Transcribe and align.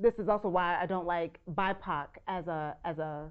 this 0.00 0.14
is 0.18 0.28
also 0.28 0.48
why 0.48 0.80
I 0.80 0.86
don't 0.86 1.06
like 1.06 1.38
BIPOC 1.54 2.06
as 2.26 2.46
a 2.46 2.76
as 2.84 2.98
a 2.98 3.30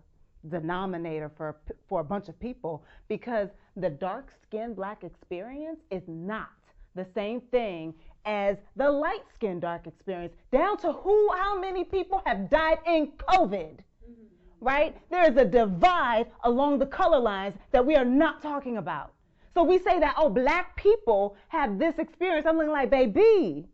denominator 0.50 1.32
for 1.36 1.58
for 1.88 2.02
a 2.02 2.04
bunch 2.04 2.30
of 2.30 2.40
people 2.40 2.84
because 3.08 3.50
the 3.76 3.90
dark 3.90 4.32
skinned 4.44 4.76
black 4.76 5.04
experience 5.04 5.80
is 5.92 6.04
not 6.08 6.50
the 6.96 7.06
same 7.14 7.42
thing 7.52 7.94
as 8.26 8.58
the 8.76 8.90
light 8.90 9.24
skinned 9.34 9.62
dark 9.62 9.88
experience 9.88 10.34
down 10.52 10.78
to 10.78 10.92
who 10.92 11.30
how 11.36 11.60
many 11.60 11.84
people 11.84 12.22
have 12.26 12.50
died 12.50 12.80
in 12.86 13.08
covid 13.18 13.78
mm-hmm. 13.78 14.66
right 14.66 14.98
there 15.10 15.30
is 15.30 15.38
a 15.38 15.46
divide 15.46 16.28
along 16.44 16.80
the 16.80 16.86
color 16.86 17.20
lines 17.20 17.56
that 17.72 17.86
we 17.86 17.96
are 17.96 18.06
not 18.06 18.42
talking 18.42 18.78
about 18.78 19.12
so 19.54 19.64
we 19.64 19.78
say 19.78 20.00
that 20.00 20.16
oh 20.18 20.30
black 20.30 20.76
people 20.76 21.36
have 21.50 21.78
this 21.78 21.96
experience 21.98 22.46
i'm 22.46 22.58
looking 22.58 22.72
like 22.72 22.90
baby 22.90 23.68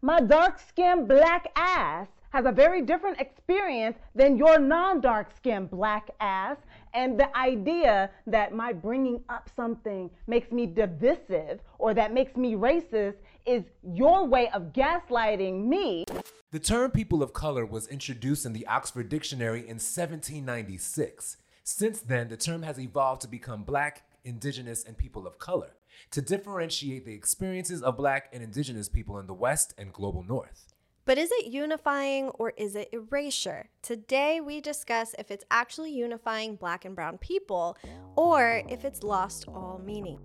my 0.00 0.20
dark 0.20 0.60
skinned 0.68 1.08
black 1.08 1.50
ass 1.56 2.08
has 2.30 2.44
a 2.46 2.52
very 2.52 2.82
different 2.82 3.20
experience 3.20 3.96
than 4.14 4.36
your 4.36 4.58
non 4.58 5.00
dark 5.00 5.34
skinned 5.36 5.70
black 5.70 6.10
ass. 6.20 6.56
And 6.94 7.18
the 7.18 7.34
idea 7.36 8.10
that 8.26 8.54
my 8.54 8.72
bringing 8.72 9.22
up 9.28 9.50
something 9.54 10.10
makes 10.26 10.50
me 10.50 10.66
divisive 10.66 11.60
or 11.78 11.94
that 11.94 12.12
makes 12.12 12.36
me 12.36 12.54
racist 12.54 13.16
is 13.46 13.64
your 13.82 14.26
way 14.26 14.50
of 14.50 14.72
gaslighting 14.72 15.66
me. 15.66 16.04
The 16.50 16.58
term 16.58 16.90
people 16.90 17.22
of 17.22 17.32
color 17.32 17.66
was 17.66 17.86
introduced 17.88 18.46
in 18.46 18.52
the 18.52 18.66
Oxford 18.66 19.08
Dictionary 19.08 19.60
in 19.60 19.76
1796. 19.76 21.36
Since 21.62 22.00
then, 22.00 22.28
the 22.28 22.36
term 22.36 22.62
has 22.62 22.80
evolved 22.80 23.20
to 23.22 23.28
become 23.28 23.62
black, 23.64 24.04
indigenous, 24.24 24.84
and 24.84 24.96
people 24.96 25.26
of 25.26 25.38
color 25.38 25.74
to 26.10 26.22
differentiate 26.22 27.04
the 27.04 27.12
experiences 27.12 27.82
of 27.82 27.96
black 27.96 28.30
and 28.32 28.42
indigenous 28.42 28.88
people 28.88 29.18
in 29.18 29.26
the 29.26 29.34
West 29.34 29.74
and 29.76 29.92
global 29.92 30.22
North. 30.22 30.72
But 31.08 31.16
is 31.16 31.30
it 31.32 31.46
unifying 31.46 32.28
or 32.38 32.52
is 32.58 32.76
it 32.76 32.90
erasure? 32.92 33.70
Today 33.80 34.42
we 34.42 34.60
discuss 34.60 35.14
if 35.18 35.30
it's 35.30 35.42
actually 35.50 35.90
unifying 35.90 36.54
black 36.54 36.84
and 36.84 36.94
brown 36.94 37.16
people 37.16 37.78
or 38.14 38.62
if 38.68 38.84
it's 38.84 39.02
lost 39.02 39.46
all 39.48 39.80
meaning. 39.82 40.18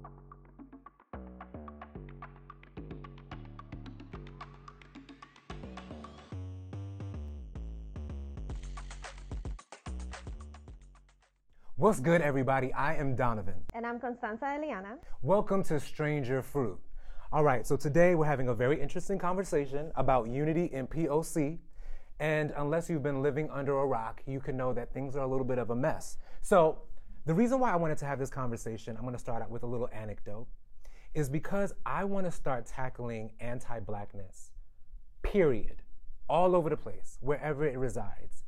What's 11.77 12.01
good, 12.01 12.21
everybody? 12.21 12.73
I 12.73 12.95
am 12.95 13.15
Donovan. 13.15 13.63
And 13.73 13.85
I'm 13.85 14.01
Constanza 14.01 14.43
Eliana. 14.43 14.97
Welcome 15.21 15.63
to 15.63 15.79
Stranger 15.79 16.41
Fruit. 16.41 16.77
All 17.33 17.43
right, 17.43 17.65
so 17.65 17.75
today 17.75 18.13
we're 18.13 18.27
having 18.27 18.49
a 18.49 18.53
very 18.53 18.79
interesting 18.79 19.17
conversation 19.17 19.91
about 19.95 20.29
unity 20.29 20.65
in 20.71 20.85
POC. 20.85 21.57
And 22.19 22.53
unless 22.57 22.91
you've 22.91 23.01
been 23.01 23.23
living 23.23 23.49
under 23.49 23.75
a 23.79 23.87
rock, 23.87 24.21
you 24.27 24.39
can 24.39 24.55
know 24.55 24.71
that 24.73 24.93
things 24.93 25.15
are 25.15 25.23
a 25.23 25.27
little 25.27 25.43
bit 25.43 25.57
of 25.57 25.71
a 25.71 25.75
mess. 25.75 26.19
So, 26.43 26.83
the 27.25 27.33
reason 27.33 27.59
why 27.59 27.73
I 27.73 27.75
wanted 27.75 27.97
to 27.97 28.05
have 28.05 28.19
this 28.19 28.29
conversation, 28.29 28.95
I'm 28.99 29.11
to 29.11 29.17
start 29.17 29.41
out 29.41 29.49
with 29.49 29.63
a 29.63 29.65
little 29.65 29.89
anecdote, 29.91 30.45
is 31.15 31.27
because 31.27 31.73
I 31.87 32.03
want 32.03 32.27
to 32.27 32.31
start 32.31 32.67
tackling 32.67 33.31
anti 33.39 33.79
blackness, 33.79 34.51
period, 35.23 35.81
all 36.29 36.55
over 36.55 36.69
the 36.69 36.77
place, 36.77 37.17
wherever 37.19 37.65
it 37.65 37.79
resides. 37.79 38.43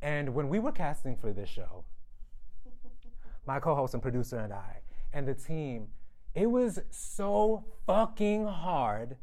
And 0.00 0.32
when 0.32 0.48
we 0.48 0.60
were 0.60 0.70
casting 0.70 1.16
for 1.16 1.32
this 1.32 1.48
show, 1.48 1.86
my 3.48 3.58
co 3.58 3.74
host 3.74 3.94
and 3.94 4.02
producer 4.02 4.38
and 4.38 4.52
I, 4.52 4.82
and 5.12 5.26
the 5.26 5.34
team, 5.34 5.88
it 6.34 6.46
was 6.46 6.78
so 6.90 7.64
fucking 7.86 8.46
hard 8.46 9.16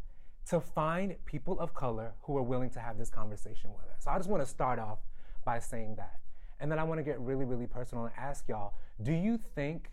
to 0.48 0.60
find 0.60 1.16
people 1.26 1.60
of 1.60 1.74
color 1.74 2.14
who 2.22 2.38
are 2.38 2.44
willing 2.44 2.70
to 2.72 2.80
have 2.80 2.98
this 2.98 3.10
conversation 3.10 3.72
with 3.72 3.86
us. 3.96 4.04
So 4.04 4.12
I 4.12 4.18
just 4.18 4.30
want 4.30 4.44
to 4.44 4.50
start 4.50 4.80
off 4.80 5.00
by 5.44 5.60
saying 5.60 5.96
that. 5.98 6.20
And 6.60 6.72
then 6.72 6.80
I 6.80 6.84
want 6.84 7.00
to 7.00 7.04
get 7.04 7.20
really, 7.20 7.46
really 7.46 7.68
personal 7.68 8.06
and 8.06 8.14
ask 8.18 8.48
y'all 8.48 8.74
do 9.02 9.12
you 9.12 9.38
think, 9.56 9.92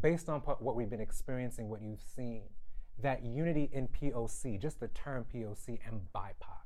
based 0.00 0.28
on 0.28 0.40
what 0.40 0.74
we've 0.74 0.88
been 0.88 1.00
experiencing, 1.00 1.68
what 1.68 1.82
you've 1.82 2.02
seen, 2.16 2.42
that 3.02 3.24
unity 3.24 3.68
in 3.72 3.88
POC, 3.88 4.60
just 4.60 4.80
the 4.80 4.88
term 4.88 5.26
POC 5.32 5.78
and 5.86 6.00
BIPOC, 6.14 6.60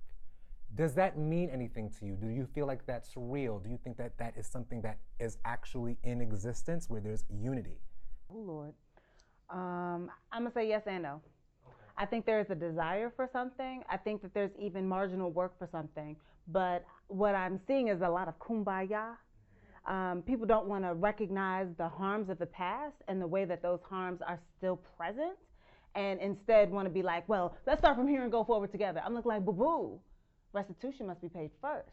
does 0.75 0.94
that 0.94 1.19
mean 1.19 1.50
anything 1.50 1.91
to 1.98 2.06
you? 2.06 2.14
Do 2.14 2.28
you 2.28 2.47
feel 2.47 2.66
like 2.66 2.84
that's 2.86 3.12
real? 3.16 3.59
Do 3.59 3.70
you 3.70 3.78
think 3.82 3.97
that 3.97 4.19
that 4.19 4.34
is 4.36 4.47
something 4.47 4.82
that 4.82 4.98
is 5.20 5.38
actually 5.44 5.98
in 6.03 6.20
existence 6.20 6.91
where 6.91 7.00
there's 7.00 7.25
unity? 7.28 7.80
Oh, 8.30 8.38
Lord. 8.38 8.75
Um, 9.50 10.10
I'm 10.32 10.43
gonna 10.43 10.53
say 10.53 10.69
yes 10.69 10.82
and 10.87 11.03
no. 11.03 11.21
Okay. 11.66 11.75
I 11.97 12.06
think 12.06 12.27
there 12.27 12.41
is 12.41 12.50
a 12.50 12.55
desire 12.55 13.12
for 13.15 13.28
something. 13.32 13.82
I 13.88 13.97
think 13.97 14.22
that 14.22 14.34
there's 14.34 14.50
even 14.59 14.88
marginal 14.88 15.31
work 15.31 15.59
for 15.59 15.69
something. 15.71 16.16
But 16.49 16.84
what 17.09 17.34
I'm 17.34 17.60
seeing 17.66 17.88
is 17.88 18.00
a 18.03 18.09
lot 18.09 18.28
of 18.28 18.38
kumbaya. 18.38 19.16
Um, 19.87 20.22
people 20.27 20.47
don't 20.47 20.66
want 20.66 20.84
to 20.84 20.94
recognize 20.94 21.69
the 21.77 21.88
harms 21.88 22.31
of 22.31 22.38
the 22.38 22.47
past 22.47 22.97
and 23.06 23.21
the 23.21 23.27
way 23.27 23.44
that 23.44 23.62
those 23.62 23.81
harms 23.88 24.21
are 24.27 24.41
still 24.56 24.77
present, 24.97 25.37
and 25.94 26.19
instead 26.21 26.71
want 26.71 26.87
to 26.87 26.91
be 26.91 27.03
like, 27.03 27.28
well, 27.28 27.56
let's 27.66 27.81
start 27.81 27.97
from 27.97 28.09
here 28.09 28.22
and 28.22 28.33
go 28.33 28.44
forward 28.44 28.72
together. 28.72 29.03
I'm 29.04 29.15
looking 29.15 29.28
like, 29.28 29.44
boo 29.44 29.53
boo. 29.53 30.00
Restitution 30.54 31.06
must 31.06 31.21
be 31.21 31.28
paid 31.28 31.50
first. 31.60 31.91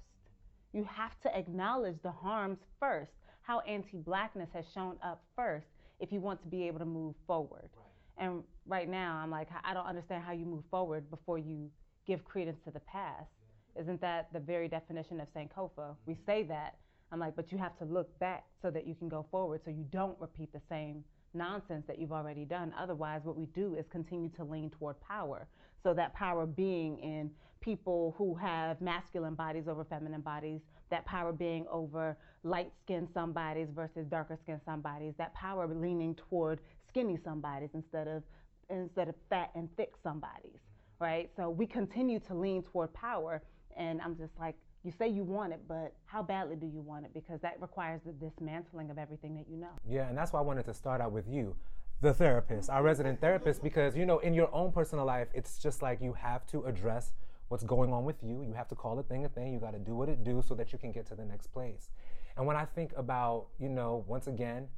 You 0.71 0.85
have 0.85 1.19
to 1.23 1.37
acknowledge 1.37 1.97
the 2.01 2.11
harms 2.11 2.59
first, 2.79 3.11
how 3.41 3.59
anti 3.61 3.97
blackness 3.97 4.49
has 4.53 4.65
shown 4.73 4.95
up 5.03 5.21
first 5.35 5.67
if 6.01 6.11
you 6.11 6.19
want 6.19 6.41
to 6.41 6.47
be 6.47 6.67
able 6.67 6.79
to 6.79 6.85
move 6.85 7.15
forward. 7.27 7.69
Right. 7.75 8.25
And 8.25 8.43
right 8.65 8.89
now, 8.89 9.19
I'm 9.23 9.31
like, 9.31 9.47
I 9.63 9.73
don't 9.73 9.85
understand 9.85 10.23
how 10.23 10.33
you 10.33 10.45
move 10.45 10.63
forward 10.69 11.09
before 11.09 11.37
you 11.37 11.69
give 12.05 12.25
credence 12.25 12.57
to 12.65 12.71
the 12.71 12.79
past. 12.81 13.29
Yeah. 13.75 13.83
Isn't 13.83 14.01
that 14.01 14.33
the 14.33 14.39
very 14.39 14.67
definition 14.67 15.21
of 15.21 15.27
Sankofa? 15.33 15.95
We 16.05 16.17
say 16.25 16.43
that. 16.43 16.75
I'm 17.11 17.19
like, 17.19 17.35
but 17.35 17.51
you 17.51 17.57
have 17.57 17.77
to 17.79 17.85
look 17.85 18.17
back 18.19 18.45
so 18.61 18.71
that 18.71 18.87
you 18.87 18.95
can 18.95 19.09
go 19.09 19.25
forward 19.31 19.61
so 19.65 19.71
you 19.71 19.85
don't 19.91 20.19
repeat 20.19 20.51
the 20.53 20.61
same 20.69 21.03
nonsense 21.33 21.85
that 21.87 21.99
you've 21.99 22.11
already 22.11 22.45
done. 22.45 22.73
Otherwise, 22.79 23.21
what 23.23 23.37
we 23.37 23.45
do 23.47 23.75
is 23.75 23.85
continue 23.91 24.29
to 24.29 24.43
lean 24.43 24.69
toward 24.69 24.99
power. 25.01 25.47
So 25.83 25.93
that 25.93 26.13
power 26.13 26.45
being 26.45 26.99
in 26.99 27.31
people 27.59 28.15
who 28.17 28.35
have 28.35 28.81
masculine 28.81 29.35
bodies 29.35 29.67
over 29.67 29.83
feminine 29.83 30.21
bodies, 30.21 30.61
that 30.91 31.05
power 31.05 31.31
being 31.33 31.65
over 31.71 32.15
light 32.43 32.71
skinned 32.83 33.07
somebodies 33.13 33.67
versus 33.73 34.05
darker 34.09 34.37
skinned 34.43 34.61
somebodies, 34.65 35.13
that 35.17 35.33
power 35.33 35.67
leaning 35.67 36.15
toward 36.15 36.59
skinny 36.87 37.17
somebodies 37.23 37.69
instead 37.73 38.07
of 38.07 38.23
instead 38.69 39.09
of 39.09 39.15
fat 39.29 39.49
and 39.55 39.67
thick 39.75 39.93
somebodies, 40.03 40.59
right? 40.99 41.29
So 41.35 41.49
we 41.49 41.65
continue 41.65 42.19
to 42.19 42.33
lean 42.33 42.63
toward 42.63 42.93
power 42.93 43.41
and 43.75 44.01
I'm 44.01 44.15
just 44.15 44.33
like 44.39 44.55
you 44.83 44.91
say 44.97 45.07
you 45.07 45.23
want 45.23 45.53
it, 45.53 45.61
but 45.67 45.93
how 46.05 46.23
badly 46.23 46.55
do 46.55 46.65
you 46.65 46.81
want 46.81 47.05
it? 47.05 47.13
Because 47.13 47.39
that 47.41 47.61
requires 47.61 48.01
the 48.05 48.13
dismantling 48.13 48.89
of 48.89 48.97
everything 48.97 49.35
that 49.35 49.45
you 49.47 49.57
know. 49.57 49.69
Yeah, 49.87 50.07
and 50.07 50.17
that's 50.17 50.33
why 50.33 50.39
I 50.39 50.43
wanted 50.43 50.65
to 50.65 50.73
start 50.73 51.01
out 51.01 51.11
with 51.11 51.27
you, 51.27 51.55
the 52.01 52.13
therapist, 52.13 52.69
our 52.69 52.81
resident 52.81 53.21
therapist, 53.21 53.61
because 53.61 53.95
you 53.95 54.05
know, 54.05 54.19
in 54.19 54.33
your 54.33 54.53
own 54.53 54.71
personal 54.71 55.05
life, 55.05 55.27
it's 55.33 55.59
just 55.59 55.83
like 55.83 56.01
you 56.01 56.13
have 56.13 56.47
to 56.47 56.63
address 56.63 57.13
what's 57.51 57.65
going 57.65 57.91
on 57.91 58.05
with 58.05 58.15
you. 58.23 58.43
You 58.47 58.53
have 58.53 58.69
to 58.69 58.75
call 58.75 58.97
a 58.97 59.03
thing 59.03 59.25
a 59.25 59.29
thing. 59.29 59.53
You 59.53 59.59
got 59.59 59.73
to 59.73 59.79
do 59.79 59.93
what 59.93 60.07
it 60.07 60.23
do 60.23 60.41
so 60.47 60.55
that 60.55 60.71
you 60.71 60.79
can 60.79 60.93
get 60.93 61.05
to 61.07 61.15
the 61.15 61.25
next 61.25 61.47
place. 61.47 61.89
And 62.37 62.47
when 62.47 62.55
I 62.55 62.63
think 62.63 62.93
about, 62.95 63.47
you 63.59 63.67
know, 63.67 64.05
once 64.07 64.27
again, 64.27 64.69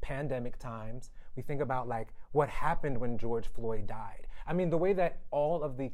pandemic 0.00 0.58
times, 0.58 1.10
we 1.36 1.42
think 1.42 1.60
about 1.60 1.88
like 1.88 2.08
what 2.32 2.48
happened 2.48 2.96
when 2.96 3.18
George 3.18 3.46
Floyd 3.46 3.86
died. 3.86 4.26
I 4.46 4.54
mean, 4.54 4.70
the 4.70 4.78
way 4.78 4.94
that 4.94 5.18
all 5.30 5.62
of 5.62 5.76
the, 5.76 5.90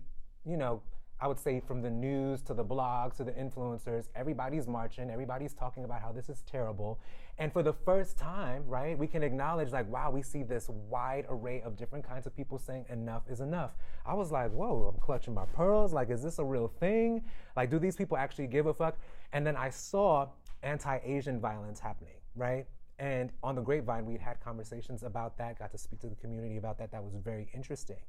you 0.46 0.56
know, 0.56 0.80
I 1.20 1.26
would 1.26 1.38
say 1.38 1.60
from 1.60 1.82
the 1.82 1.90
news 1.90 2.42
to 2.42 2.54
the 2.54 2.64
blogs 2.64 3.16
to 3.16 3.24
the 3.24 3.32
influencers, 3.32 4.08
everybody's 4.14 4.68
marching, 4.68 5.10
everybody's 5.10 5.52
talking 5.52 5.84
about 5.84 6.00
how 6.00 6.12
this 6.12 6.28
is 6.28 6.42
terrible. 6.42 7.00
And 7.38 7.52
for 7.52 7.62
the 7.62 7.72
first 7.72 8.16
time, 8.16 8.64
right, 8.66 8.96
we 8.96 9.06
can 9.08 9.22
acknowledge, 9.24 9.72
like, 9.72 9.90
wow, 9.90 10.10
we 10.10 10.22
see 10.22 10.42
this 10.44 10.68
wide 10.68 11.26
array 11.28 11.60
of 11.62 11.76
different 11.76 12.06
kinds 12.06 12.26
of 12.26 12.36
people 12.36 12.58
saying 12.58 12.86
enough 12.88 13.22
is 13.28 13.40
enough. 13.40 13.72
I 14.06 14.14
was 14.14 14.30
like, 14.30 14.52
whoa, 14.52 14.92
I'm 14.92 15.00
clutching 15.00 15.34
my 15.34 15.44
pearls. 15.46 15.92
Like, 15.92 16.10
is 16.10 16.22
this 16.22 16.38
a 16.38 16.44
real 16.44 16.68
thing? 16.68 17.24
Like, 17.56 17.70
do 17.70 17.78
these 17.80 17.96
people 17.96 18.16
actually 18.16 18.46
give 18.46 18.66
a 18.66 18.74
fuck? 18.74 18.96
And 19.32 19.46
then 19.46 19.56
I 19.56 19.70
saw 19.70 20.28
anti 20.62 20.98
Asian 21.04 21.40
violence 21.40 21.80
happening, 21.80 22.14
right? 22.36 22.66
And 22.98 23.30
on 23.44 23.54
the 23.54 23.62
grapevine, 23.62 24.06
we 24.06 24.16
had 24.16 24.40
conversations 24.40 25.04
about 25.04 25.38
that, 25.38 25.58
got 25.58 25.70
to 25.72 25.78
speak 25.78 26.00
to 26.00 26.08
the 26.08 26.16
community 26.16 26.56
about 26.56 26.78
that. 26.78 26.90
That 26.90 27.02
was 27.02 27.14
very 27.14 27.48
interesting. 27.54 28.02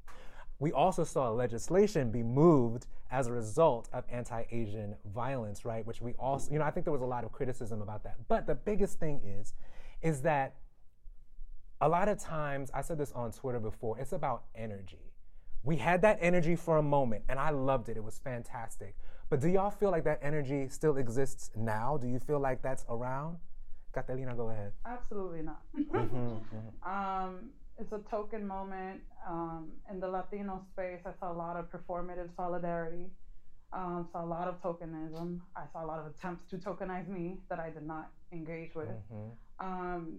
We 0.59 0.73
also 0.73 1.05
saw 1.05 1.29
legislation 1.29 2.11
be 2.11 2.21
moved 2.21 2.85
as 3.11 3.27
a 3.27 3.31
result 3.31 3.87
of 3.93 4.03
anti 4.11 4.43
Asian 4.51 4.95
violence, 5.13 5.65
right? 5.65 5.85
Which 5.85 6.01
we 6.01 6.13
also, 6.13 6.51
you 6.51 6.59
know, 6.59 6.65
I 6.65 6.71
think 6.71 6.85
there 6.85 6.93
was 6.93 7.01
a 7.01 7.05
lot 7.05 7.23
of 7.23 7.31
criticism 7.31 7.81
about 7.81 8.03
that. 8.03 8.15
But 8.27 8.45
the 8.45 8.55
biggest 8.55 8.99
thing 8.99 9.21
is, 9.23 9.53
is 10.01 10.21
that 10.23 10.55
a 11.81 11.87
lot 11.87 12.09
of 12.09 12.19
times, 12.19 12.71
I 12.73 12.81
said 12.81 12.97
this 12.97 13.11
on 13.13 13.31
Twitter 13.31 13.59
before, 13.59 13.97
it's 13.97 14.11
about 14.11 14.43
energy. 14.53 15.13
We 15.63 15.77
had 15.77 16.01
that 16.01 16.17
energy 16.21 16.55
for 16.55 16.77
a 16.77 16.83
moment, 16.83 17.23
and 17.29 17.39
I 17.39 17.49
loved 17.51 17.89
it. 17.89 17.97
It 17.97 18.03
was 18.03 18.19
fantastic. 18.19 18.95
But 19.29 19.39
do 19.41 19.47
y'all 19.47 19.69
feel 19.69 19.91
like 19.91 20.03
that 20.05 20.19
energy 20.21 20.67
still 20.69 20.97
exists 20.97 21.51
now? 21.55 21.97
Do 21.97 22.07
you 22.07 22.19
feel 22.19 22.39
like 22.39 22.61
that's 22.61 22.85
around? 22.89 23.37
Katelina, 23.93 24.35
go 24.35 24.49
ahead. 24.49 24.73
Absolutely 24.85 25.41
not. 25.41 25.61
mm-hmm, 25.77 26.17
mm-hmm. 26.17 26.89
Um, 26.89 27.49
it's 27.79 27.93
a 27.93 27.99
token 28.09 28.45
moment 28.45 29.01
um, 29.27 29.69
in 29.89 29.99
the 29.99 30.07
Latino 30.07 30.61
space. 30.73 30.99
I 31.05 31.11
saw 31.19 31.31
a 31.31 31.37
lot 31.37 31.55
of 31.55 31.71
performative 31.71 32.29
solidarity. 32.35 33.05
Um, 33.71 34.07
saw 34.11 34.25
a 34.25 34.25
lot 34.25 34.47
of 34.47 34.61
tokenism. 34.61 35.39
I 35.55 35.63
saw 35.71 35.85
a 35.85 35.87
lot 35.87 35.99
of 35.99 36.07
attempts 36.07 36.49
to 36.49 36.57
tokenize 36.57 37.07
me 37.07 37.37
that 37.49 37.59
I 37.59 37.69
did 37.69 37.85
not 37.85 38.09
engage 38.33 38.75
with. 38.75 38.87
Mm-hmm. 38.87 39.65
Um, 39.65 40.17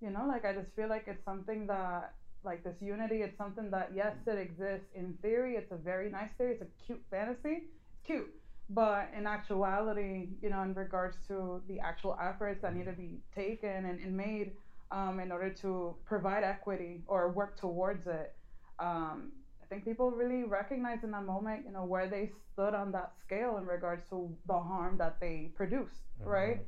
you 0.00 0.10
know, 0.10 0.24
like 0.26 0.44
I 0.44 0.54
just 0.54 0.74
feel 0.76 0.88
like 0.88 1.04
it's 1.06 1.24
something 1.24 1.66
that, 1.66 2.14
like 2.44 2.62
this 2.62 2.76
unity, 2.80 3.22
it's 3.22 3.36
something 3.36 3.70
that 3.70 3.90
yes, 3.94 4.14
it 4.26 4.38
exists 4.38 4.86
in 4.94 5.14
theory. 5.22 5.56
It's 5.56 5.72
a 5.72 5.76
very 5.76 6.10
nice 6.10 6.30
theory. 6.38 6.52
It's 6.52 6.62
a 6.62 6.86
cute 6.86 7.02
fantasy. 7.10 7.64
It's 7.92 8.06
cute, 8.06 8.32
but 8.70 9.10
in 9.16 9.26
actuality, 9.26 10.28
you 10.40 10.50
know, 10.50 10.62
in 10.62 10.74
regards 10.74 11.16
to 11.28 11.62
the 11.68 11.80
actual 11.80 12.16
efforts 12.22 12.62
that 12.62 12.74
need 12.74 12.84
to 12.84 12.92
be 12.92 13.18
taken 13.34 13.86
and, 13.86 13.98
and 13.98 14.16
made 14.16 14.52
um, 14.94 15.18
in 15.18 15.32
order 15.32 15.50
to 15.50 15.96
provide 16.06 16.44
equity 16.44 17.02
or 17.08 17.20
work 17.32 17.56
towards 17.58 18.06
it. 18.06 18.34
Um, 18.78 19.32
I 19.62 19.66
think 19.66 19.84
people 19.84 20.10
really 20.12 20.44
recognize 20.44 21.02
in 21.02 21.10
that 21.10 21.24
moment, 21.24 21.64
you 21.66 21.72
know, 21.72 21.84
where 21.84 22.06
they 22.08 22.30
stood 22.52 22.74
on 22.74 22.92
that 22.92 23.12
scale 23.24 23.56
in 23.58 23.66
regards 23.66 24.08
to 24.10 24.16
the 24.46 24.58
harm 24.70 24.96
that 24.98 25.18
they 25.20 25.50
produced, 25.56 26.04
Mhm. 26.20 26.26
right? 26.36 26.58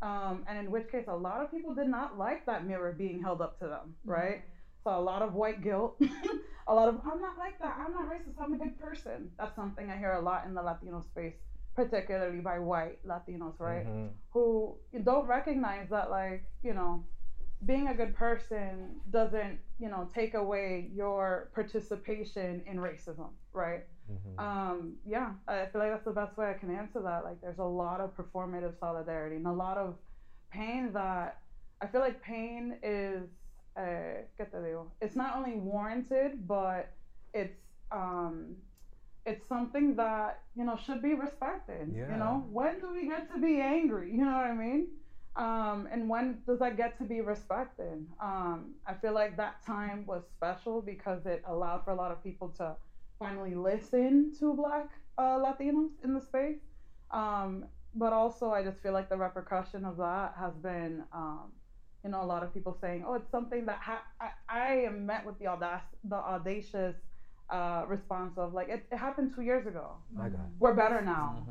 Um, 0.00 0.44
and 0.48 0.58
in 0.58 0.70
which 0.70 0.88
case, 0.90 1.06
a 1.08 1.16
lot 1.16 1.42
of 1.42 1.50
people 1.50 1.74
did 1.74 1.88
not 1.88 2.16
like 2.18 2.46
that 2.46 2.66
mirror 2.66 2.92
being 2.92 3.20
held 3.20 3.40
up 3.42 3.58
to 3.58 3.66
them, 3.68 3.96
right? 4.04 4.42
So 4.82 4.90
a 4.98 5.00
lot 5.10 5.20
of 5.22 5.34
white 5.34 5.60
guilt, 5.62 5.96
a 6.66 6.74
lot 6.74 6.88
of 6.88 6.94
I'm 7.10 7.20
not 7.20 7.36
like 7.38 7.58
that, 7.58 7.76
I'm 7.78 7.92
not 7.92 8.06
racist, 8.10 8.36
I'm 8.40 8.52
a 8.54 8.58
good 8.64 8.78
person. 8.78 9.30
That's 9.38 9.54
something 9.56 9.90
I 9.90 9.96
hear 9.96 10.12
a 10.12 10.20
lot 10.20 10.46
in 10.46 10.54
the 10.54 10.62
Latino 10.62 11.00
space, 11.00 11.36
particularly 11.74 12.40
by 12.40 12.58
white 12.58 12.98
Latinos, 13.06 13.58
right? 13.60 13.86
Mhm. 13.86 14.10
who 14.30 14.76
don't 15.04 15.26
recognize 15.28 15.88
that 15.90 16.10
like 16.10 16.42
you 16.62 16.74
know 16.74 17.04
being 17.64 17.88
a 17.88 17.94
good 17.94 18.14
person 18.14 19.00
doesn't 19.10 19.58
you 19.78 19.88
know 19.88 20.08
take 20.12 20.34
away 20.34 20.88
your 20.92 21.48
participation 21.54 22.62
in 22.66 22.76
racism 22.78 23.30
right? 23.52 23.84
Mhm. 24.10 24.38
um 24.38 24.96
yeah 25.04 25.30
i 25.48 25.64
feel 25.66 25.80
like 25.80 25.90
that's 25.90 26.04
the 26.04 26.12
best 26.12 26.36
way 26.36 26.46
i 26.50 26.54
can 26.54 26.70
answer 26.70 27.00
that. 27.00 27.24
Like 27.24 27.40
there's 27.40 27.58
a 27.58 27.64
lot 27.82 28.00
of 28.00 28.14
performative 28.14 28.74
solidarity 28.78 29.36
and 29.36 29.46
a 29.46 29.52
lot 29.52 29.78
of 29.78 29.96
pain 30.50 30.92
that 30.92 31.38
i 31.80 31.86
feel 31.86 32.00
like 32.00 32.20
pain 32.20 32.76
is 32.82 33.28
uh, 33.76 34.22
¿qué 34.38 34.44
te 34.50 34.58
it's 35.00 35.16
not 35.16 35.36
only 35.36 35.56
warranted 35.56 36.46
but 36.46 36.90
it's 37.32 37.58
um 37.90 38.56
it's 39.26 39.46
something 39.48 39.96
that 39.96 40.42
you 40.54 40.64
know 40.64 40.76
should 40.76 41.02
be 41.02 41.14
respected 41.14 41.88
Yeah. 41.94 42.10
you 42.12 42.16
know? 42.18 42.34
When 42.58 42.78
do 42.78 42.92
we 42.92 43.06
get 43.06 43.28
to 43.32 43.38
be 43.38 43.54
angry? 43.60 44.10
You 44.12 44.24
know 44.26 44.36
what 44.40 44.46
i 44.46 44.54
mean 44.54 44.86
um, 45.36 45.88
and 45.90 46.08
when 46.08 46.38
does 46.46 46.58
that 46.60 46.76
get 46.76 46.96
to 46.98 47.04
be 47.04 47.20
respected? 47.20 48.06
Um, 48.20 48.74
i 48.86 48.94
feel 48.94 49.12
like 49.14 49.36
that 49.36 49.64
time 49.64 50.04
was 50.06 50.22
special 50.36 50.80
because 50.80 51.26
it 51.26 51.42
allowed 51.48 51.84
for 51.84 51.90
a 51.90 51.96
lot 51.96 52.10
of 52.12 52.22
people 52.22 52.48
to 52.58 52.74
finally 53.18 53.54
listen 53.54 54.32
to 54.38 54.54
black 54.54 54.88
uh, 55.18 55.38
latinos 55.38 55.90
in 56.04 56.14
the 56.14 56.20
space. 56.20 56.58
Um, 57.10 57.66
but 57.96 58.12
also 58.12 58.50
i 58.50 58.60
just 58.62 58.80
feel 58.82 58.92
like 58.92 59.08
the 59.08 59.16
repercussion 59.16 59.84
of 59.84 59.96
that 59.96 60.34
has 60.38 60.52
been 60.54 61.04
um, 61.12 61.52
you 62.02 62.10
know 62.10 62.22
a 62.22 62.26
lot 62.34 62.42
of 62.42 62.52
people 62.52 62.76
saying 62.80 63.04
oh 63.06 63.14
it's 63.14 63.30
something 63.30 63.64
that 63.66 63.78
ha- 63.80 64.02
I, 64.20 64.30
I 64.48 64.74
am 64.88 65.06
met 65.06 65.24
with 65.24 65.38
the 65.38 65.44
audac- 65.46 65.94
the 66.04 66.16
audacious 66.16 66.96
uh, 67.50 67.84
response 67.86 68.36
of 68.36 68.52
like 68.52 68.68
it, 68.68 68.84
it 68.90 68.96
happened 68.96 69.32
two 69.34 69.42
years 69.42 69.66
ago. 69.66 69.92
My 70.12 70.28
God. 70.28 70.40
we're 70.58 70.74
better 70.74 71.00
now 71.02 71.44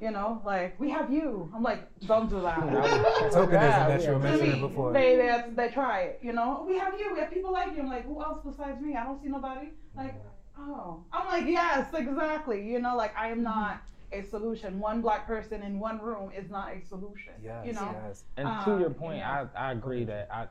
you 0.00 0.10
know 0.10 0.42
like 0.44 0.78
we 0.80 0.90
have 0.90 1.12
you. 1.12 1.50
I'm 1.54 1.62
like 1.62 1.80
don't 2.06 2.28
do 2.28 2.40
that. 2.42 2.58
Tokenism 3.32 3.52
Yeah, 3.52 3.88
that 3.88 4.02
you 4.02 4.08
were 4.08 4.14
yeah. 4.14 4.18
mentioning 4.18 4.60
before. 4.60 4.92
they, 4.92 5.16
they 5.16 5.42
they 5.54 5.68
try 5.68 6.00
it 6.02 6.20
you 6.22 6.32
know? 6.32 6.64
We 6.68 6.78
have 6.78 6.98
you 6.98 7.12
we 7.14 7.20
have 7.20 7.30
people 7.30 7.52
like 7.52 7.74
you. 7.74 7.82
I'm 7.82 7.88
like 7.88 8.06
who 8.06 8.22
else 8.22 8.40
besides 8.44 8.80
me? 8.80 8.96
I 8.96 9.04
don't 9.04 9.22
see 9.22 9.28
nobody. 9.28 9.68
Like 9.96 10.14
oh. 10.58 11.02
I'm 11.12 11.26
like 11.26 11.46
yes 11.46 11.92
exactly 11.94 12.66
you 12.66 12.80
know? 12.80 12.96
Like 12.96 13.16
i 13.16 13.28
am 13.28 13.36
mm-hmm. 13.36 13.44
not 13.44 13.82
a 14.12 14.22
solution. 14.22 14.78
One 14.78 15.00
black 15.00 15.26
person 15.26 15.62
in 15.62 15.80
one 15.80 16.00
room 16.00 16.30
is 16.36 16.50
not 16.50 16.72
a 16.72 16.84
solution 16.86 17.32
Yes, 17.42 17.66
you 17.66 17.72
know? 17.72 17.90
yes. 18.06 18.24
And 18.36 18.48
Uh, 18.48 18.64
to 18.64 18.70
your 18.78 18.86
um, 18.86 18.94
point, 18.94 19.18
yeah. 19.18 19.46
I, 19.56 19.68
I 19.68 19.72
agree 19.72 20.04
that 20.04 20.28
I 20.30 20.46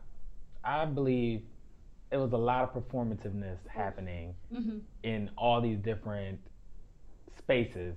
I 0.66 0.86
believe 0.86 1.44
it 2.12 2.18
was 2.18 2.31
a 2.31 2.38
lot 2.38 2.63
of 2.63 2.74
performativeness 2.74 3.57
mm-hmm. 3.57 3.80
happening 3.81 4.36
mm-hmm. 4.54 4.78
in 5.04 5.30
all 5.38 5.60
these 5.62 5.80
different 5.80 6.40
spaces. 7.38 7.95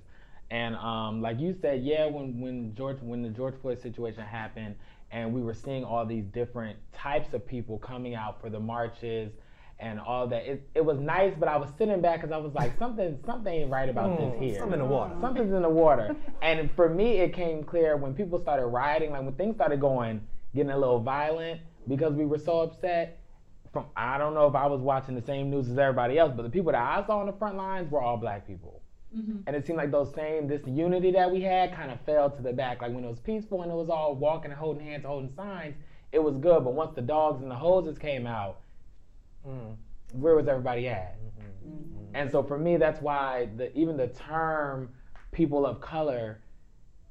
And 0.50 0.76
um, 0.76 1.20
like 1.20 1.40
you 1.40 1.56
said, 1.60 1.82
yeah, 1.82 2.06
when, 2.06 2.40
when 2.40 2.74
George 2.74 2.98
when 3.00 3.22
the 3.22 3.30
George 3.30 3.54
Floyd 3.60 3.80
situation 3.82 4.22
happened 4.22 4.76
and 5.10 5.32
we 5.32 5.42
were 5.42 5.54
seeing 5.54 5.84
all 5.84 6.06
these 6.06 6.24
different 6.26 6.78
types 6.92 7.32
of 7.34 7.46
people 7.46 7.78
coming 7.78 8.14
out 8.14 8.40
for 8.40 8.48
the 8.50 8.60
marches 8.60 9.32
and 9.80 10.00
all 10.00 10.26
that, 10.28 10.46
it, 10.46 10.68
it 10.74 10.84
was 10.84 10.98
nice, 10.98 11.34
but 11.38 11.48
I 11.48 11.56
was 11.56 11.68
sitting 11.76 12.00
back 12.00 12.20
because 12.20 12.32
I 12.32 12.38
was 12.38 12.54
like, 12.54 12.78
something 12.78 13.18
something 13.26 13.52
ain't 13.52 13.70
right 13.70 13.88
about 13.88 14.16
this 14.18 14.32
Mm, 14.34 14.38
here 14.38 14.58
Something 14.60 14.80
in 14.80 14.86
the 14.86 14.92
water. 14.92 15.14
something's 15.20 15.52
in 15.52 15.62
the 15.62 15.68
water. 15.68 16.14
and 16.42 16.70
for 16.72 16.88
me, 16.88 17.16
it 17.18 17.32
came 17.34 17.64
clear 17.64 17.96
when 17.96 18.14
people 18.14 18.40
started 18.40 18.66
rioting, 18.66 19.10
like 19.10 19.22
when 19.22 19.34
things 19.34 19.56
started 19.56 19.80
going, 19.80 20.20
getting 20.54 20.70
a 20.70 20.78
little 20.78 21.00
violent 21.00 21.60
because 21.88 22.14
we 22.14 22.24
were 22.24 22.38
so 22.38 22.60
upset. 22.60 23.18
From 23.72 23.86
I 23.96 24.16
don't 24.16 24.32
know 24.32 24.46
if 24.46 24.54
I 24.54 24.66
was 24.66 24.80
watching 24.80 25.14
the 25.16 25.22
same 25.26 25.50
news 25.50 25.68
as 25.68 25.76
everybody 25.76 26.18
else, 26.18 26.32
but 26.34 26.42
the 26.44 26.50
people 26.50 26.70
that 26.72 26.80
I 26.80 27.04
saw 27.04 27.18
on 27.18 27.26
the 27.26 27.32
front 27.32 27.56
lines 27.56 27.90
were 27.90 28.00
all 28.00 28.16
black 28.16 28.46
people. 28.46 28.80
And 29.46 29.56
it 29.56 29.66
seemed 29.66 29.78
like 29.78 29.90
those 29.90 30.12
same 30.14 30.46
this 30.46 30.62
unity 30.66 31.10
that 31.12 31.30
we 31.30 31.40
had 31.40 31.72
kind 31.74 31.90
of 31.90 32.00
fell 32.02 32.30
to 32.30 32.42
the 32.42 32.52
back. 32.52 32.82
Like 32.82 32.92
when 32.92 33.04
it 33.04 33.08
was 33.08 33.20
peaceful 33.20 33.62
and 33.62 33.70
it 33.70 33.74
was 33.74 33.88
all 33.88 34.14
walking 34.14 34.50
and 34.50 34.58
holding 34.60 34.84
hands, 34.84 35.04
holding 35.06 35.30
signs, 35.34 35.74
it 36.12 36.18
was 36.18 36.36
good. 36.36 36.64
But 36.64 36.74
once 36.74 36.94
the 36.94 37.02
dogs 37.02 37.40
and 37.42 37.50
the 37.50 37.54
hoses 37.56 37.98
came 37.98 38.26
out, 38.26 38.60
Mm. 39.46 39.76
where 40.12 40.34
was 40.34 40.48
everybody 40.48 40.88
at? 40.88 41.16
Mhm. 41.64 42.10
And 42.14 42.30
so 42.30 42.42
for 42.42 42.58
me, 42.58 42.76
that's 42.76 43.00
why 43.00 43.48
the 43.56 43.76
even 43.78 43.96
the 43.96 44.08
term 44.08 44.90
people 45.32 45.64
of 45.66 45.80
color 45.80 46.40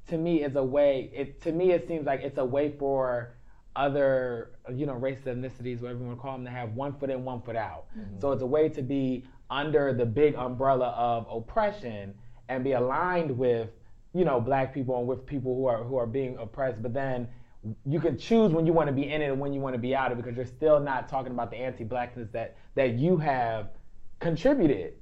to 0.08 0.18
me 0.18 0.42
is 0.42 0.54
a 0.56 0.62
way. 0.62 1.10
It 1.14 1.40
to 1.42 1.52
me 1.52 1.72
it 1.72 1.88
seems 1.88 2.06
like 2.06 2.20
it's 2.22 2.38
a 2.38 2.44
way 2.44 2.70
for 2.72 3.34
other 3.74 4.52
you 4.72 4.86
know 4.86 4.94
races, 4.94 5.24
ethnicities, 5.26 5.80
whatever 5.82 6.00
you 6.00 6.06
want 6.06 6.18
to 6.18 6.22
call 6.22 6.32
them, 6.32 6.44
to 6.44 6.50
have 6.50 6.74
one 6.74 6.92
foot 6.94 7.10
in, 7.10 7.24
one 7.24 7.40
foot 7.42 7.56
out. 7.56 7.86
So 8.20 8.32
it's 8.32 8.42
a 8.42 8.46
way 8.46 8.68
to 8.70 8.82
be 8.82 9.24
under 9.50 9.92
the 9.92 10.04
big 10.04 10.34
umbrella 10.34 10.88
of 10.96 11.26
oppression 11.30 12.14
and 12.48 12.64
be 12.64 12.72
aligned 12.72 13.36
with 13.36 13.70
you 14.14 14.24
know 14.24 14.40
black 14.40 14.72
people 14.72 14.98
and 14.98 15.06
with 15.06 15.26
people 15.26 15.54
who 15.54 15.66
are 15.66 15.82
who 15.84 15.96
are 15.96 16.06
being 16.06 16.36
oppressed, 16.38 16.82
but 16.82 16.92
then 16.94 17.28
you 17.84 18.00
can 18.00 18.16
choose 18.16 18.52
when 18.52 18.66
you 18.66 18.72
want 18.72 18.86
to 18.86 18.92
be 18.92 19.10
in 19.10 19.22
it 19.22 19.26
and 19.26 19.40
when 19.40 19.52
you 19.52 19.60
want 19.60 19.74
to 19.74 19.78
be 19.78 19.94
out 19.94 20.12
of 20.12 20.18
it 20.18 20.22
because 20.22 20.36
you're 20.36 20.46
still 20.46 20.78
not 20.78 21.08
talking 21.08 21.32
about 21.32 21.50
the 21.50 21.56
anti-blackness 21.56 22.28
that 22.32 22.56
that 22.74 22.94
you 22.94 23.16
have 23.16 23.70
contributed 24.20 24.94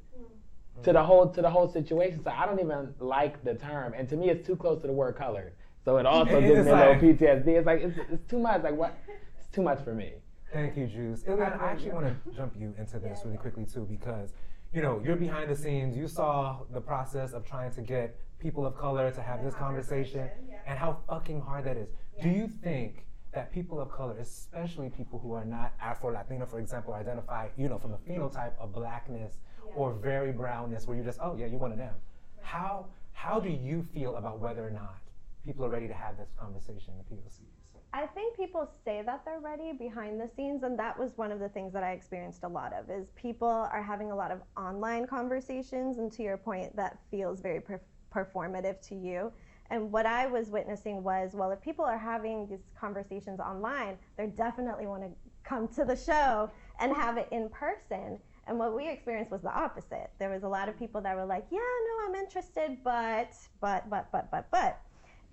to 0.82 0.92
the 0.92 1.02
whole 1.02 1.28
to 1.28 1.42
the 1.42 1.50
whole 1.50 1.68
situation. 1.68 2.22
So 2.22 2.30
I 2.30 2.46
don't 2.46 2.60
even 2.60 2.94
like 2.98 3.42
the 3.44 3.54
term, 3.54 3.94
and 3.96 4.08
to 4.08 4.16
me, 4.16 4.30
it's 4.30 4.46
too 4.46 4.56
close 4.56 4.80
to 4.82 4.86
the 4.86 4.92
word 4.92 5.16
color. 5.16 5.52
So 5.84 5.98
it 5.98 6.06
also 6.06 6.40
gives 6.40 6.64
me 6.66 6.72
a 6.72 6.76
little 6.76 6.94
PTSD. 6.94 7.46
It's 7.48 7.66
like 7.66 7.80
it's, 7.82 7.98
it's 8.10 8.30
too 8.30 8.38
much. 8.38 8.62
Like 8.62 8.76
what? 8.76 8.96
It's 9.38 9.48
too 9.52 9.62
much 9.62 9.82
for 9.84 9.94
me. 9.94 10.14
Thank 10.54 10.76
you, 10.76 10.86
Juice. 10.86 11.24
And 11.26 11.40
then 11.40 11.52
I 11.52 11.72
actually 11.72 11.90
want 11.90 12.06
to 12.06 12.30
jump 12.30 12.54
you 12.56 12.72
into 12.78 13.00
this 13.00 13.22
really 13.24 13.38
quickly 13.38 13.64
too, 13.66 13.88
because 13.90 14.32
you 14.72 14.82
know 14.82 15.02
you're 15.04 15.16
behind 15.16 15.50
the 15.50 15.56
scenes. 15.56 15.96
You 15.96 16.06
saw 16.06 16.60
the 16.72 16.80
process 16.80 17.32
of 17.32 17.44
trying 17.44 17.72
to 17.72 17.80
get 17.80 18.16
people 18.38 18.64
of 18.64 18.76
color 18.76 19.10
to 19.10 19.20
have 19.20 19.42
this 19.42 19.54
conversation, 19.54 20.30
and 20.64 20.78
how 20.78 20.98
fucking 21.08 21.40
hard 21.40 21.64
that 21.64 21.76
is. 21.76 21.88
Do 22.22 22.28
you 22.28 22.46
think 22.46 23.04
that 23.32 23.52
people 23.52 23.80
of 23.80 23.90
color, 23.90 24.16
especially 24.20 24.90
people 24.90 25.18
who 25.18 25.32
are 25.32 25.44
not 25.44 25.72
Afro 25.82 26.12
Latino, 26.12 26.46
for 26.46 26.60
example, 26.60 26.94
identify, 26.94 27.48
you 27.56 27.68
know, 27.68 27.78
from 27.78 27.92
a 27.94 27.98
phenotype 27.98 28.52
of 28.60 28.72
blackness 28.72 29.38
or 29.74 29.92
very 29.92 30.30
brownness, 30.30 30.86
where 30.86 30.96
you're 30.96 31.04
just, 31.04 31.18
oh 31.20 31.34
yeah, 31.36 31.46
you're 31.46 31.58
one 31.58 31.72
of 31.72 31.78
them. 31.78 31.94
How 32.42 32.86
how 33.12 33.40
do 33.40 33.48
you 33.48 33.82
feel 33.92 34.14
about 34.14 34.38
whether 34.38 34.64
or 34.64 34.70
not 34.70 35.00
people 35.44 35.64
are 35.64 35.70
ready 35.70 35.88
to 35.88 35.94
have 35.94 36.16
this 36.16 36.30
conversation 36.38 36.94
in 36.94 36.98
the 36.98 37.22
POCs? 37.22 37.53
I 37.94 38.06
think 38.06 38.36
people 38.36 38.68
say 38.84 39.02
that 39.06 39.24
they're 39.24 39.38
ready 39.38 39.72
behind 39.72 40.20
the 40.20 40.28
scenes, 40.34 40.64
and 40.64 40.76
that 40.80 40.98
was 40.98 41.16
one 41.16 41.30
of 41.30 41.38
the 41.38 41.48
things 41.48 41.72
that 41.74 41.84
I 41.84 41.92
experienced 41.92 42.42
a 42.42 42.48
lot 42.48 42.72
of. 42.72 42.90
Is 42.90 43.06
people 43.14 43.46
are 43.46 43.84
having 43.84 44.10
a 44.10 44.16
lot 44.16 44.32
of 44.32 44.40
online 44.56 45.06
conversations, 45.06 45.98
and 45.98 46.10
to 46.14 46.24
your 46.24 46.36
point, 46.36 46.74
that 46.74 46.98
feels 47.12 47.40
very 47.40 47.60
per- 47.60 47.80
performative 48.12 48.80
to 48.88 48.96
you. 48.96 49.32
And 49.70 49.92
what 49.92 50.06
I 50.06 50.26
was 50.26 50.50
witnessing 50.50 51.04
was, 51.04 51.34
well, 51.34 51.52
if 51.52 51.60
people 51.60 51.84
are 51.84 51.96
having 51.96 52.48
these 52.48 52.64
conversations 52.76 53.38
online, 53.38 53.96
they 54.16 54.26
definitely 54.26 54.88
want 54.88 55.04
to 55.04 55.10
come 55.44 55.68
to 55.68 55.84
the 55.84 55.96
show 55.96 56.50
and 56.80 56.92
have 56.96 57.16
it 57.16 57.28
in 57.30 57.48
person. 57.48 58.18
And 58.48 58.58
what 58.58 58.74
we 58.74 58.88
experienced 58.88 59.30
was 59.30 59.42
the 59.42 59.56
opposite. 59.56 60.10
There 60.18 60.30
was 60.30 60.42
a 60.42 60.48
lot 60.48 60.68
of 60.68 60.76
people 60.76 61.00
that 61.02 61.14
were 61.14 61.24
like, 61.24 61.46
yeah, 61.48 61.58
no, 61.60 62.08
I'm 62.08 62.16
interested, 62.16 62.78
but, 62.82 63.32
but, 63.60 63.88
but, 63.88 64.10
but, 64.10 64.32
but, 64.32 64.50
but. 64.50 64.80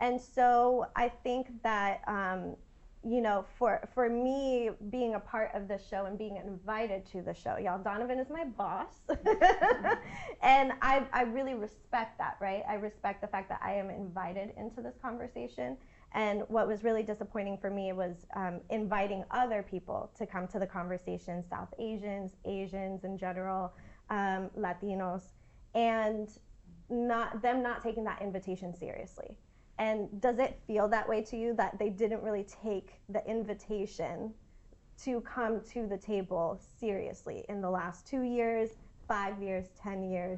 And 0.01 0.19
so 0.19 0.87
I 0.95 1.09
think 1.09 1.47
that, 1.61 2.01
um, 2.07 2.55
you 3.03 3.21
know, 3.21 3.45
for, 3.57 3.87
for 3.93 4.09
me 4.09 4.71
being 4.89 5.13
a 5.13 5.19
part 5.19 5.51
of 5.53 5.67
the 5.67 5.79
show 5.89 6.05
and 6.05 6.17
being 6.17 6.37
invited 6.37 7.05
to 7.11 7.21
the 7.21 7.33
show, 7.33 7.57
y'all, 7.57 7.81
Donovan 7.81 8.17
is 8.17 8.29
my 8.29 8.43
boss. 8.43 9.01
and 10.41 10.73
I, 10.81 11.03
I 11.13 11.21
really 11.23 11.53
respect 11.53 12.17
that, 12.17 12.37
right? 12.41 12.63
I 12.67 12.75
respect 12.75 13.21
the 13.21 13.27
fact 13.27 13.47
that 13.49 13.61
I 13.63 13.73
am 13.73 13.91
invited 13.91 14.53
into 14.57 14.81
this 14.81 14.95
conversation. 15.01 15.77
And 16.13 16.43
what 16.47 16.67
was 16.67 16.83
really 16.83 17.03
disappointing 17.03 17.57
for 17.57 17.69
me 17.69 17.93
was 17.93 18.25
um, 18.35 18.59
inviting 18.71 19.23
other 19.29 19.63
people 19.63 20.11
to 20.17 20.25
come 20.25 20.47
to 20.47 20.59
the 20.59 20.67
conversation 20.67 21.43
South 21.47 21.73
Asians, 21.79 22.31
Asians 22.45 23.03
in 23.03 23.17
general, 23.19 23.71
um, 24.09 24.49
Latinos. 24.57 25.21
And 25.75 26.27
not 26.89 27.41
them 27.41 27.63
not 27.63 27.81
taking 27.81 28.03
that 28.03 28.21
invitation 28.21 28.75
seriously. 28.75 29.37
And 29.81 30.21
does 30.21 30.37
it 30.37 30.59
feel 30.67 30.87
that 30.89 31.09
way 31.09 31.23
to 31.23 31.35
you 31.35 31.55
that 31.55 31.79
they 31.79 31.89
didn't 31.89 32.21
really 32.21 32.45
take 32.63 32.99
the 33.09 33.27
invitation 33.27 34.31
to 35.03 35.21
come 35.21 35.59
to 35.73 35.87
the 35.87 35.97
table 35.97 36.61
seriously 36.79 37.45
in 37.49 37.61
the 37.61 37.69
last 37.69 38.05
two 38.05 38.21
years, 38.21 38.69
five 39.07 39.41
years, 39.41 39.65
ten 39.81 40.03
years? 40.03 40.37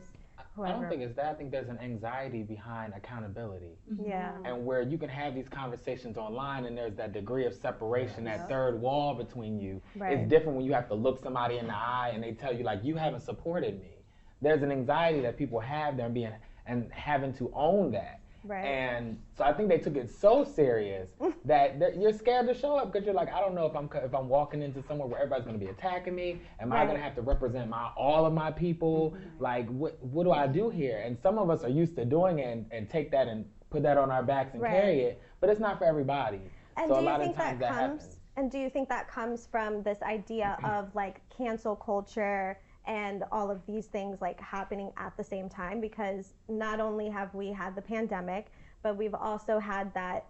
I 0.57 0.69
don't 0.69 0.87
think 0.87 1.01
it's 1.01 1.15
that. 1.17 1.25
I 1.25 1.33
think 1.33 1.51
there's 1.51 1.67
an 1.67 1.79
anxiety 1.79 2.41
behind 2.43 2.93
accountability. 2.95 3.75
Mm-hmm. 3.91 4.09
Yeah. 4.09 4.31
And 4.45 4.65
where 4.65 4.81
you 4.81 4.97
can 4.97 5.09
have 5.09 5.35
these 5.35 5.49
conversations 5.49 6.15
online 6.15 6.63
and 6.65 6.77
there's 6.77 6.95
that 6.95 7.11
degree 7.11 7.45
of 7.45 7.53
separation, 7.53 8.23
that 8.23 8.47
third 8.47 8.79
wall 8.79 9.13
between 9.13 9.59
you. 9.59 9.81
Right. 9.97 10.13
It's 10.17 10.29
different 10.29 10.55
when 10.55 10.65
you 10.65 10.71
have 10.71 10.87
to 10.87 10.95
look 10.95 11.21
somebody 11.21 11.57
in 11.57 11.67
the 11.67 11.75
eye 11.75 12.11
and 12.13 12.23
they 12.23 12.31
tell 12.31 12.53
you, 12.53 12.63
like, 12.63 12.81
you 12.81 12.95
haven't 12.95 13.23
supported 13.23 13.81
me. 13.81 13.97
There's 14.41 14.63
an 14.63 14.71
anxiety 14.71 15.19
that 15.21 15.37
people 15.37 15.59
have 15.59 15.97
there 15.97 16.07
being 16.07 16.31
and 16.65 16.89
having 16.93 17.33
to 17.33 17.51
own 17.53 17.91
that. 17.91 18.21
Right. 18.43 18.65
And 18.65 19.17
so 19.37 19.43
I 19.43 19.53
think 19.53 19.69
they 19.69 19.77
took 19.77 19.95
it 19.95 20.11
so 20.11 20.43
serious 20.43 21.09
that 21.45 21.97
you're 21.97 22.13
scared 22.13 22.47
to 22.47 22.53
show 22.53 22.75
up 22.75 22.91
because 22.91 23.05
you're 23.05 23.15
like, 23.15 23.31
I 23.31 23.39
don't 23.39 23.55
know 23.55 23.65
if 23.65 23.75
I'm 23.75 23.89
if 24.03 24.13
I'm 24.13 24.27
walking 24.27 24.61
into 24.61 24.83
somewhere 24.83 25.07
where 25.07 25.19
everybody's 25.19 25.45
going 25.45 25.59
to 25.59 25.65
be 25.65 25.71
attacking 25.71 26.15
me. 26.15 26.41
Am 26.59 26.73
I 26.73 26.85
going 26.85 26.97
to 26.97 27.03
have 27.03 27.15
to 27.15 27.21
represent 27.21 27.69
my 27.69 27.89
all 27.95 28.25
of 28.25 28.33
my 28.33 28.51
people? 28.51 29.11
Mm-hmm. 29.11 29.43
Like, 29.43 29.67
what 29.69 29.97
what 30.03 30.23
do 30.23 30.31
I 30.31 30.47
do 30.47 30.69
here? 30.69 31.01
And 31.05 31.17
some 31.17 31.37
of 31.37 31.49
us 31.49 31.63
are 31.63 31.69
used 31.69 31.95
to 31.95 32.05
doing 32.05 32.39
it 32.39 32.51
and, 32.51 32.65
and 32.71 32.89
take 32.89 33.11
that 33.11 33.27
and 33.27 33.45
put 33.69 33.83
that 33.83 33.97
on 33.97 34.11
our 34.11 34.23
backs 34.23 34.53
and 34.53 34.61
Right. 34.61 34.71
carry 34.71 34.99
it, 35.01 35.21
but 35.39 35.49
it's 35.49 35.59
not 35.59 35.77
for 35.79 35.85
everybody. 35.85 36.41
And 36.77 36.87
so 36.89 36.95
do 36.95 36.99
a 36.99 37.03
you 37.03 37.09
lot 37.09 37.19
think 37.21 37.31
of 37.31 37.37
times 37.41 37.59
that 37.59 37.59
that, 37.59 37.69
comes? 37.69 38.01
happens. 38.03 38.19
And 38.35 38.51
do 38.51 38.57
you 38.57 38.69
think 38.69 38.89
that 38.89 39.07
comes 39.07 39.45
from 39.47 39.83
this 39.83 40.01
idea 40.01 40.57
of 40.63 40.93
like 40.95 41.21
cancel 41.29 41.75
culture 41.75 42.59
and 42.85 43.23
all 43.31 43.49
of 43.49 43.65
these 43.65 43.85
things 43.87 44.21
like 44.21 44.39
happening 44.39 44.91
at 44.97 45.15
the 45.17 45.23
same 45.23 45.49
time? 45.49 45.79
Because 45.79 46.33
not 46.47 46.79
only 46.79 47.09
have 47.09 47.33
we 47.33 47.51
had 47.51 47.75
the 47.75 47.81
pandemic, 47.81 48.47
but 48.81 48.97
we've 48.97 49.15
also 49.15 49.59
had 49.59 49.93
that 49.93 50.25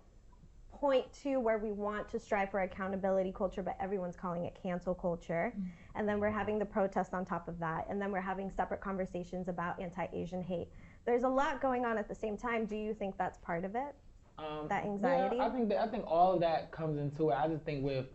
point 0.71 1.05
too 1.13 1.39
where 1.39 1.57
we 1.59 1.71
want 1.71 2.09
to 2.09 2.19
strive 2.19 2.51
for 2.51 2.61
accountability 2.61 3.31
culture, 3.31 3.63
but 3.63 3.75
everyone's 3.79 4.15
calling 4.15 4.45
it 4.45 4.57
cancel 4.61 4.93
culture. 4.93 5.53
And 5.95 6.07
then 6.07 6.19
we're 6.19 6.31
having 6.31 6.59
the 6.59 6.65
protest 6.65 7.13
on 7.13 7.25
top 7.25 7.47
of 7.47 7.57
that. 7.59 7.87
And 7.89 8.01
then 8.01 8.11
we're 8.11 8.21
having 8.21 8.51
separate 8.51 8.81
conversations 8.81 9.47
about 9.47 9.79
anti 9.79 10.07
Asian 10.13 10.43
hate. 10.43 10.67
There's 11.05 11.23
a 11.23 11.29
lot 11.29 11.61
going 11.61 11.85
on 11.85 11.97
at 11.97 12.07
the 12.07 12.15
same 12.15 12.37
time. 12.37 12.65
Do 12.65 12.75
you 12.75 12.93
think 12.93 13.17
that's 13.17 13.37
part 13.39 13.65
of 13.65 13.75
it? 13.75 13.95
Um, 14.37 14.67
That 14.67 14.83
anxiety? 14.83 15.37
Yeah, 15.37 15.47
I 15.47 15.49
think 15.49 15.69
that, 15.69 15.81
I 15.81 15.87
think 15.87 16.05
all 16.07 16.33
of 16.33 16.39
that 16.41 16.71
comes 16.71 16.97
into 16.99 17.29
it. 17.29 17.35
I 17.35 17.47
just 17.47 17.63
think 17.63 17.83
with, 17.83 18.07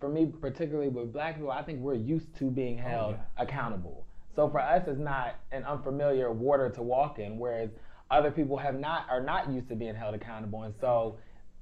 for 0.00 0.08
me 0.08 0.26
particularly 0.40 0.88
with 0.88 1.12
black 1.12 1.36
people, 1.36 1.50
I 1.50 1.62
think 1.62 1.80
we're 1.80 1.94
used 1.94 2.34
to 2.38 2.50
being 2.50 2.80
oh, 2.80 2.88
held 2.88 3.16
accountable. 3.38 4.04
So 4.34 4.48
for 4.50 4.60
us, 4.60 4.82
it's 4.86 5.00
not 5.00 5.36
an 5.50 5.64
unfamiliar 5.64 6.30
water 6.30 6.68
to 6.70 6.82
walk 6.82 7.18
in, 7.18 7.38
whereas 7.38 7.70
other 8.10 8.30
people 8.30 8.56
have 8.58 8.78
not 8.78 9.06
are 9.10 9.22
not 9.22 9.50
used 9.50 9.68
to 9.70 9.74
being 9.74 9.94
held 9.94 10.14
accountable, 10.14 10.62
and 10.64 10.74
so 10.80 11.16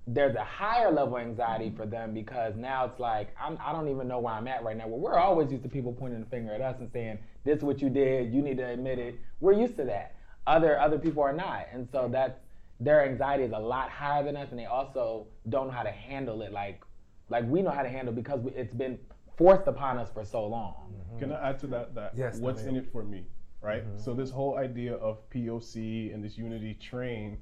there's 0.06 0.34
a 0.36 0.44
higher 0.44 0.90
level 0.92 1.16
of 1.16 1.22
anxiety 1.22 1.72
for 1.74 1.86
them 1.86 2.12
because 2.12 2.54
now 2.56 2.84
it's 2.84 3.00
like 3.00 3.34
I'm, 3.40 3.56
I 3.64 3.72
don't 3.72 3.88
even 3.88 4.06
know 4.06 4.18
where 4.18 4.34
I'm 4.34 4.46
at 4.48 4.62
right 4.62 4.76
now. 4.76 4.86
Well, 4.86 5.00
we're 5.00 5.18
always 5.18 5.50
used 5.50 5.62
to 5.62 5.68
people 5.68 5.92
pointing 5.92 6.20
the 6.20 6.26
finger 6.26 6.52
at 6.52 6.60
us 6.60 6.76
and 6.80 6.90
saying, 6.92 7.18
"This 7.44 7.58
is 7.58 7.62
what 7.62 7.80
you 7.80 7.88
did. 7.88 8.34
You 8.34 8.42
need 8.42 8.58
to 8.58 8.68
admit 8.68 8.98
it." 8.98 9.18
We're 9.40 9.54
used 9.54 9.76
to 9.76 9.84
that. 9.84 10.16
Other 10.46 10.78
other 10.78 10.98
people 10.98 11.22
are 11.22 11.32
not, 11.32 11.66
and 11.72 11.88
so 11.92 12.08
that's 12.12 12.38
their 12.80 13.08
anxiety 13.08 13.44
is 13.44 13.52
a 13.54 13.58
lot 13.58 13.88
higher 13.88 14.22
than 14.24 14.36
us, 14.36 14.48
and 14.50 14.58
they 14.58 14.66
also 14.66 15.28
don't 15.48 15.68
know 15.68 15.72
how 15.72 15.84
to 15.84 15.92
handle 15.92 16.42
it 16.42 16.52
like 16.52 16.82
like 17.28 17.44
we 17.48 17.62
know 17.62 17.70
how 17.70 17.82
to 17.82 17.88
handle 17.88 18.12
because 18.12 18.40
we, 18.40 18.52
it's 18.52 18.74
been 18.74 18.98
forced 19.36 19.66
upon 19.66 19.98
us 19.98 20.10
for 20.12 20.24
so 20.24 20.46
long. 20.46 20.74
Mm-hmm. 20.92 21.18
Can 21.18 21.32
I 21.32 21.50
add 21.50 21.58
to 21.60 21.66
that? 21.68 21.94
That 21.94 22.12
Yes, 22.16 22.38
what's 22.38 22.62
in 22.62 22.76
it 22.76 22.90
for 22.92 23.02
me, 23.02 23.26
right? 23.60 23.86
Mm-hmm. 23.86 23.98
So 23.98 24.14
this 24.14 24.30
whole 24.30 24.58
idea 24.58 24.94
of 24.96 25.18
POC 25.30 26.12
and 26.14 26.24
this 26.24 26.36
unity 26.38 26.74
train, 26.74 27.38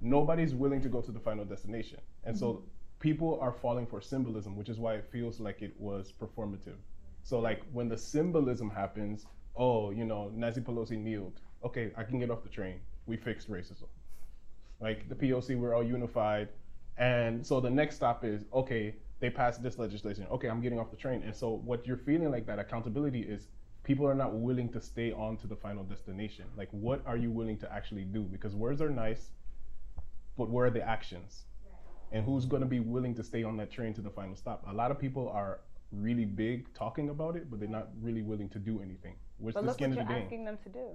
nobody's 0.00 0.54
willing 0.54 0.80
to 0.82 0.88
go 0.88 1.00
to 1.00 1.12
the 1.12 1.20
final 1.20 1.44
destination, 1.44 2.00
and 2.24 2.36
so 2.36 2.46
mm-hmm. 2.46 2.66
people 3.00 3.38
are 3.40 3.52
falling 3.52 3.86
for 3.86 4.00
symbolism, 4.00 4.56
which 4.56 4.68
is 4.68 4.78
why 4.78 4.94
it 4.94 5.06
feels 5.10 5.40
like 5.40 5.62
it 5.62 5.74
was 5.78 6.12
performative. 6.12 6.76
So 7.22 7.40
like 7.40 7.62
when 7.72 7.88
the 7.88 7.96
symbolism 7.96 8.68
happens, 8.68 9.26
oh, 9.56 9.90
you 9.90 10.04
know, 10.04 10.30
Nancy 10.34 10.60
Pelosi 10.60 10.98
kneeled. 10.98 11.40
Okay, 11.64 11.90
I 11.96 12.02
can 12.02 12.18
get 12.18 12.30
off 12.30 12.42
the 12.42 12.48
train. 12.48 12.80
We 13.06 13.16
fixed 13.16 13.50
racism. 13.50 13.88
Like 14.80 15.08
the 15.08 15.14
POC, 15.14 15.58
we're 15.58 15.74
all 15.74 15.82
unified. 15.82 16.48
And 16.96 17.44
so 17.44 17.60
the 17.60 17.70
next 17.70 17.96
stop 17.96 18.24
is 18.24 18.44
okay, 18.52 18.94
they 19.20 19.30
passed 19.30 19.62
this 19.62 19.78
legislation. 19.78 20.26
Okay, 20.30 20.48
I'm 20.48 20.60
getting 20.60 20.78
off 20.78 20.90
the 20.90 20.96
train. 20.96 21.22
And 21.22 21.34
so 21.34 21.60
what 21.64 21.86
you're 21.86 21.96
feeling 21.96 22.30
like 22.30 22.46
that 22.46 22.58
accountability 22.58 23.20
is 23.20 23.48
people 23.82 24.06
are 24.06 24.14
not 24.14 24.34
willing 24.34 24.68
to 24.70 24.80
stay 24.80 25.12
on 25.12 25.36
to 25.38 25.46
the 25.46 25.56
final 25.56 25.84
destination. 25.84 26.46
Like, 26.56 26.68
what 26.70 27.02
are 27.06 27.16
you 27.16 27.30
willing 27.30 27.58
to 27.58 27.72
actually 27.72 28.04
do? 28.04 28.22
Because 28.22 28.54
words 28.54 28.80
are 28.80 28.90
nice, 28.90 29.32
but 30.36 30.48
where 30.50 30.66
are 30.66 30.70
the 30.70 30.86
actions? 30.86 31.44
And 32.12 32.24
who's 32.24 32.44
going 32.44 32.62
to 32.62 32.68
be 32.68 32.80
willing 32.80 33.14
to 33.16 33.24
stay 33.24 33.42
on 33.42 33.56
that 33.56 33.70
train 33.70 33.92
to 33.94 34.00
the 34.00 34.10
final 34.10 34.36
stop? 34.36 34.64
A 34.68 34.72
lot 34.72 34.90
of 34.90 34.98
people 34.98 35.28
are 35.28 35.60
really 35.90 36.24
big 36.24 36.72
talking 36.74 37.08
about 37.10 37.36
it, 37.36 37.50
but 37.50 37.60
they're 37.60 37.68
not 37.68 37.88
really 38.00 38.22
willing 38.22 38.48
to 38.50 38.58
do 38.58 38.80
anything. 38.80 39.14
What's 39.38 39.54
But 39.54 39.62
the 39.62 39.66
look 39.66 39.76
skin 39.76 39.90
what 39.90 40.00
of 40.00 40.08
you're 40.08 40.18
the 40.18 40.24
asking 40.24 40.44
them 40.44 40.58
to 40.62 40.68
do. 40.68 40.86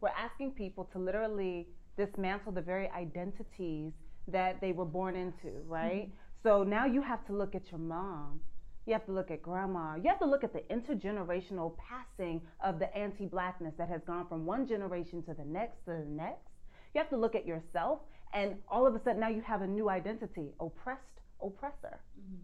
We're 0.00 0.08
asking 0.10 0.52
people 0.52 0.84
to 0.92 0.98
literally 0.98 1.68
dismantle 1.96 2.52
the 2.52 2.60
very 2.60 2.88
identities 2.90 3.92
that 4.28 4.60
they 4.60 4.72
were 4.72 4.84
born 4.84 5.16
into, 5.16 5.58
right? 5.66 6.08
Mm-hmm. 6.08 6.42
So 6.42 6.62
now 6.62 6.86
you 6.86 7.02
have 7.02 7.24
to 7.26 7.32
look 7.32 7.54
at 7.54 7.70
your 7.70 7.80
mom. 7.80 8.40
You 8.86 8.92
have 8.92 9.04
to 9.06 9.12
look 9.12 9.32
at 9.32 9.42
grandma. 9.42 9.96
You 9.96 10.08
have 10.08 10.20
to 10.20 10.26
look 10.26 10.44
at 10.44 10.52
the 10.52 10.62
intergenerational 10.72 11.76
passing 11.76 12.40
of 12.64 12.78
the 12.78 12.94
anti 12.96 13.26
blackness 13.26 13.74
that 13.78 13.88
has 13.88 14.00
gone 14.06 14.28
from 14.28 14.46
one 14.46 14.66
generation 14.66 15.22
to 15.24 15.34
the 15.34 15.44
next 15.44 15.84
to 15.86 15.90
the 15.90 16.06
next. 16.08 16.46
You 16.94 17.00
have 17.00 17.10
to 17.10 17.16
look 17.16 17.34
at 17.34 17.46
yourself, 17.46 18.00
and 18.32 18.54
all 18.68 18.86
of 18.86 18.94
a 18.94 19.02
sudden 19.02 19.20
now 19.20 19.28
you 19.28 19.42
have 19.42 19.62
a 19.62 19.66
new 19.66 19.90
identity 19.90 20.52
oppressed 20.60 21.02
oppressor. 21.42 22.00
Mm-hmm. 22.18 22.42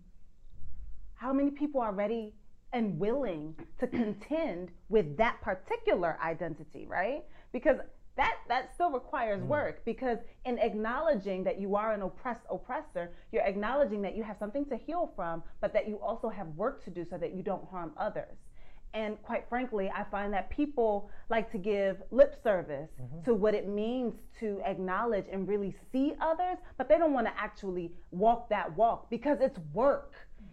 How 1.14 1.32
many 1.32 1.50
people 1.50 1.80
are 1.80 1.92
ready 1.92 2.34
and 2.72 2.98
willing 2.98 3.54
to 3.78 3.86
contend 3.86 4.70
with 4.88 5.16
that 5.18 5.40
particular 5.42 6.18
identity, 6.24 6.86
right? 6.88 7.22
Because 7.52 7.76
that 8.16 8.36
that 8.48 8.74
still 8.74 8.90
requires 8.90 9.40
mm. 9.40 9.46
work 9.46 9.84
because 9.84 10.18
in 10.44 10.58
acknowledging 10.58 11.42
that 11.44 11.60
you 11.60 11.76
are 11.76 11.92
an 11.92 12.02
oppressed 12.02 12.44
oppressor, 12.50 13.12
you're 13.32 13.44
acknowledging 13.44 14.02
that 14.02 14.16
you 14.16 14.22
have 14.22 14.36
something 14.38 14.66
to 14.66 14.76
heal 14.76 15.12
from, 15.16 15.42
but 15.60 15.72
that 15.72 15.88
you 15.88 15.96
also 15.96 16.28
have 16.28 16.46
work 16.48 16.84
to 16.84 16.90
do 16.90 17.06
so 17.08 17.16
that 17.16 17.34
you 17.34 17.42
don't 17.42 17.66
harm 17.70 17.92
others. 17.96 18.36
And 18.94 19.20
quite 19.22 19.48
frankly, 19.48 19.90
I 19.94 20.04
find 20.04 20.32
that 20.34 20.50
people 20.50 21.10
like 21.30 21.50
to 21.52 21.58
give 21.58 22.02
lip 22.10 22.38
service 22.42 22.90
mm-hmm. 23.00 23.22
to 23.24 23.32
what 23.32 23.54
it 23.54 23.66
means 23.66 24.14
to 24.40 24.60
acknowledge 24.66 25.24
and 25.32 25.48
really 25.48 25.74
see 25.90 26.12
others, 26.20 26.58
but 26.76 26.88
they 26.88 26.98
don't 26.98 27.14
want 27.14 27.26
to 27.26 27.32
actually 27.38 27.92
walk 28.10 28.50
that 28.50 28.76
walk 28.76 29.08
because 29.08 29.38
it's 29.40 29.58
work. 29.72 30.12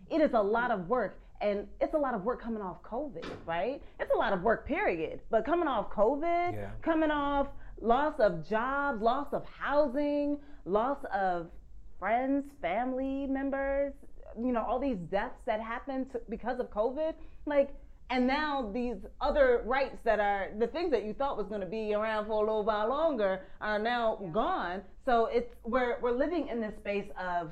It 0.09 0.21
is 0.21 0.31
a 0.33 0.41
lot 0.41 0.71
mm. 0.71 0.75
of 0.75 0.87
work. 0.87 1.19
And 1.41 1.67
it's 1.79 1.93
a 1.93 1.97
lot 1.97 2.13
of 2.13 2.23
work 2.23 2.41
coming 2.41 2.61
off 2.61 2.81
COVID, 2.83 3.25
right? 3.45 3.81
It's 3.99 4.11
a 4.13 4.17
lot 4.17 4.33
of 4.33 4.41
work, 4.41 4.67
period. 4.67 5.21
But 5.29 5.45
coming 5.45 5.67
off 5.67 5.89
COVID, 5.91 6.53
Yeah. 6.53 6.71
coming 6.81 7.11
off 7.11 7.47
loss 7.81 8.19
of 8.19 8.43
jobs, 8.47 9.01
loss 9.01 9.27
of 9.31 9.45
housing, 9.45 10.37
loss 10.65 10.97
of 11.13 11.49
friends, 11.97 12.45
family 12.61 13.25
members, 13.27 13.93
you 14.37 14.51
know, 14.51 14.63
all 14.63 14.79
these 14.79 14.97
deaths 15.09 15.39
that 15.45 15.59
happened 15.61 16.11
to, 16.11 16.21
because 16.29 16.59
of 16.59 16.69
COVID, 16.69 17.13
like, 17.45 17.73
and 18.09 18.25
now 18.25 18.69
these 18.73 18.97
other 19.21 19.61
rights 19.65 19.97
that 20.03 20.19
are 20.19 20.49
the 20.57 20.67
things 20.67 20.91
that 20.91 21.03
you 21.05 21.13
thought 21.13 21.37
was 21.37 21.47
going 21.47 21.61
to 21.61 21.67
be 21.67 21.93
around 21.93 22.25
for 22.25 22.33
a 22.33 22.39
little 22.39 22.63
while 22.65 22.89
longer 22.89 23.45
are 23.61 23.77
now 23.79 24.15
gone. 24.33 24.81
So 25.05 25.27
it's 25.27 25.53
we're 25.63 25.99
we're 26.01 26.11
living 26.17 26.47
in 26.47 26.59
this 26.59 26.75
space 26.77 27.09
of 27.19 27.51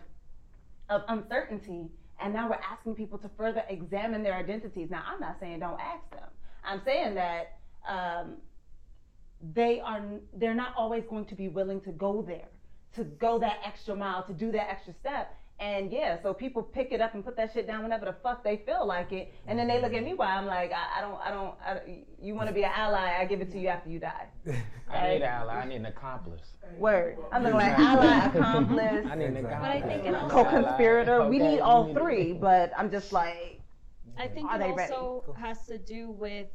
of 0.89 1.03
uncertainty, 1.10 1.89
and 2.19 2.33
now 2.33 2.50
we're 2.50 2.55
asking 2.55 2.95
people 2.95 3.17
to 3.19 3.29
further 3.38 3.63
examine 3.69 4.24
their 4.24 4.36
identities. 4.36 4.89
Now, 4.89 5.03
I'm 5.07 5.19
not 5.19 5.38
saying 5.39 5.59
don't 5.59 5.79
ask 5.79 6.09
them. 6.12 6.29
I'm 6.63 6.81
saying 6.83 7.15
that 7.15 7.59
um, 7.88 8.38
they 9.53 9.79
are 9.79 10.01
they're 10.33 10.55
not 10.55 10.74
always 10.77 11.03
going 11.09 11.25
to 11.25 11.36
be 11.36 11.47
willing 11.47 11.81
to 11.81 11.91
go 11.91 12.24
there, 12.27 12.47
to 12.95 13.03
go 13.03 13.39
that 13.39 13.57
extra 13.65 13.95
mile, 13.95 14.24
to 14.24 14.33
do 14.33 14.51
that 14.51 14.69
extra 14.69 14.93
step. 15.00 15.36
And 15.59 15.91
yeah, 15.91 16.21
so 16.21 16.35
people 16.35 16.61
pick 16.61 16.91
it 16.91 17.01
up 17.01 17.15
and 17.15 17.25
put 17.25 17.35
that 17.37 17.51
shit 17.51 17.65
down 17.65 17.81
whenever 17.81 18.05
the 18.05 18.15
fuck 18.21 18.43
they 18.43 18.57
feel 18.57 18.85
like 18.85 19.11
it, 19.11 19.33
and 19.47 19.57
then 19.57 19.67
they 19.67 19.81
look 19.81 19.91
at 19.93 20.03
me 20.03 20.13
while 20.13 20.37
I'm 20.37 20.45
like, 20.45 20.71
I, 20.71 20.99
I 20.99 21.01
don't, 21.01 21.19
I 21.19 21.31
don't, 21.31 21.55
I, 21.65 22.03
you 22.21 22.35
want 22.35 22.47
to 22.47 22.53
be 22.53 22.63
an 22.63 22.71
ally? 22.75 23.15
I 23.19 23.25
give 23.25 23.41
it 23.41 23.51
to 23.53 23.59
you 23.59 23.67
after 23.69 23.89
you 23.89 23.97
die. 23.97 24.27
I 24.89 25.09
need 25.09 25.15
an 25.17 25.23
ally. 25.23 25.53
I 25.55 25.65
need 25.65 25.77
an 25.77 25.87
accomplice. 25.87 26.57
Word. 26.77 27.17
I'm 27.31 27.41
looking 27.41 27.57
like 27.57 27.79
ally, 27.79 28.25
accomplice, 28.27 29.07
I 29.09 29.15
need 29.15 29.25
an 29.25 29.37
Exactly. 29.37 29.39
accomplice. 29.39 29.49
But 29.49 29.71
I 29.71 29.81
think 29.81 30.05
it 30.05 30.29
co-conspirator. 30.29 31.27
We 31.27 31.39
need 31.39 31.59
all 31.59 31.91
three, 31.91 32.33
but 32.33 32.71
I'm 32.77 32.91
just 32.91 33.11
like, 33.11 33.59
I 34.19 34.27
think 34.27 34.49
Are 34.49 34.57
it 34.57 34.59
they 34.59 34.71
ready? 34.73 34.93
also 34.93 35.35
has 35.39 35.65
to 35.67 35.79
do 35.79 36.11
with 36.11 36.47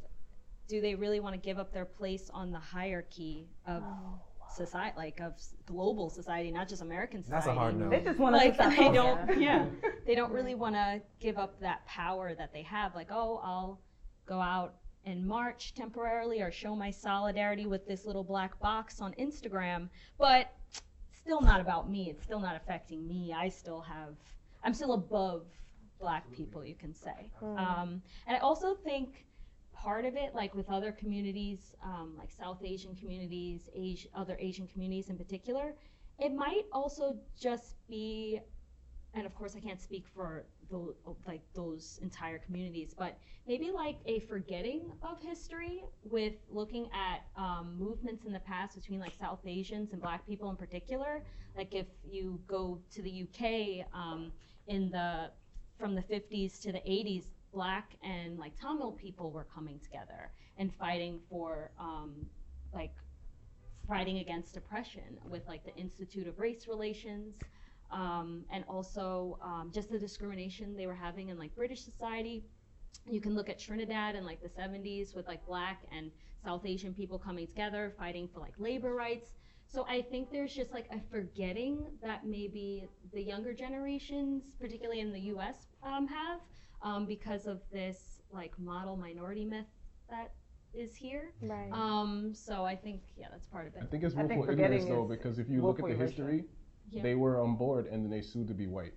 do 0.68 0.80
they 0.80 0.94
really 0.94 1.20
want 1.20 1.34
to 1.34 1.40
give 1.40 1.58
up 1.58 1.72
their 1.72 1.84
place 1.84 2.30
on 2.32 2.50
the 2.50 2.58
hierarchy 2.58 3.48
of 3.66 3.82
oh. 3.84 4.20
Society, 4.52 4.94
like 4.96 5.20
of 5.20 5.34
global 5.66 6.10
society, 6.10 6.50
not 6.50 6.68
just 6.68 6.82
American 6.82 7.22
society? 7.22 7.46
That's 7.46 7.56
a 7.56 7.58
hard 7.58 7.78
no. 7.78 7.88
they 7.88 8.00
just 8.00 8.18
want 8.18 8.34
to 8.34 8.38
Like 8.38 8.76
they 8.76 8.90
don't, 8.92 9.40
yeah, 9.40 9.66
they 10.06 10.14
don't 10.14 10.32
really 10.32 10.54
want 10.54 10.74
to 10.74 11.00
give 11.20 11.38
up 11.38 11.58
that 11.60 11.84
power 11.86 12.34
that 12.34 12.52
they 12.52 12.62
have. 12.62 12.94
Like, 12.94 13.08
oh, 13.10 13.40
I'll 13.42 13.80
go 14.26 14.40
out 14.40 14.74
and 15.04 15.26
march 15.26 15.74
temporarily 15.74 16.40
or 16.40 16.50
show 16.50 16.76
my 16.76 16.90
solidarity 16.90 17.66
with 17.66 17.86
this 17.86 18.06
little 18.06 18.22
black 18.24 18.58
box 18.60 19.00
on 19.00 19.12
Instagram, 19.14 19.88
but 20.18 20.52
still 21.12 21.40
not 21.40 21.60
about 21.60 21.90
me. 21.90 22.10
It's 22.10 22.22
still 22.22 22.40
not 22.40 22.56
affecting 22.56 23.06
me. 23.06 23.34
I 23.36 23.48
still 23.48 23.80
have, 23.80 24.14
I'm 24.64 24.74
still 24.74 24.92
above 24.94 25.44
black 26.00 26.30
people, 26.32 26.64
you 26.64 26.74
can 26.74 26.94
say. 26.94 27.30
Um, 27.42 28.02
and 28.26 28.36
I 28.36 28.40
also 28.40 28.74
think 28.74 29.24
part 29.82 30.04
of 30.04 30.14
it, 30.14 30.34
like 30.34 30.54
with 30.54 30.70
other 30.70 30.92
communities, 30.92 31.74
um, 31.82 32.14
like 32.16 32.30
South 32.30 32.58
Asian 32.64 32.94
communities, 32.94 33.68
Asi- 33.76 34.10
other 34.14 34.36
Asian 34.38 34.66
communities 34.68 35.08
in 35.08 35.18
particular, 35.18 35.74
it 36.18 36.32
might 36.32 36.64
also 36.72 37.16
just 37.38 37.74
be, 37.88 38.40
and 39.14 39.26
of 39.26 39.34
course 39.34 39.56
I 39.56 39.60
can't 39.60 39.80
speak 39.80 40.04
for 40.14 40.44
the, 40.70 40.94
like 41.26 41.42
those 41.54 41.98
entire 42.00 42.38
communities, 42.38 42.94
but 42.96 43.18
maybe 43.46 43.72
like 43.72 43.96
a 44.06 44.20
forgetting 44.20 44.92
of 45.02 45.20
history 45.20 45.82
with 46.04 46.34
looking 46.48 46.88
at 46.94 47.24
um, 47.36 47.76
movements 47.78 48.24
in 48.24 48.32
the 48.32 48.40
past 48.40 48.76
between 48.76 49.00
like 49.00 49.14
South 49.18 49.40
Asians 49.44 49.92
and 49.92 50.00
Black 50.00 50.24
people 50.26 50.48
in 50.50 50.56
particular. 50.56 51.22
Like 51.56 51.74
if 51.74 51.86
you 52.08 52.40
go 52.46 52.78
to 52.94 53.02
the 53.02 53.26
UK 53.26 53.86
um, 53.92 54.32
in 54.68 54.90
the 54.90 55.30
from 55.78 55.94
the 55.96 56.02
50s 56.02 56.60
to 56.62 56.70
the 56.70 56.78
80s, 56.78 57.24
Black 57.52 57.96
and 58.02 58.38
like 58.38 58.58
Tamil 58.60 58.92
people 58.92 59.30
were 59.30 59.46
coming 59.54 59.78
together 59.80 60.30
and 60.58 60.72
fighting 60.74 61.20
for 61.28 61.70
um, 61.78 62.26
like 62.72 62.94
fighting 63.86 64.18
against 64.18 64.56
oppression 64.56 65.18
with 65.28 65.46
like 65.46 65.64
the 65.64 65.74
Institute 65.76 66.26
of 66.26 66.38
Race 66.38 66.66
Relations. 66.68 67.34
Um, 67.90 68.44
and 68.50 68.64
also 68.68 69.38
um, 69.42 69.70
just 69.72 69.90
the 69.90 69.98
discrimination 69.98 70.74
they 70.74 70.86
were 70.86 70.94
having 70.94 71.28
in 71.28 71.38
like 71.38 71.54
British 71.54 71.84
society. 71.84 72.42
You 73.06 73.20
can 73.20 73.34
look 73.34 73.50
at 73.50 73.58
Trinidad 73.58 74.14
in 74.14 74.24
like 74.24 74.40
the 74.42 74.48
70s 74.48 75.14
with 75.14 75.26
like 75.26 75.44
black 75.46 75.82
and 75.94 76.10
South 76.42 76.64
Asian 76.64 76.94
people 76.94 77.18
coming 77.18 77.46
together 77.46 77.92
fighting 77.98 78.28
for 78.32 78.40
like 78.40 78.54
labor 78.58 78.94
rights. 78.94 79.32
So 79.66 79.86
I 79.88 80.02
think 80.02 80.30
there's 80.30 80.54
just 80.54 80.72
like 80.72 80.86
a 80.90 81.00
forgetting 81.10 81.84
that 82.02 82.26
maybe 82.26 82.88
the 83.12 83.22
younger 83.22 83.52
generations, 83.52 84.42
particularly 84.60 85.00
in 85.00 85.12
the 85.12 85.20
U.S., 85.20 85.66
um, 85.82 86.06
have 86.06 86.40
um, 86.82 87.06
because 87.06 87.46
of 87.46 87.60
this 87.72 88.22
like 88.32 88.58
model 88.58 88.96
minority 88.96 89.44
myth 89.44 89.66
that 90.10 90.32
is 90.74 90.94
here. 90.96 91.32
Right. 91.42 91.70
Um, 91.72 92.32
so 92.34 92.64
I 92.64 92.74
think 92.76 93.02
yeah, 93.16 93.26
that's 93.30 93.46
part 93.46 93.66
of 93.66 93.74
it. 93.74 93.82
I 93.82 93.86
think 93.86 94.02
it's 94.04 94.14
I 94.14 94.18
think 94.26 94.30
willful 94.46 94.52
ignorance 94.54 94.84
forgetting 94.84 94.94
though, 94.94 95.06
because 95.08 95.38
if 95.38 95.48
you 95.48 95.62
look 95.62 95.78
at 95.80 95.86
the 95.86 95.94
history, 95.94 96.44
Yeah. 96.90 97.02
they 97.02 97.14
were 97.14 97.40
on 97.40 97.56
board 97.56 97.86
and 97.86 98.02
then 98.04 98.10
they 98.10 98.22
sued 98.22 98.48
to 98.48 98.54
be 98.54 98.66
white. 98.66 98.94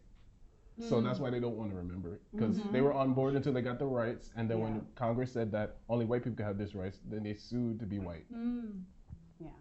So 0.89 0.95
Mm. 0.99 1.03
that's 1.05 1.19
why 1.19 1.29
they 1.29 1.39
don't 1.39 1.55
want 1.55 1.71
to 1.71 1.77
remember 1.77 2.13
it 2.15 2.21
because 2.33 2.57
Mm-hmm. 2.59 2.73
they 2.73 2.81
were 2.81 2.93
on 2.93 3.13
board 3.13 3.35
until 3.35 3.53
they 3.53 3.61
got 3.61 3.79
the 3.79 3.85
rights, 3.85 4.31
and 4.35 4.49
then 4.49 4.57
Yeah. 4.57 4.63
when 4.65 4.85
Congress 4.95 5.31
said 5.31 5.49
that 5.53 5.77
only 5.87 6.05
white 6.05 6.23
people 6.23 6.35
could 6.35 6.45
have 6.45 6.57
this 6.57 6.75
rights, 6.75 6.99
then 7.09 7.23
they 7.23 7.33
sued 7.33 7.79
to 7.79 7.85
be 7.85 7.99
white. 7.99 8.25
Mm. 8.33 8.83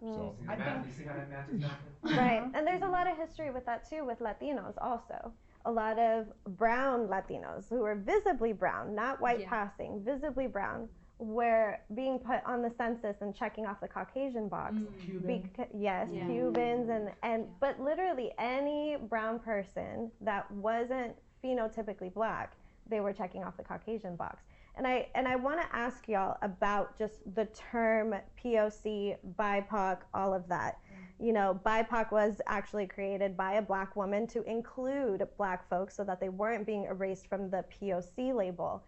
So 0.01 0.35
I 0.47 0.55
think- 0.55 0.85
you 0.87 0.91
see 0.93 1.03
how 1.03 1.15
that 1.15 1.29
math 1.29 1.49
is 1.51 1.61
happening? 1.69 2.17
Right. 2.17 2.43
And 2.53 2.65
there's 2.67 2.81
a 2.81 2.87
lot 2.87 3.07
of 3.07 3.17
history 3.17 3.49
with 3.51 3.65
that 3.65 3.89
too, 3.89 4.05
with 4.05 4.19
Latinos 4.19 4.73
also. 4.81 5.33
A 5.65 5.71
lot 5.71 5.97
of 5.97 6.27
brown 6.57 7.07
Latinos 7.07 7.67
who 7.69 7.83
are 7.83 7.95
visibly 7.95 8.53
brown, 8.53 8.93
not 8.93 9.19
white 9.19 9.41
Yeah. 9.41 9.49
passing, 9.49 10.03
visibly 10.03 10.45
brown, 10.47 10.87
were 11.17 11.79
being 11.95 12.19
put 12.19 12.43
on 12.45 12.61
the 12.61 12.69
census 12.69 13.21
and 13.21 13.33
checking 13.33 13.65
off 13.65 13.79
the 13.79 13.87
Caucasian 13.87 14.47
box. 14.47 14.75
Mm. 14.75 15.21
Beca- 15.25 15.69
yes, 15.73 16.09
Yeah. 16.11 16.27
Cubans 16.27 16.89
and 16.89 17.11
and 17.23 17.47
but 17.59 17.79
literally 17.79 18.31
any 18.37 18.97
brown 18.97 19.39
person 19.39 20.11
that 20.21 20.49
wasn't 20.51 21.15
phenotypically 21.43 22.13
black, 22.13 22.55
they 22.87 22.99
were 22.99 23.13
checking 23.13 23.43
off 23.43 23.55
the 23.57 23.63
Caucasian 23.63 24.15
box. 24.15 24.43
And 24.75 24.85
I 24.85 25.07
and 25.15 25.25
I 25.27 25.37
want 25.37 25.61
to 25.61 25.75
ask 25.75 26.07
y'all 26.09 26.37
about 26.41 26.97
just 26.97 27.33
the 27.33 27.45
term 27.45 28.13
POC, 28.35 29.15
BIPOC, 29.37 29.99
all 30.13 30.33
of 30.33 30.47
that. 30.49 30.79
You 31.19 31.31
know, 31.31 31.59
BIPOC 31.65 32.11
was 32.11 32.41
actually 32.45 32.87
created 32.87 33.37
by 33.37 33.53
a 33.53 33.61
black 33.61 33.95
woman 33.95 34.27
to 34.27 34.43
include 34.43 35.25
black 35.37 35.67
folks 35.69 35.95
so 35.95 36.03
that 36.03 36.19
they 36.19 36.27
weren't 36.29 36.65
being 36.65 36.83
erased 36.85 37.27
from 37.27 37.49
the 37.49 37.63
POC 37.71 38.35
label. 38.35 38.83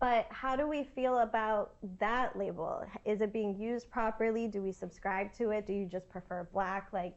But 0.00 0.26
how 0.30 0.54
do 0.54 0.68
we 0.68 0.84
feel 0.94 1.18
about 1.20 1.74
that 1.98 2.38
label? 2.38 2.84
Is 3.04 3.20
it 3.20 3.32
being 3.32 3.58
used 3.58 3.90
properly? 3.90 4.46
Do 4.46 4.62
we 4.62 4.70
subscribe 4.70 5.32
to 5.34 5.50
it? 5.50 5.66
Do 5.66 5.72
you 5.72 5.86
just 5.86 6.08
prefer 6.10 6.46
black? 6.52 6.88
Like, 6.92 7.16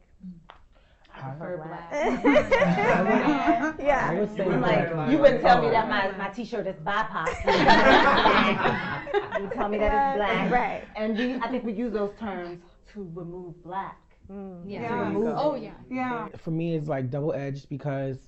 I 1.14 1.20
prefer 1.30 1.56
black. 1.58 1.88
I 1.92 3.74
yeah. 3.80 4.12
would 4.18 4.36
say 4.36 4.44
I'm 4.44 4.60
that- 4.60 4.96
like, 4.96 5.10
you 5.10 5.18
wouldn't 5.18 5.40
tell 5.42 5.62
me 5.62 5.70
that 5.70 5.88
my, 5.88 6.10
my 6.16 6.28
t-shirt 6.30 6.66
is 6.66 6.76
BIPOC. 6.76 7.28
you 9.42 9.50
tell 9.54 9.68
me 9.68 9.78
that 9.78 9.92
it's 9.92 10.16
black. 10.18 10.50
Right. 10.50 10.82
And 10.96 11.16
we, 11.16 11.34
I 11.36 11.48
think 11.48 11.64
we 11.64 11.72
use 11.72 11.92
those 11.92 12.12
terms 12.18 12.58
to 12.92 13.08
remove 13.14 13.62
black. 13.62 13.98
Mm. 14.30 14.62
Yeah. 14.66 14.80
Yeah. 14.80 15.34
Oh 15.36 15.54
yeah. 15.54 15.72
Yeah. 15.90 16.28
for 16.36 16.50
me 16.50 16.74
it's 16.74 16.88
like 16.88 17.10
double 17.10 17.32
edged 17.32 17.68
because 17.68 18.18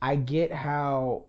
I 0.00 0.16
get 0.16 0.52
how 0.52 1.24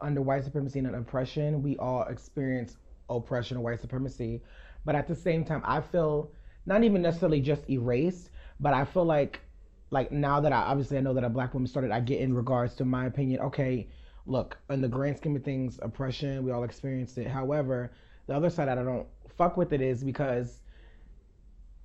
under 0.00 0.22
white 0.22 0.44
supremacy 0.44 0.78
and 0.78 0.94
oppression 0.94 1.62
we 1.62 1.76
all 1.78 2.04
experience 2.04 2.76
oppression 3.08 3.56
or 3.56 3.60
white 3.60 3.80
supremacy, 3.80 4.42
but 4.84 4.94
at 4.94 5.08
the 5.08 5.14
same 5.14 5.44
time 5.44 5.62
I 5.64 5.80
feel 5.80 6.30
not 6.66 6.84
even 6.84 7.02
necessarily 7.02 7.40
just 7.40 7.68
erased, 7.68 8.30
but 8.60 8.74
I 8.74 8.84
feel 8.84 9.04
like 9.04 9.40
like 9.90 10.10
now 10.10 10.40
that 10.40 10.52
I 10.52 10.62
obviously 10.62 10.96
I 10.98 11.00
know 11.00 11.14
that 11.14 11.24
a 11.24 11.28
black 11.28 11.52
woman 11.52 11.66
started, 11.66 11.90
I 11.90 12.00
get 12.00 12.20
in 12.20 12.34
regards 12.34 12.74
to 12.76 12.84
my 12.84 13.06
opinion. 13.06 13.40
Okay, 13.40 13.88
look, 14.26 14.56
in 14.70 14.80
the 14.80 14.88
grand 14.88 15.18
scheme 15.18 15.36
of 15.36 15.44
things, 15.44 15.78
oppression 15.82 16.44
we 16.44 16.50
all 16.50 16.64
experienced 16.64 17.18
it. 17.18 17.26
However, 17.26 17.92
the 18.26 18.34
other 18.34 18.50
side 18.50 18.68
that 18.68 18.78
I 18.78 18.82
don't 18.84 19.06
fuck 19.36 19.56
with 19.56 19.72
it 19.72 19.80
is 19.80 20.02
because 20.02 20.60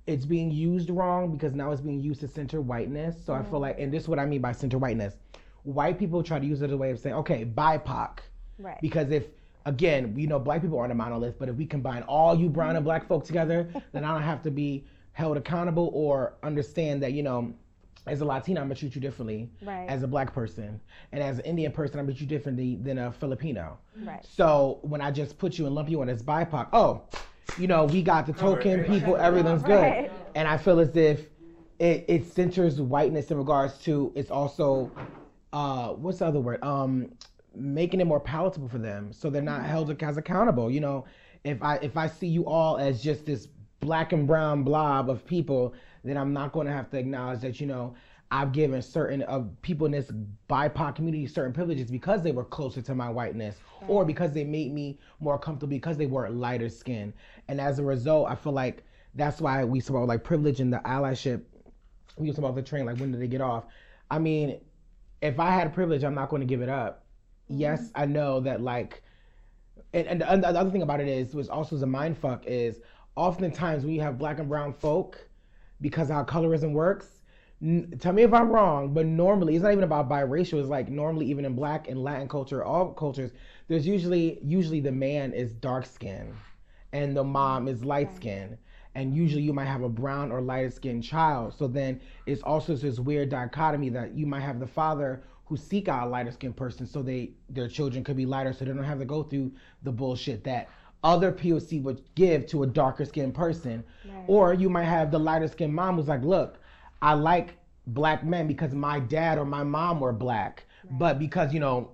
it's 0.08 0.24
being 0.24 0.50
used 0.50 0.88
wrong 0.88 1.32
because 1.32 1.54
now 1.54 1.70
it's 1.70 1.82
being 1.82 2.00
used 2.00 2.20
to 2.20 2.28
center 2.28 2.62
whiteness. 2.62 3.14
So 3.24 3.34
I 3.34 3.42
feel 3.42 3.58
mm. 3.58 3.62
like, 3.62 3.78
and 3.78 3.92
this 3.92 4.04
is 4.04 4.08
what 4.08 4.18
I 4.18 4.24
mean 4.24 4.40
by 4.40 4.52
center 4.52 4.78
whiteness. 4.78 5.18
White 5.64 5.98
people 5.98 6.22
try 6.22 6.38
to 6.38 6.46
use 6.46 6.62
it 6.62 6.66
as 6.66 6.72
a 6.72 6.76
way 6.76 6.90
of 6.90 6.98
saying, 6.98 7.14
okay, 7.16 7.44
BIPOC. 7.44 8.20
Right. 8.58 8.80
Because 8.80 9.10
if, 9.10 9.26
again, 9.66 10.14
we 10.14 10.26
know 10.26 10.38
black 10.38 10.62
people 10.62 10.78
aren't 10.78 10.92
a 10.92 10.94
monolith, 10.94 11.38
but 11.38 11.50
if 11.50 11.56
we 11.56 11.66
combine 11.66 12.02
all 12.04 12.34
you 12.34 12.48
brown 12.48 12.74
and 12.76 12.84
black 12.86 13.06
folk 13.06 13.24
together, 13.24 13.68
then 13.92 14.02
I 14.02 14.14
don't 14.14 14.22
have 14.22 14.42
to 14.44 14.50
be 14.50 14.86
held 15.12 15.36
accountable 15.36 15.90
or 15.92 16.36
understand 16.42 17.02
that, 17.02 17.12
you 17.12 17.22
know, 17.22 17.52
as 18.06 18.22
a 18.22 18.24
Latina, 18.24 18.60
I'm 18.60 18.68
gonna 18.68 18.76
treat 18.76 18.94
you 18.94 19.02
differently 19.02 19.50
Right. 19.62 19.90
as 19.90 20.02
a 20.02 20.06
black 20.06 20.32
person. 20.32 20.80
And 21.12 21.22
as 21.22 21.38
an 21.40 21.44
Indian 21.44 21.70
person, 21.70 22.00
I'm 22.00 22.06
gonna 22.06 22.14
treat 22.14 22.22
you 22.22 22.28
differently 22.28 22.76
than 22.76 22.96
a 22.96 23.12
Filipino. 23.12 23.76
Right. 24.02 24.24
So 24.24 24.78
when 24.80 25.02
I 25.02 25.10
just 25.10 25.36
put 25.36 25.58
you 25.58 25.66
and 25.66 25.74
lump 25.74 25.90
you 25.90 26.00
in 26.00 26.08
as 26.08 26.22
BIPOC, 26.22 26.68
oh, 26.72 27.02
you 27.56 27.66
know, 27.66 27.84
we 27.84 28.02
got 28.02 28.26
the 28.26 28.32
token 28.32 28.84
people, 28.84 29.16
everything's 29.16 29.62
good. 29.62 30.10
And 30.34 30.46
I 30.46 30.56
feel 30.56 30.78
as 30.80 30.96
if 30.96 31.26
it, 31.78 32.04
it 32.08 32.26
centers 32.26 32.80
whiteness 32.80 33.30
in 33.30 33.38
regards 33.38 33.78
to 33.78 34.12
it's 34.14 34.30
also 34.30 34.90
uh 35.52 35.90
what's 35.90 36.18
the 36.18 36.26
other 36.26 36.40
word? 36.40 36.62
Um 36.62 37.12
making 37.54 38.00
it 38.00 38.04
more 38.04 38.20
palatable 38.20 38.68
for 38.68 38.78
them 38.78 39.12
so 39.12 39.30
they're 39.30 39.42
not 39.42 39.64
held 39.64 39.90
as 40.02 40.16
accountable. 40.16 40.70
You 40.70 40.80
know, 40.80 41.04
if 41.44 41.62
I 41.62 41.76
if 41.76 41.96
I 41.96 42.08
see 42.08 42.26
you 42.26 42.46
all 42.46 42.76
as 42.76 43.02
just 43.02 43.26
this 43.26 43.48
black 43.80 44.12
and 44.12 44.26
brown 44.26 44.64
blob 44.64 45.08
of 45.08 45.24
people, 45.24 45.74
then 46.04 46.16
I'm 46.16 46.32
not 46.32 46.52
going 46.52 46.66
to 46.66 46.72
have 46.72 46.90
to 46.90 46.98
acknowledge 46.98 47.40
that, 47.40 47.60
you 47.60 47.66
know, 47.66 47.94
I've 48.30 48.52
given 48.52 48.82
certain 48.82 49.22
of 49.22 49.50
people 49.62 49.86
in 49.86 49.92
this 49.92 50.10
BIPOC 50.50 50.94
community 50.94 51.26
certain 51.26 51.52
privileges 51.52 51.90
because 51.90 52.22
they 52.22 52.32
were 52.32 52.44
closer 52.44 52.82
to 52.82 52.94
my 52.94 53.08
whiteness 53.08 53.56
or 53.86 54.04
because 54.04 54.32
they 54.32 54.44
made 54.44 54.72
me 54.72 54.98
more 55.20 55.38
comfortable 55.38 55.70
because 55.70 55.96
they 55.96 56.06
were 56.06 56.28
lighter 56.28 56.68
skin. 56.68 57.14
And 57.48 57.60
as 57.60 57.78
a 57.78 57.82
result, 57.82 58.28
I 58.28 58.34
feel 58.34 58.52
like 58.52 58.82
that's 59.14 59.40
why 59.40 59.64
we 59.64 59.80
spoke 59.80 59.96
about 59.96 60.08
like 60.08 60.24
privilege 60.24 60.60
and 60.60 60.72
the 60.72 60.78
allyship. 60.80 61.42
We 62.18 62.26
used 62.26 62.38
about 62.38 62.54
the 62.54 62.62
train, 62.62 62.84
like 62.84 62.98
when 62.98 63.12
did 63.12 63.20
they 63.20 63.28
get 63.28 63.40
off? 63.40 63.64
I 64.10 64.18
mean, 64.18 64.60
if 65.22 65.40
I 65.40 65.50
had 65.50 65.72
privilege, 65.72 66.04
I'm 66.04 66.14
not 66.14 66.28
going 66.28 66.40
to 66.40 66.46
give 66.46 66.60
it 66.60 66.68
up. 66.68 67.06
Mm-hmm. 67.50 67.60
Yes, 67.60 67.90
I 67.94 68.04
know 68.04 68.40
that 68.40 68.60
like 68.60 69.02
and, 69.92 70.06
and 70.06 70.20
the, 70.20 70.52
the 70.52 70.60
other 70.60 70.70
thing 70.70 70.82
about 70.82 71.00
it 71.00 71.08
is, 71.08 71.34
was 71.34 71.48
also 71.48 71.76
a 71.76 71.86
mind 71.86 72.18
fuck 72.18 72.44
is 72.46 72.80
oftentimes 73.16 73.84
when 73.84 73.94
you 73.94 74.00
have 74.00 74.18
black 74.18 74.38
and 74.38 74.48
brown 74.48 74.72
folk, 74.72 75.28
because 75.80 76.08
how 76.08 76.24
colorism 76.24 76.72
works, 76.72 77.17
tell 77.98 78.12
me 78.12 78.22
if 78.22 78.32
I'm 78.32 78.50
wrong, 78.50 78.94
but 78.94 79.06
normally 79.06 79.56
it's 79.56 79.62
not 79.62 79.72
even 79.72 79.84
about 79.84 80.08
biracial. 80.08 80.60
It's 80.60 80.68
like 80.68 80.88
normally 80.88 81.26
even 81.26 81.44
in 81.44 81.54
black 81.54 81.88
and 81.88 82.02
Latin 82.02 82.28
culture, 82.28 82.64
all 82.64 82.92
cultures, 82.92 83.32
there's 83.66 83.86
usually 83.86 84.38
usually 84.42 84.80
the 84.80 84.92
man 84.92 85.32
is 85.32 85.52
dark 85.52 85.86
skinned 85.86 86.34
and 86.92 87.16
the 87.16 87.24
mom 87.24 87.66
is 87.68 87.84
light 87.84 88.14
skinned. 88.14 88.58
And 88.94 89.14
usually 89.14 89.42
you 89.42 89.52
might 89.52 89.66
have 89.66 89.82
a 89.82 89.88
brown 89.88 90.32
or 90.32 90.40
lighter 90.40 90.70
skinned 90.70 91.04
child. 91.04 91.54
So 91.56 91.68
then 91.68 92.00
it's 92.26 92.42
also 92.42 92.74
this 92.74 92.98
weird 92.98 93.28
dichotomy 93.28 93.90
that 93.90 94.14
you 94.14 94.26
might 94.26 94.40
have 94.40 94.60
the 94.60 94.66
father 94.66 95.22
who 95.46 95.56
seek 95.56 95.88
out 95.88 96.06
a 96.06 96.10
lighter 96.10 96.32
skinned 96.32 96.56
person 96.56 96.86
so 96.86 97.02
they 97.02 97.30
their 97.48 97.68
children 97.68 98.04
could 98.04 98.16
be 98.16 98.26
lighter 98.26 98.52
so 98.52 98.64
they 98.64 98.72
don't 98.72 98.84
have 98.84 98.98
to 98.98 99.04
go 99.04 99.22
through 99.22 99.50
the 99.82 99.92
bullshit 99.92 100.44
that 100.44 100.68
other 101.04 101.32
POC 101.32 101.82
would 101.82 102.02
give 102.14 102.46
to 102.46 102.62
a 102.62 102.66
darker 102.66 103.04
skinned 103.04 103.34
person. 103.34 103.84
Or 104.26 104.52
you 104.52 104.68
might 104.68 104.84
have 104.84 105.10
the 105.10 105.18
lighter 105.18 105.48
skinned 105.48 105.74
mom 105.74 105.96
who's 105.96 106.08
like, 106.08 106.22
look, 106.22 106.58
I 107.00 107.14
like 107.14 107.56
black 107.86 108.24
men 108.24 108.46
because 108.46 108.74
my 108.74 109.00
dad 109.00 109.38
or 109.38 109.44
my 109.44 109.64
mom 109.64 110.00
were 110.00 110.12
black. 110.12 110.64
But 110.90 111.18
because, 111.18 111.52
you 111.52 111.60
know, 111.60 111.92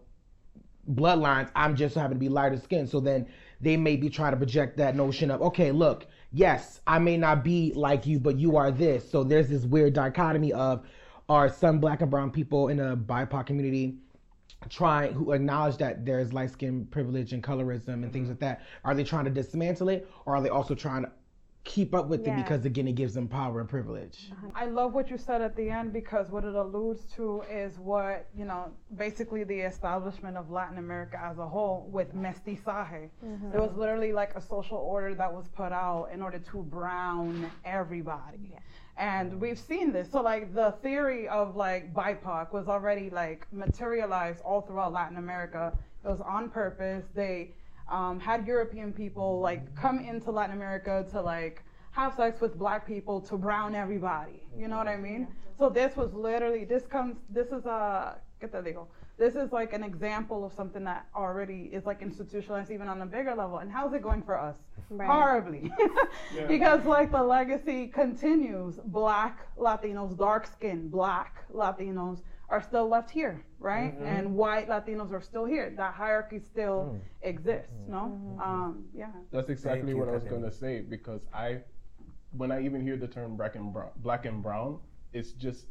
bloodlines, 0.93 1.51
I'm 1.55 1.75
just 1.77 1.95
so 1.95 2.01
happen 2.01 2.17
to 2.17 2.21
be 2.21 2.29
lighter 2.29 2.59
skinned. 2.59 2.89
So 2.89 3.01
then 3.01 3.27
they 3.61 3.77
may 3.77 3.97
be 3.97 4.11
trying 4.11 4.33
to 4.33 4.37
project 4.37 4.77
that 4.77 4.95
notion 4.95 5.31
of, 5.31 5.41
okay, 5.43 5.73
look, 5.73 6.07
yes, 6.33 6.81
I 6.87 6.99
may 6.99 7.17
not 7.17 7.43
be 7.43 7.73
like 7.75 8.07
you, 8.07 8.19
but 8.19 8.39
you 8.39 8.57
are 8.57 8.71
this. 8.71 9.09
So 9.09 9.25
there's 9.25 9.49
this 9.49 9.65
weird 9.65 9.95
dichotomy 9.95 10.53
of 10.53 10.87
are 11.29 11.49
some 11.49 11.81
black 11.81 12.03
and 12.03 12.11
brown 12.11 12.31
people 12.31 12.69
in 12.69 12.81
a 12.81 12.97
BIPOC 12.97 13.47
community 13.47 13.97
trying 14.69 15.13
who 15.13 15.33
acknowledge 15.33 15.77
that 15.79 16.05
there's 16.05 16.33
light 16.33 16.51
skin 16.51 16.87
privilege 16.91 17.33
and 17.33 17.43
colorism 17.43 18.03
and 18.03 18.13
things 18.13 18.25
mm-hmm. 18.25 18.31
like 18.31 18.41
that 18.41 18.63
are 18.85 18.95
they 18.95 19.05
trying 19.05 19.25
to 19.25 19.31
dismantle 19.31 19.91
it 19.91 20.09
or 20.25 20.37
are 20.37 20.43
they 20.43 20.49
also 20.49 20.75
trying 20.75 21.03
to 21.03 21.11
keep 21.65 21.95
up 21.95 22.09
with 22.09 22.27
Yeah. 22.27 22.35
it 22.39 22.43
because 22.43 22.65
again 22.67 22.87
it 22.87 22.93
gives 22.93 23.15
them 23.15 23.27
power 23.27 23.61
and 23.61 23.69
privilege 23.69 24.31
I 24.55 24.67
love 24.67 24.93
what 24.93 25.11
you 25.11 25.17
said 25.19 25.41
at 25.43 25.57
the 25.57 25.71
end 25.71 25.93
because 25.93 26.31
what 26.31 26.45
it 26.45 26.55
alludes 26.55 27.05
to 27.17 27.43
is 27.51 27.79
what, 27.79 28.27
you 28.37 28.45
know, 28.45 28.71
basically 28.97 29.43
the 29.45 29.61
establishment 29.61 30.37
of 30.37 30.51
Latin 30.51 30.79
America 30.79 31.19
as 31.23 31.39
a 31.39 31.47
whole 31.47 31.89
with 31.91 32.15
mestizaje. 32.15 33.09
Mm-hmm. 33.25 33.53
It 33.55 33.61
was 33.61 33.75
literally 33.77 34.13
like 34.13 34.35
a 34.37 34.41
social 34.41 34.77
order 34.79 35.15
that 35.15 35.33
was 35.33 35.49
put 35.49 35.73
out 35.73 36.11
in 36.13 36.23
order 36.23 36.39
to 36.39 36.63
brown 36.63 37.51
everybody. 37.65 38.55
And 38.97 39.41
we've 39.41 39.59
seen 39.59 39.93
this. 39.93 40.11
So 40.11 40.21
like 40.23 40.55
the 40.55 40.73
theory 40.83 41.27
of 41.29 41.57
like 41.57 41.93
BIPOC 41.93 42.53
was 42.53 42.69
already 42.69 43.11
like 43.11 43.47
materialized 43.53 44.41
all 44.43 44.61
throughout 44.61 44.93
Latin 44.93 45.17
America. 45.17 45.73
It 46.05 46.09
was 46.09 46.21
on 46.21 46.51
purpose. 46.51 47.05
They 47.15 47.51
um, 47.95 48.19
had 48.19 48.45
European 48.47 48.93
people 48.93 49.41
like 49.41 49.63
come 49.77 50.01
into 50.01 50.33
Latin 50.33 50.57
America 50.57 51.07
to 51.13 51.23
like 51.23 51.63
have 51.93 52.13
sex 52.15 52.41
with 52.41 52.59
black 52.59 52.85
people 52.87 53.21
to 53.21 53.37
brown 53.37 53.77
everybody. 53.77 54.43
You 54.59 54.67
know 54.67 54.77
what 54.77 54.89
I 54.89 54.97
mean? 54.97 55.29
So 55.59 55.71
this 55.71 55.97
was 55.97 56.13
literally 56.13 56.65
this 56.65 56.85
comes 56.87 57.17
this 57.31 57.47
is 57.49 57.65
a 57.67 58.17
¿qué 58.43 58.51
te 58.51 58.59
digo? 58.59 58.89
This 59.17 59.37
is 59.37 59.53
like 59.53 59.73
an 59.73 59.85
example 59.85 60.45
of 60.45 60.53
something 60.53 60.83
that 60.85 61.07
already 61.15 61.71
is 61.73 61.87
like 61.87 62.03
institutionalized 62.03 62.73
even 62.73 62.89
on 62.89 63.01
a 63.01 63.07
bigger 63.07 63.33
level. 63.33 63.59
And 63.59 63.71
how's 63.71 63.95
it 63.95 64.03
going 64.03 64.23
for 64.23 64.37
us? 64.37 64.57
Right. 64.91 65.09
Horribly. 65.09 65.71
because 66.49 66.85
like 66.85 67.13
the 67.13 67.23
legacy 67.23 67.87
continues. 67.87 68.75
Black 68.87 69.47
Latinos, 69.57 70.19
dark 70.19 70.49
skinned 70.49 70.91
black 70.91 71.45
Latinos 71.55 72.23
are 72.55 72.63
still 72.63 72.89
left 72.89 73.11
here, 73.11 73.45
right? 73.59 73.93
Mm-hmm. 73.97 74.07
And 74.07 74.37
white 74.37 74.69
Latinos 74.69 75.13
are 75.13 75.21
still 75.21 75.45
here. 75.45 75.75
That 75.77 75.93
hierarchy 75.93 76.39
still 76.39 76.81
mm-hmm. 76.83 77.29
exists, 77.29 77.73
no? 77.89 78.03
Mm-hmm. 78.17 78.41
Um, 78.41 78.85
yeah. 78.95 79.11
That's 79.33 79.51
exactly 79.51 79.91
you, 79.91 79.99
what 79.99 80.09
I 80.09 80.13
was 80.13 80.23
gonna 80.23 80.53
say 80.53 80.83
because 80.83 81.23
I, 81.35 81.63
when 82.31 82.53
I 82.53 82.65
even 82.65 82.81
hear 82.81 82.97
the 82.97 83.09
term 83.09 83.37
black 83.37 83.57
and 83.57 83.73
brown, 83.73 83.91
black 83.97 84.25
and 84.25 84.41
brown, 84.41 84.79
it's 85.13 85.33
just 85.33 85.67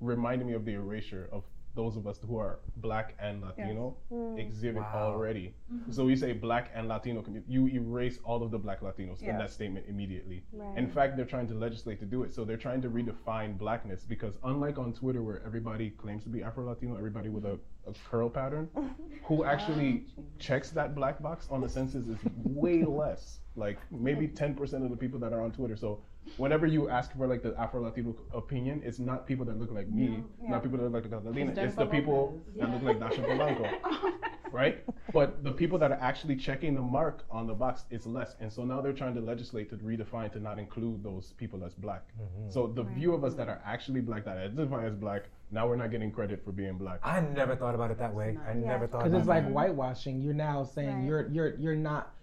reminding 0.00 0.48
me 0.48 0.54
of 0.54 0.64
the 0.64 0.72
erasure 0.72 1.28
of 1.30 1.44
those 1.74 1.96
of 1.96 2.06
us 2.06 2.18
who 2.26 2.38
are 2.38 2.58
black 2.76 3.14
and 3.20 3.40
Latino 3.42 3.96
mm. 4.12 4.38
exhibit 4.38 4.82
Wow. 4.82 5.12
already. 5.12 5.54
Mm-hmm. 5.72 5.92
So 5.92 6.04
we 6.04 6.16
say 6.16 6.32
black 6.32 6.70
and 6.74 6.88
Latino 6.88 7.22
community, 7.22 7.52
you 7.52 7.68
erase 7.68 8.18
all 8.24 8.42
of 8.42 8.50
the 8.50 8.58
black 8.58 8.80
Latinos 8.80 9.22
in 9.22 9.38
that 9.38 9.50
statement 9.50 9.86
immediately. 9.88 10.44
Right. 10.52 10.76
In 10.76 10.88
fact, 10.90 11.16
they're 11.16 11.24
trying 11.24 11.48
to 11.48 11.54
legislate 11.54 12.00
to 12.00 12.06
do 12.06 12.22
it. 12.24 12.34
So 12.34 12.44
they're 12.44 12.56
trying 12.56 12.82
to 12.82 12.90
redefine 12.90 13.56
blackness 13.58 14.04
because 14.04 14.34
unlike 14.44 14.78
on 14.78 14.92
Twitter 14.92 15.22
where 15.22 15.42
everybody 15.44 15.90
claims 15.90 16.24
to 16.24 16.28
be 16.28 16.42
Afro 16.42 16.64
Latino, 16.66 16.96
everybody 16.96 17.28
with 17.28 17.44
a, 17.44 17.58
a 17.86 17.92
curl 18.10 18.28
pattern, 18.28 18.68
who 19.24 19.44
actually 19.44 20.04
checks 20.38 20.70
that 20.70 20.94
black 20.94 21.22
box 21.22 21.48
on 21.50 21.60
the 21.60 21.68
census 21.68 22.08
is 22.08 22.18
way 22.44 22.84
less. 23.02 23.40
Like 23.56 23.78
maybe 23.90 24.28
10% 24.28 24.84
of 24.84 24.90
the 24.90 24.96
people 24.96 25.18
that 25.20 25.32
are 25.32 25.42
on 25.42 25.52
Twitter. 25.52 25.76
So 25.76 26.00
whenever 26.36 26.66
you 26.66 26.88
ask 26.88 27.16
for 27.16 27.26
like 27.26 27.42
the 27.42 27.54
Afro 27.58 27.82
Latino 27.82 28.14
opinion, 28.34 28.82
it's 28.84 28.98
not 28.98 29.26
people 29.26 29.44
that 29.46 29.58
look 29.58 29.70
like 29.72 29.88
me, 29.88 30.22
not 30.42 30.62
people 30.62 30.78
that 30.78 30.84
look 30.90 31.04
like 31.04 31.10
Katelina. 31.12 31.56
It's, 31.56 31.74
the 31.74 31.86
people 31.86 32.40
Lopez. 32.56 32.70
that 32.70 32.70
look 32.72 32.82
like 32.82 32.98
Dascha 32.98 33.24
Polanco. 33.24 34.12
right? 34.52 34.84
But 35.12 35.42
the 35.44 35.52
people 35.52 35.78
that 35.78 35.90
are 35.90 35.98
actually 36.00 36.36
checking 36.36 36.74
the 36.74 36.80
mark 36.82 37.24
on 37.30 37.46
the 37.46 37.54
box 37.54 37.84
is 37.90 38.06
less. 38.06 38.34
And 38.40 38.52
so 38.52 38.64
now 38.64 38.80
they're 38.80 38.92
trying 38.92 39.14
to 39.14 39.20
legislate 39.20 39.70
to 39.70 39.76
redefine 39.76 40.32
to 40.32 40.40
not 40.40 40.58
include 40.58 41.02
those 41.02 41.32
people 41.36 41.64
as 41.64 41.74
black. 41.74 42.02
Mm-hmm. 42.20 42.50
So 42.50 42.66
the 42.66 42.84
view 42.84 43.14
of 43.14 43.24
us 43.24 43.34
that 43.34 43.48
are 43.48 43.60
actually 43.64 44.00
black, 44.00 44.24
that 44.24 44.38
identify 44.38 44.84
as 44.86 44.94
black, 44.94 45.24
now 45.50 45.66
we're 45.66 45.76
not 45.76 45.90
getting 45.90 46.10
credit 46.10 46.44
for 46.44 46.52
being 46.52 46.76
black. 46.76 47.00
I 47.02 47.20
never 47.20 47.56
thought 47.56 47.74
about 47.74 47.90
it 47.90 47.98
that 47.98 48.14
way. 48.14 48.38
I 48.48 48.52
never 48.54 48.86
thought 48.86 49.04
because 49.04 49.18
it's 49.18 49.28
like 49.28 49.44
that. 49.44 49.52
whitewashing 49.52 50.20
you're 50.20 50.34
now 50.34 50.62
saying 50.64 50.98
Right. 50.98 51.06
you're 51.06 51.28
you're 51.28 51.54
you're 51.56 51.74
not 51.74 52.14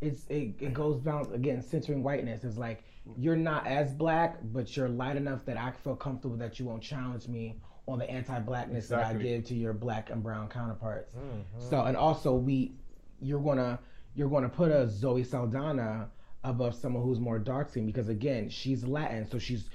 it's 0.00 0.24
it, 0.28 0.54
it 0.60 0.74
goes 0.74 1.00
down 1.00 1.28
again 1.34 1.62
centering 1.62 2.02
whiteness 2.02 2.44
it's 2.44 2.56
like 2.58 2.82
you're 3.18 3.36
not 3.36 3.66
as 3.66 3.92
black 3.94 4.38
but 4.52 4.76
you're 4.76 4.88
light 4.88 5.16
enough 5.16 5.44
that 5.44 5.56
i 5.56 5.70
feel 5.70 5.96
comfortable 5.96 6.36
that 6.36 6.58
you 6.58 6.64
won't 6.66 6.82
challenge 6.82 7.26
me 7.28 7.56
on 7.88 7.98
the 7.98 8.08
anti-blackness 8.08 8.88
that 8.88 9.04
i 9.04 9.12
give 9.14 9.44
to 9.44 9.54
your 9.54 9.72
black 9.72 10.10
and 10.10 10.22
brown 10.22 10.48
counterparts 10.48 11.12
Mm-hmm. 11.14 11.68
so 11.70 11.82
and 11.82 11.96
also 11.96 12.32
we 12.34 12.72
you're 13.20 13.40
gonna 13.40 13.78
you're 14.14 14.28
gonna 14.28 14.48
put 14.48 14.70
a 14.70 14.88
zoe 14.88 15.24
saldana 15.24 16.08
above 16.44 16.74
someone 16.74 17.02
who's 17.02 17.18
more 17.20 17.38
dark 17.38 17.70
skinned 17.70 17.86
because 17.86 18.08
again 18.08 18.48
she's 18.48 18.84
latin 18.84 19.28
so 19.28 19.38
she's 19.38 19.68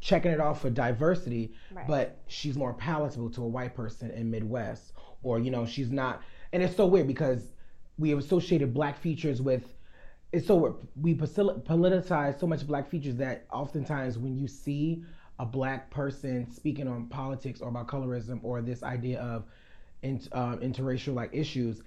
checking 0.00 0.32
it 0.32 0.40
off 0.40 0.60
for 0.60 0.70
diversity 0.70 1.52
Right. 1.72 1.86
but 1.86 2.18
she's 2.26 2.56
more 2.56 2.72
palatable 2.74 3.30
to 3.30 3.42
a 3.44 3.48
white 3.48 3.74
person 3.74 4.10
in 4.10 4.30
midwest 4.30 4.92
or 5.22 5.38
you 5.38 5.50
know 5.52 5.64
she's 5.64 5.90
not 5.90 6.22
and 6.52 6.62
it's 6.62 6.74
so 6.76 6.86
weird 6.86 7.06
because 7.06 7.52
we 7.98 8.10
have 8.10 8.18
associated 8.18 8.74
black 8.74 8.98
features 8.98 9.40
with 9.40 9.62
it's 10.32 10.46
so 10.46 10.78
we 11.00 11.14
politicize 11.14 12.38
so 12.40 12.46
much 12.46 12.66
black 12.66 12.88
features 12.90 13.16
that 13.16 13.46
oftentimes 13.52 14.18
when 14.18 14.36
you 14.36 14.48
see 14.48 15.02
a 15.38 15.44
black 15.46 15.90
person 15.90 16.50
speaking 16.50 16.88
on 16.88 17.06
politics 17.06 17.60
or 17.60 17.68
about 17.68 17.86
colorism 17.88 18.38
or 18.42 18.60
this 18.62 18.82
idea 18.82 19.20
of 19.20 19.44
in, 20.02 20.20
um, 20.32 20.58
interracial 20.58 21.14
like 21.14 21.30
issues 21.32 21.82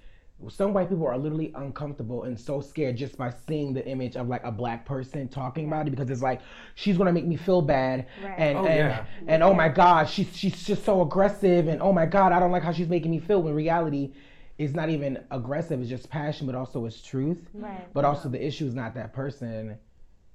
some 0.50 0.74
white 0.74 0.90
people 0.90 1.06
are 1.06 1.16
literally 1.16 1.50
uncomfortable 1.56 2.24
and 2.24 2.38
so 2.38 2.60
scared 2.60 2.94
just 2.94 3.16
by 3.16 3.32
seeing 3.48 3.72
the 3.72 3.86
image 3.88 4.16
of 4.16 4.28
like 4.28 4.44
a 4.44 4.52
black 4.52 4.84
person 4.84 5.26
talking 5.28 5.66
about 5.66 5.86
it 5.86 5.90
because 5.90 6.10
it's 6.10 6.20
like 6.20 6.42
she's 6.74 6.98
gonna 6.98 7.12
make 7.12 7.24
me 7.24 7.36
feel 7.36 7.62
bad 7.62 8.06
Right. 8.22 8.34
and 8.36 8.58
Oh, 8.58 8.66
and, 8.66 8.76
yeah. 8.76 9.04
and 9.28 9.42
oh 9.42 9.54
my 9.54 9.68
god 9.70 10.08
she's 10.08 10.36
she's 10.36 10.62
just 10.62 10.84
so 10.84 11.00
aggressive 11.00 11.68
and 11.68 11.80
oh 11.80 11.92
my 11.92 12.04
god 12.04 12.32
I 12.32 12.38
don't 12.40 12.52
like 12.52 12.62
how 12.62 12.72
she's 12.72 12.88
making 12.88 13.10
me 13.10 13.18
feel 13.18 13.42
when 13.42 13.54
reality 13.54 14.12
it's 14.58 14.74
not 14.74 14.88
even 14.88 15.22
aggressive 15.30 15.80
it's 15.80 15.88
just 15.90 16.08
passion 16.10 16.46
but 16.46 16.54
also 16.54 16.84
it's 16.86 17.02
truth 17.02 17.48
Right. 17.54 17.92
but 17.92 18.04
also 18.04 18.28
the 18.28 18.44
issue 18.44 18.66
is 18.66 18.74
not 18.74 18.94
that 18.94 19.12
person 19.12 19.78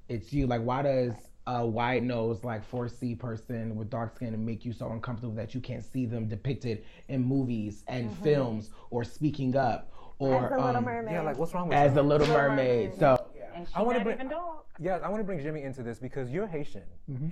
it's 0.09 0.31
you 0.33 0.47
like 0.47 0.61
why 0.61 0.81
does 0.83 1.13
a 1.47 1.65
white 1.65 2.03
nose 2.03 2.43
like 2.43 2.69
4c 2.69 3.17
person 3.17 3.75
with 3.75 3.89
dark 3.89 4.15
skin 4.15 4.45
make 4.45 4.63
you 4.63 4.73
so 4.73 4.91
uncomfortable 4.91 5.33
that 5.35 5.55
you 5.55 5.61
can't 5.61 5.83
see 5.83 6.05
them 6.05 6.27
depicted 6.27 6.83
in 7.07 7.23
movies 7.23 7.83
and 7.87 8.15
films 8.19 8.69
or 8.91 9.03
speaking 9.03 9.55
up 9.55 9.91
or 10.19 10.35
As 10.45 10.49
the 10.51 10.55
Little 10.57 10.75
um, 10.77 10.83
Mermaid. 10.85 11.13
Yeah, 11.13 11.21
like 11.23 11.37
what's 11.39 11.53
wrong 11.55 11.69
with 11.69 11.77
as 11.77 11.89
you? 11.89 11.95
the 11.95 12.03
little 12.03 12.27
mermaid 12.27 12.93
so 12.99 13.25
And 13.55 13.67
I 13.73 13.81
wanna 13.81 14.03
bring- 14.03 14.19
even. 14.19 14.31
Yeah, 14.79 14.97
I 15.03 15.09
want 15.09 15.19
to 15.19 15.23
bring 15.23 15.39
Jimmy 15.41 15.61
into 15.61 15.83
this 15.83 15.99
because 15.99 16.31
you're 16.31 16.47
Haitian, 16.47 16.81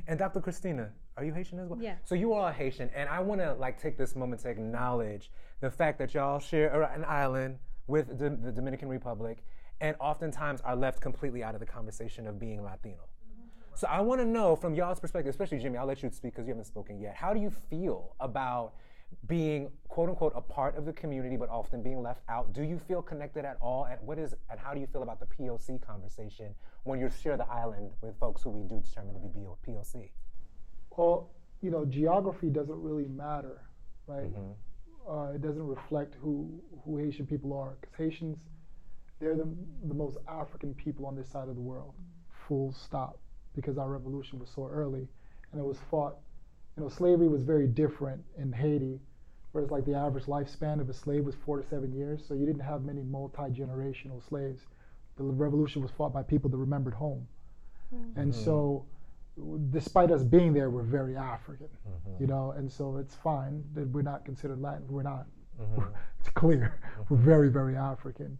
and 0.08 0.19
Dr. 0.19 0.39
Kristina, 0.39 0.89
are 1.17 1.23
you 1.23 1.34
Haitian 1.34 1.58
as 1.60 1.67
well? 1.67 1.82
Yeah. 1.82 1.95
So 2.04 2.13
you 2.13 2.34
are 2.34 2.52
Haitian, 2.52 2.91
and 2.93 3.10
I 3.10 3.21
want 3.21 3.41
to 3.41 3.54
like 3.54 3.82
take 3.82 3.97
this 3.97 4.15
moment 4.15 4.41
to 4.43 4.49
acknowledge 4.49 5.32
the 5.60 5.69
fact 5.69 6.00
that 6.00 6.13
y'all 6.13 6.39
share 6.39 6.82
an 6.84 7.04
island 7.06 7.60
with 7.88 8.19
the, 8.19 8.30
the 8.30 8.52
Dominican 8.52 8.88
Republic, 8.88 9.43
and 9.82 9.95
oftentimes 10.00 10.62
are 10.62 10.76
left 10.76 11.02
completely 11.02 11.43
out 11.43 11.54
of 11.54 11.60
the 11.60 11.65
conversation 11.65 12.28
of 12.28 12.39
being 12.39 12.63
Latino. 12.63 13.08
So 13.76 13.88
I 13.88 14.02
want 14.02 14.19
to 14.19 14.26
know 14.26 14.56
from 14.56 14.76
y'all's 14.76 15.00
perspective, 15.00 15.30
especially 15.30 15.60
Jimmy. 15.60 15.78
I'll 15.78 15.86
let 15.86 16.04
you 16.04 16.10
speak 16.12 16.34
because 16.34 16.48
you 16.48 16.52
haven't 16.52 16.65
spoken 16.65 17.00
yet. 17.00 17.15
How 17.15 17.34
do 17.34 17.39
you 17.39 17.50
feel 17.50 18.15
about 18.19 18.74
being 19.26 19.72
quote 19.88 20.10
unquote 20.10 20.34
a 20.36 20.41
part 20.41 20.78
of 20.78 20.86
the 20.86 20.93
community, 20.93 21.38
but 21.38 21.50
often 21.50 21.82
being 21.82 22.02
left 22.02 22.22
out? 22.28 22.52
Do 22.54 22.63
you 22.63 22.78
feel 22.78 23.02
connected 23.02 23.45
at 23.45 23.58
all? 23.62 23.86
And 23.86 23.98
what 24.02 24.19
is 24.19 24.36
and 24.50 24.60
how 24.60 24.74
do 24.74 24.82
you 24.82 24.88
feel 24.88 25.02
about 25.02 25.19
the 25.19 25.28
POC 25.28 25.82
conversation 25.82 26.54
when 26.84 27.00
you 27.00 27.10
share 27.10 27.38
the 27.38 27.48
island 27.48 27.91
with 28.02 28.19
folks 28.19 28.43
who 28.43 28.50
we 28.50 28.63
do 28.63 28.82
determine 28.82 29.13
to 29.13 29.19
be 29.30 29.45
POC? 29.65 30.10
Well, 30.98 31.30
you 31.62 31.72
know, 31.72 31.86
geography 31.86 32.50
doesn't 32.50 32.82
really 32.82 33.08
matter, 33.08 33.62
right? 34.08 34.26
Mm-hmm. 34.26 34.52
Uh, 35.07 35.33
it 35.35 35.41
doesn't 35.41 35.65
reflect 35.65 36.15
who 36.21 36.49
who 36.83 36.97
Haitian 36.97 37.25
people 37.25 37.53
are, 37.53 37.77
because 37.79 37.95
Haitians, 37.95 38.38
they're 39.19 39.35
the 39.35 39.47
the 39.88 39.93
most 39.93 40.17
African 40.27 40.73
people 40.73 41.05
on 41.05 41.15
this 41.15 41.29
side 41.29 41.49
of 41.49 41.55
the 41.55 41.62
world, 41.62 41.93
full 42.47 42.73
stop. 42.73 43.19
Because 43.55 43.77
our 43.77 43.89
revolution 43.89 44.39
was 44.39 44.49
so 44.49 44.67
early, 44.67 45.07
and 45.51 45.59
it 45.59 45.65
was 45.65 45.79
fought. 45.89 46.17
You 46.77 46.83
know, 46.83 46.89
slavery 46.89 47.27
was 47.27 47.41
very 47.43 47.67
different 47.67 48.23
in 48.38 48.53
Haiti, 48.53 48.99
whereas 49.51 49.71
like 49.71 49.85
the 49.85 49.95
average 49.95 50.25
lifespan 50.25 50.79
of 50.79 50.88
a 50.89 50.93
slave 50.93 51.25
was 51.25 51.35
four 51.43 51.59
to 51.62 51.67
seven 51.67 51.91
years, 51.91 52.23
so 52.25 52.35
you 52.35 52.45
didn't 52.45 52.62
have 52.62 52.83
many 52.83 53.01
multi 53.01 53.49
generational 53.51 54.21
slaves. 54.29 54.62
The 55.17 55.23
revolution 55.23 55.81
was 55.81 55.91
fought 55.91 56.13
by 56.13 56.23
people 56.23 56.49
that 56.51 56.57
remembered 56.57 56.93
home, 56.93 57.27
and 58.15 58.33
so 58.33 58.85
despite 59.71 60.12
us 60.12 60.23
being 60.23 60.54
there, 60.54 60.69
we're 60.69 60.84
very 60.84 61.15
African, 61.15 61.67
mm-hmm. 61.88 62.21
you 62.21 62.28
know, 62.28 62.54
and 62.58 62.71
so 62.71 62.97
it's 62.97 63.15
fine 63.15 63.63
that 63.73 63.88
we're 63.89 64.02
not 64.02 64.25
considered 64.25 64.62
Latin. 64.62 64.86
We're 64.88 65.04
not. 65.04 65.25
Mm-hmm. 65.62 65.82
it's 66.19 66.30
clear. 66.30 66.80
Mm-hmm. 66.84 67.13
We're 67.13 67.21
very, 67.21 67.49
very 67.49 67.75
African. 67.75 68.38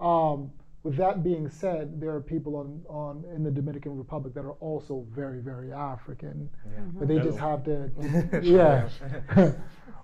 Um, 0.00 0.50
with 0.86 0.96
that 0.98 1.24
being 1.24 1.48
said, 1.48 2.00
there 2.00 2.10
are 2.10 2.20
people 2.20 2.54
on, 2.54 2.80
on 2.88 3.24
in 3.34 3.42
the 3.42 3.50
Dominican 3.50 3.96
Republic 3.96 4.34
that 4.34 4.44
are 4.44 4.52
also 4.52 5.04
very, 5.10 5.40
very 5.40 5.72
African, 5.72 6.48
but 6.94 7.08
they 7.08 7.18
just 7.18 7.38
have 7.38 7.64
to, 7.64 7.90
yeah. 8.40 8.88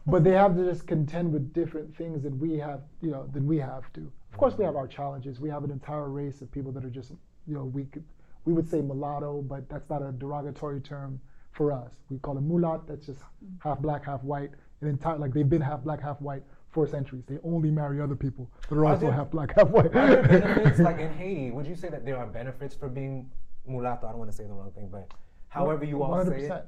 but 0.06 0.24
they 0.24 0.32
have 0.32 0.56
to 0.56 0.64
just 0.64 0.88
contend 0.88 1.32
with 1.32 1.52
different 1.52 1.96
things 1.96 2.24
than 2.24 2.36
we 2.36 2.58
have, 2.58 2.80
you 3.00 3.12
know, 3.12 3.28
than 3.32 3.46
we 3.46 3.58
have 3.58 3.92
to. 3.92 4.10
Of 4.32 4.38
course, 4.38 4.54
we 4.58 4.64
have 4.64 4.74
our 4.74 4.88
challenges. 4.88 5.38
We 5.38 5.50
have 5.50 5.62
an 5.62 5.70
entire 5.70 6.08
race 6.08 6.42
of 6.42 6.50
people 6.50 6.72
that 6.72 6.84
are 6.84 6.90
just, 6.90 7.12
you 7.46 7.54
know, 7.54 7.64
we 7.66 7.84
could, 7.84 8.02
we 8.44 8.52
would 8.52 8.68
say 8.68 8.80
mulatto, 8.80 9.42
but 9.42 9.68
that's 9.68 9.88
not 9.88 10.02
a 10.02 10.12
derogatory 10.12 10.80
term 10.80 11.20
for 11.52 11.72
us. 11.72 11.92
We 12.10 12.18
call 12.18 12.36
it 12.38 12.48
mulat. 12.48 12.86
That's 12.86 13.06
just 13.06 13.20
half 13.62 13.78
black, 13.80 14.04
half 14.04 14.22
white. 14.24 14.50
An 14.80 14.88
entire 14.88 15.18
like 15.18 15.32
they've 15.32 15.48
been 15.48 15.60
half 15.60 15.82
black, 15.84 16.00
half 16.00 16.20
white 16.20 16.42
for 16.70 16.86
centuries. 16.86 17.24
They 17.28 17.38
only 17.44 17.70
marry 17.70 18.00
other 18.00 18.16
people 18.16 18.50
that 18.68 18.74
are 18.76 18.86
also 18.86 19.02
there- 19.06 19.12
half 19.12 19.30
black, 19.30 19.54
half 19.54 19.68
white. 19.68 19.92
Benefits 19.92 20.80
like 20.80 20.98
in 20.98 21.12
Haiti? 21.14 21.50
Would 21.50 21.66
you 21.66 21.76
say 21.76 21.88
that 21.90 22.04
there 22.04 22.16
are 22.16 22.26
benefits 22.26 22.74
for 22.74 22.88
being 22.88 23.30
mulatto? 23.66 24.06
I 24.06 24.10
don't 24.10 24.18
want 24.18 24.30
to 24.30 24.36
say 24.36 24.44
the 24.44 24.54
wrong 24.54 24.72
thing, 24.72 24.88
but 24.90 25.08
however 25.48 25.84
you 25.84 26.02
all 26.02 26.24
say 26.24 26.40
it. 26.42 26.66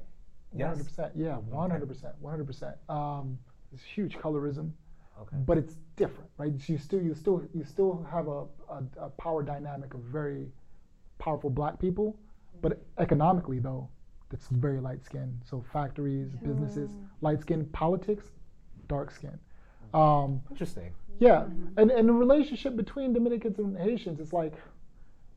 Yes? 0.53 0.77
100%. 0.77 1.11
Yeah, 1.15 1.37
100%. 1.51 2.13
100%. 2.23 2.89
Um, 2.89 3.37
it's 3.73 3.83
huge 3.83 4.15
colorism, 4.17 4.71
Okay. 5.19 5.35
but 5.45 5.57
it's 5.57 5.75
different, 5.97 6.29
right? 6.37 6.53
So 6.61 6.71
you 6.71 6.79
still, 6.79 7.01
you 7.01 7.13
still, 7.13 7.43
you 7.53 7.65
still 7.65 8.07
have 8.09 8.27
a, 8.29 8.43
a, 8.69 9.05
a 9.07 9.09
power 9.09 9.43
dynamic 9.43 9.93
of 9.93 9.99
very 10.01 10.47
powerful 11.17 11.49
black 11.49 11.79
people, 11.79 12.17
but 12.61 12.81
economically 12.97 13.59
though, 13.59 13.89
that's 14.29 14.47
very 14.47 14.79
light 14.79 15.03
skinned. 15.05 15.41
So 15.45 15.63
factories, 15.71 16.35
businesses, 16.43 16.89
light 17.21 17.41
skinned 17.41 17.71
politics, 17.73 18.25
dark 18.87 19.11
skin. 19.11 19.37
Um, 19.93 20.41
Interesting. 20.49 20.91
yeah, 21.19 21.45
and 21.77 21.91
and 21.91 22.09
the 22.09 22.13
relationship 22.13 22.75
between 22.75 23.13
Dominicans 23.13 23.59
and 23.59 23.77
Haitians 23.77 24.19
is 24.19 24.33
like, 24.33 24.53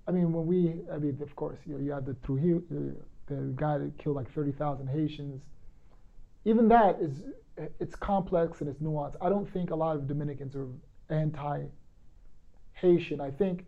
I 0.07 0.11
mean, 0.11 0.33
when 0.33 0.47
we, 0.47 0.81
I 0.93 0.99
mean, 0.99 1.19
of 1.23 1.37
course, 1.37 1.59
you 1.67 1.75
know, 1.75 1.81
you 1.81 1.93
had 1.93 2.07
the 2.07 2.15
Trujillo, 2.25 2.63
the, 2.71 2.97
the 3.27 3.53
guy 3.57 3.79
that 3.79 3.97
killed 3.99 4.17
like 4.17 4.31
thirty 4.33 4.53
thousand 4.53 4.89
Haitians. 4.89 5.43
Even 6.45 6.69
that 6.69 6.99
is, 7.01 7.23
it's 7.79 7.95
complex 7.95 8.61
and 8.61 8.71
it's 8.71 8.81
nuanced. 8.81 9.17
I 9.21 9.29
don't 9.29 9.49
think 9.53 9.71
a 9.71 9.77
lot 9.77 9.97
of 9.97 10.09
Dominicans 10.09 10.57
are 10.57 10.69
anti-Haitian. 11.11 13.21
I 13.21 13.31
think 13.31 13.67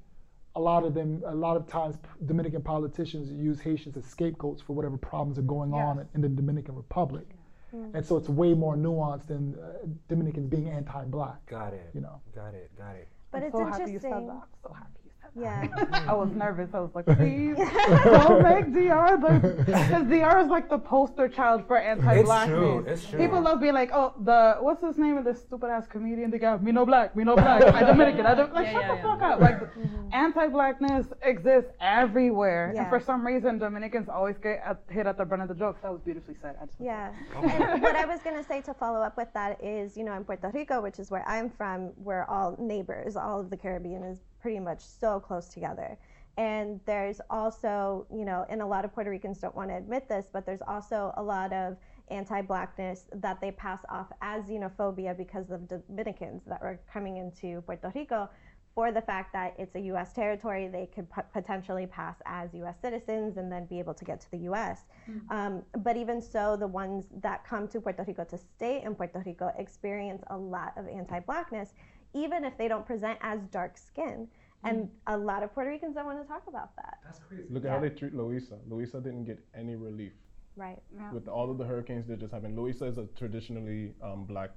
a 0.57 0.61
lot 0.61 0.85
of 0.85 0.95
them, 0.95 1.23
a 1.27 1.35
lot 1.35 1.57
of 1.57 1.67
times, 1.67 1.97
Dominican 2.27 2.63
politicians 2.63 3.31
use 3.31 3.61
Haitians 3.61 3.97
as 3.97 4.05
scapegoats 4.05 4.61
for 4.61 4.75
whatever 4.75 4.97
problems 4.97 5.39
are 5.39 5.43
going 5.43 5.73
on 5.73 6.07
in 6.15 6.21
the 6.21 6.29
Dominican 6.29 6.75
Republic. 6.75 7.27
And 7.73 8.05
so 8.05 8.17
it's 8.17 8.29
way 8.29 8.53
more 8.53 8.77
nuanced 8.77 9.29
than 9.29 9.55
uh, 9.55 9.87
Dominicans 10.09 10.49
being 10.49 10.69
anti-black. 10.69 11.47
Got 11.47 11.73
it. 11.73 11.91
You 11.95 12.01
know. 12.01 12.21
Got 12.35 12.55
it. 12.55 12.69
Got 12.77 12.97
it. 12.97 13.07
But 13.31 13.39
I'm 13.39 13.45
it's 13.45 13.57
so 13.57 13.65
happy 13.65 13.93
you 13.93 14.01
said 14.01 14.09
interesting. 14.09 14.27
that. 14.27 14.33
I'm 14.33 14.49
so 14.65 14.73
happy 14.73 14.91
you 14.91 14.93
said 14.93 14.95
that. 14.95 15.00
Yeah. 15.35 15.67
I 16.09 16.15
was 16.15 16.31
nervous. 16.33 16.71
I 16.75 16.81
was 16.81 16.91
like, 16.95 17.07
please 17.19 17.57
don't 17.57 18.43
make 18.43 18.73
DR 18.73 19.17
the 19.17 19.65
because 19.65 20.05
DR 20.07 20.41
is 20.41 20.49
like 20.49 20.69
the 20.69 20.79
poster 20.79 21.29
child 21.29 21.67
for 21.67 21.79
anti-blackness. 21.79 22.51
It's 22.51 22.59
true, 22.59 22.85
it's 22.87 23.07
true. 23.07 23.19
People 23.19 23.41
love 23.41 23.61
being 23.61 23.75
like, 23.75 23.91
oh, 23.93 24.15
the 24.25 24.57
what's 24.61 24.83
his 24.83 24.99
name 24.99 25.17
of 25.17 25.25
this 25.25 25.41
stupid 25.41 25.71
ass 25.71 25.87
comedian? 25.87 26.31
The 26.31 26.39
guy, 26.39 26.57
me 26.59 26.73
no 26.73 26.85
black, 26.85 27.15
me 27.17 27.25
no 27.25 27.35
black, 27.37 27.63
I 27.63 27.85
Dominican, 27.85 28.27
I 28.27 28.35
don't 28.35 28.53
like 28.53 28.67
Yeah, 28.67 28.73
shut 28.73 28.83
yeah, 28.83 28.89
the 28.89 28.95
yeah. 28.97 29.03
fuck 29.03 29.23
up. 29.23 29.41
Like 29.41 29.61
mm-hmm. 29.61 30.09
anti-blackness 30.13 31.07
exists 31.23 31.71
everywhere, 31.81 32.73
Yeah. 32.75 32.83
and 32.83 32.89
for 32.89 33.01
some 33.01 33.27
reason 33.27 33.59
Dominicans 33.59 34.09
always 34.09 34.37
get 34.39 34.61
at, 34.65 34.83
hit 34.89 35.07
at 35.07 35.17
the 35.17 35.25
brunt 35.25 35.43
of 35.43 35.49
the 35.49 35.55
jokes. 35.55 35.81
That 35.83 35.93
was 35.93 36.01
beautifully 36.01 36.35
said. 36.41 36.57
I 36.61 36.67
just 36.67 36.81
Yeah. 36.81 37.13
and 37.43 37.83
what 37.83 37.97
I 37.97 38.05
was 38.05 38.21
going 38.21 38.37
to 38.37 38.45
say 38.45 38.61
to 38.63 38.75
follow 38.75 39.01
up 39.01 39.17
with 39.17 39.29
that 39.35 39.63
is, 39.63 39.97
you 39.97 40.05
know, 40.05 40.15
in 40.15 40.25
Puerto 40.25 40.51
Rico, 40.53 40.81
which 40.81 40.99
is 40.99 41.11
where 41.11 41.27
I'm 41.29 41.51
from, 41.51 41.93
we're 41.97 42.25
all 42.25 42.57
neighbors. 42.59 43.17
All 43.17 43.41
of 43.41 43.51
the 43.51 43.57
Caribbean 43.57 44.03
is 44.03 44.21
pretty 44.41 44.61
much 44.61 44.81
so 44.81 45.21
close 45.21 45.49
together. 45.49 45.99
And 46.37 46.81
there's 46.87 47.21
also, 47.29 48.07
you 48.11 48.25
know, 48.25 48.47
and 48.49 48.63
a 48.63 48.67
lot 48.67 48.85
of 48.85 48.95
Puerto 48.95 49.11
Ricans 49.11 49.39
don't 49.39 49.55
want 49.55 49.71
to 49.71 49.77
admit 49.77 50.09
this, 50.09 50.27
but 50.33 50.47
there's 50.47 50.63
also 50.67 51.13
a 51.17 51.23
lot 51.23 51.53
of 51.53 51.77
anti 52.09 52.41
blackness 52.43 53.05
that 53.15 53.41
they 53.41 53.51
pass 53.53 53.81
off 53.89 54.07
as 54.23 54.45
xenophobia 54.45 55.17
because 55.17 55.51
of 55.51 55.69
Dominicans 55.69 56.43
that 56.47 56.61
were 56.61 56.81
coming 56.93 57.19
into 57.19 57.61
Puerto 57.63 57.93
Rico 57.95 58.29
for 58.75 58.93
the 58.93 59.03
fact 59.03 59.33
that 59.33 59.55
it's 59.59 59.75
a 59.75 59.81
U.S. 59.81 60.13
territory, 60.13 60.69
they 60.69 60.87
could 60.87 61.11
p- 61.11 61.23
potentially 61.33 61.87
pass 61.87 62.17
as 62.25 62.55
U.S. 62.55 62.77
citizens 62.81 63.37
and 63.37 63.51
then 63.51 63.67
be 63.67 63.79
able 63.79 63.95
to 63.95 64.05
get 64.05 64.21
to 64.21 64.31
the 64.31 64.39
U.S. 64.39 64.83
Um, 65.31 65.63
but 65.79 65.97
even 65.97 66.23
so, 66.23 66.57
the 66.57 66.67
ones 66.67 67.07
that 67.21 67.45
come 67.45 67.67
to 67.69 67.81
Puerto 67.81 68.05
Rico 68.07 68.25
to 68.25 68.39
stay 68.39 68.83
in 68.83 68.95
Puerto 68.95 69.23
Rico 69.27 69.53
experience 69.59 70.23
a 70.29 70.37
lot 70.37 70.73
of 70.77 70.87
anti-blackness, 70.87 71.75
even 72.15 72.45
if 72.45 72.57
they 72.59 72.69
don't 72.69 72.87
present 72.87 73.19
as 73.23 73.41
dark 73.47 73.77
skin. 73.79 74.29
And 74.63 74.91
a 75.07 75.17
lot 75.17 75.43
of 75.43 75.55
Puerto 75.55 75.71
Ricans 75.71 75.95
don't 75.95 76.05
want 76.05 76.21
to 76.21 76.29
talk 76.29 76.43
about 76.47 76.77
that. 76.77 76.99
That's 77.05 77.19
crazy. 77.21 77.45
Look 77.49 77.65
at 77.65 77.71
how 77.71 77.81
they 77.81 77.89
treat 77.89 78.15
Loíza. 78.15 78.59
Loíza 78.69 79.03
didn't 79.03 79.25
get 79.25 79.39
any 79.55 79.75
relief 79.75 80.13
Right. 80.57 80.83
with 81.13 81.29
all 81.29 81.51
of 81.51 81.57
the 81.57 81.65
hurricanes 81.65 82.07
that 82.09 82.19
just 82.21 82.33
happened. 82.35 82.59
Loíza 82.59 82.87
is 82.89 82.99
a 82.99 83.07
traditionally 83.17 83.95
um, 84.03 84.25
black 84.27 84.51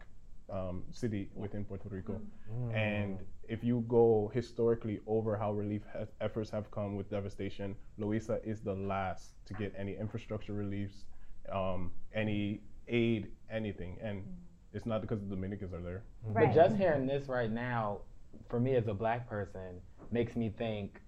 um, 0.51 0.83
city 0.91 1.29
within 1.35 1.63
Puerto 1.63 1.87
Rico, 1.87 2.19
and 2.73 3.17
if 3.47 3.63
you 3.63 3.85
go 3.87 4.29
historically 4.33 4.99
over 5.07 5.37
how 5.37 5.53
relief 5.53 5.83
has, 5.93 6.09
efforts 6.19 6.49
have 6.49 6.69
come 6.71 6.97
with 6.97 7.09
devastation, 7.09 7.73
Loíza 7.97 8.45
is 8.45 8.59
the 8.61 8.73
last 8.73 9.35
to 9.45 9.53
get 9.53 9.73
any 9.77 9.95
infrastructure 9.95 10.51
reliefs, 10.53 11.05
um, 11.49 11.91
any 12.13 12.61
aid, 12.89 13.31
anything, 13.49 13.97
and 14.01 14.25
it's 14.73 14.85
not 14.85 15.01
because 15.01 15.19
the 15.19 15.35
Dominicans 15.35 15.73
are 15.73 15.81
there. 15.81 16.03
Right. 16.23 16.47
But 16.47 16.55
just 16.55 16.75
hearing 16.75 17.05
this 17.05 17.27
right 17.27 17.51
now, 17.51 17.99
for 18.49 18.59
me 18.59 18.75
as 18.75 18.87
a 18.87 18.93
black 18.93 19.29
person, 19.29 19.81
makes 20.11 20.35
me 20.35 20.53
think, 20.57 20.99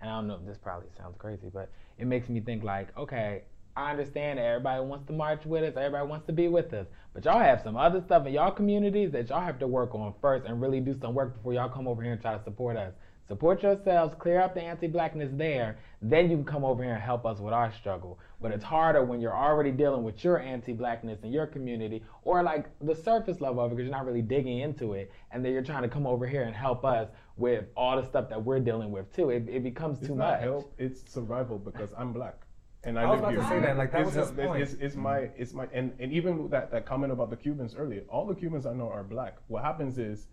and 0.00 0.10
I 0.10 0.14
don't 0.14 0.26
know 0.26 0.34
if 0.34 0.46
this 0.46 0.58
probably 0.58 0.88
sounds 0.96 1.16
crazy, 1.18 1.50
but 1.52 1.70
it 1.98 2.06
makes 2.06 2.28
me 2.28 2.40
think 2.40 2.62
like, 2.62 2.96
okay, 2.96 3.42
I 3.76 3.90
understand 3.90 4.38
that 4.38 4.44
everybody 4.44 4.84
wants 4.84 5.06
to 5.06 5.12
march 5.12 5.44
with 5.44 5.64
us, 5.64 5.74
everybody 5.76 6.06
wants 6.06 6.26
to 6.26 6.32
be 6.32 6.48
with 6.48 6.72
us, 6.72 6.86
but 7.12 7.24
y'all 7.24 7.40
have 7.40 7.60
some 7.62 7.76
other 7.76 8.00
stuff 8.00 8.26
in 8.26 8.32
y'all 8.32 8.52
communities 8.52 9.10
that 9.12 9.28
y'all 9.28 9.40
have 9.40 9.58
to 9.58 9.66
work 9.66 9.94
on 9.94 10.14
first 10.20 10.46
and 10.46 10.60
really 10.60 10.80
do 10.80 10.94
some 11.00 11.14
work 11.14 11.36
before 11.36 11.54
y'all 11.54 11.68
come 11.68 11.88
over 11.88 12.02
here 12.02 12.12
and 12.12 12.20
try 12.20 12.36
to 12.36 12.44
support 12.44 12.76
us. 12.76 12.92
Support 13.26 13.62
yourselves, 13.62 14.14
clear 14.18 14.40
up 14.40 14.52
the 14.54 14.60
anti-blackness 14.62 15.30
there, 15.32 15.78
then 16.02 16.30
you 16.30 16.36
can 16.36 16.44
come 16.44 16.62
over 16.62 16.82
here 16.84 16.92
and 16.92 17.02
help 17.02 17.24
us 17.24 17.38
with 17.40 17.54
our 17.54 17.72
struggle. 17.72 18.18
But 18.40 18.52
it's 18.52 18.62
harder 18.64 19.02
when 19.02 19.18
you're 19.22 19.34
already 19.34 19.70
dealing 19.70 20.02
with 20.02 20.22
your 20.22 20.38
anti-blackness 20.40 21.22
in 21.22 21.32
your 21.32 21.46
community, 21.46 22.04
or 22.24 22.42
like 22.42 22.66
the 22.80 22.94
surface 22.94 23.40
level 23.40 23.64
of 23.64 23.72
it, 23.72 23.76
because 23.76 23.88
you're 23.88 23.96
not 23.96 24.04
really 24.04 24.20
digging 24.20 24.58
into 24.58 24.92
it, 24.92 25.10
and 25.30 25.42
then 25.42 25.52
you're 25.54 25.62
trying 25.62 25.82
to 25.84 25.88
come 25.88 26.06
over 26.06 26.26
here 26.26 26.42
and 26.42 26.54
help 26.54 26.84
us 26.84 27.08
with 27.38 27.64
all 27.76 27.96
the 28.00 28.06
stuff 28.06 28.28
that 28.28 28.44
we're 28.44 28.60
dealing 28.60 28.90
with 28.92 29.10
too. 29.16 29.30
It, 29.30 29.48
it 29.48 29.62
becomes 29.62 29.98
It's 29.98 30.08
too 30.08 30.16
not 30.16 30.32
much. 30.32 30.40
help. 30.42 30.74
It's 30.76 31.10
survival 31.10 31.58
because 31.58 31.94
I'm 31.96 32.12
black, 32.12 32.36
and 32.84 32.98
I, 32.98 33.04
I 33.04 33.06
was 33.06 33.22
live 33.22 33.34
about 33.34 33.42
to 33.42 33.48
say 33.48 33.60
that, 33.60 33.78
like, 33.78 33.90
that 33.92 34.02
it's 34.02 34.14
was 34.14 34.14
his 34.16 34.30
it's- 34.32 34.46
point. 34.46 34.62
It's, 34.62 34.72
it's 34.74 34.96
my 34.96 35.30
it's 35.38 35.54
my 35.54 35.66
and, 35.72 35.94
and 35.98 36.12
even 36.12 36.50
that 36.50 36.70
that 36.72 36.84
comment 36.84 37.10
about 37.10 37.30
the 37.30 37.36
Cubans 37.36 37.74
earlier. 37.74 38.02
All 38.10 38.26
the 38.26 38.34
Cubans 38.34 38.66
I 38.66 38.74
know 38.74 38.90
are 38.90 39.02
black. 39.02 39.38
What 39.48 39.64
happens 39.64 39.96
is 39.98 40.26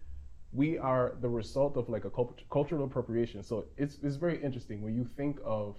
we 0.54 0.78
are 0.78 1.16
the 1.22 1.30
result 1.30 1.78
of 1.78 1.90
like 1.90 2.06
a 2.06 2.10
cult- 2.10 2.42
cultural 2.50 2.84
appropriation. 2.86 3.44
So 3.44 3.66
it's 3.78 3.98
it's 4.04 4.16
very 4.18 4.42
interesting 4.44 4.82
when 4.82 4.96
you 4.96 5.06
think 5.06 5.40
of 5.46 5.78